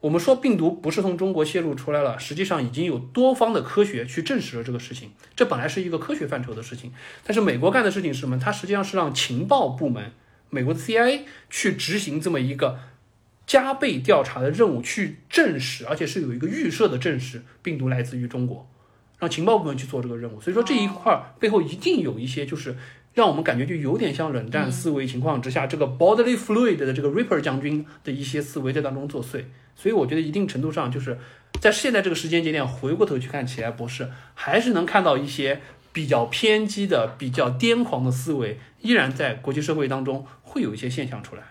[0.00, 5.12] 我们说病毒不是从中国泄露出来了，实际上已经有多方的科学去证实了这个事情。
[5.34, 6.92] 这本来是一个科学范畴的事情，
[7.24, 8.38] 但是美国干的事情是什么？
[8.38, 10.12] 他实际上是让情报部门。
[10.50, 12.78] 美国的 CIA 去执行这么一个
[13.46, 18.68] 加倍调查的任务，去证实，而且是有一个预设的证实，病毒来自于中国，
[19.18, 20.40] 让情报部门去做这个任务。
[20.40, 22.76] 所以说这一块背后一定有一些，就是
[23.14, 29.44] 让我们感觉就有点像冷战思维情况之下，这个 bodily fluid 的这个 Ripper 将军的一些思维在当中作祟。
[29.74, 31.18] 所以我觉得一定程度上，就是
[31.60, 35.60] 在现在这个时间节点回过头去看起来，博士还是能看到一些
[35.96, 40.26] 比较偏激的、比较癫狂的思维，依然在国际社会当中。
[40.42, 41.42] 会有一些现象出来。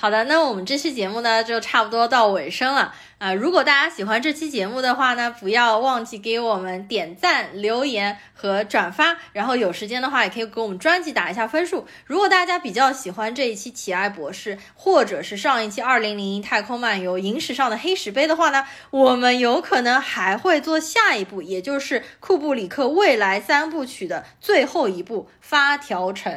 [0.00, 3.34] 好的，那我们这期节目呢，就差不多到尾声了啊！
[3.34, 11.84] 如果大家喜欢这期节目的话呢，不要忘记给我们点赞、留言和转发，然后有时间的话，也可以给我们专辑打一下分数。
[12.06, 26.32] 如果大家比较喜欢这一期《奇爱博士》，或者是上一期《二零零一太空漫游》影史上的黑石碑的话呢，我们有可能还会做下一步，也就是库布里克未来三部曲的最后一部《发条城》。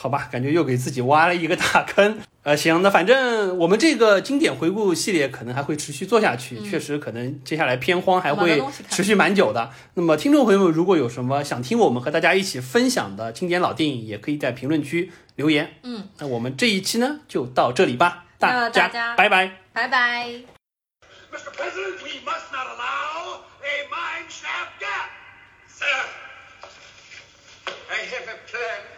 [0.00, 2.20] 好吧，感觉又给自己挖了一个大坑。
[2.44, 9.72] 呃，行，那反正我们这个经典回顾系列可能还会持续做下去，确实可能接下来片荒还会持续蛮久的。
[9.94, 15.74] 那么，听众朋友们如果有什么想听我们和大家一起分享的经典老电影，也可以在评论区留言。
[15.82, 20.28] 嗯，那我们这一期呢就到这里吧，大家拜拜，拜拜。
[21.32, 21.50] Mr.
[21.52, 25.10] President, we must not allow a mine shaft gap.
[25.68, 25.86] Sir,
[27.90, 28.97] I have a plan.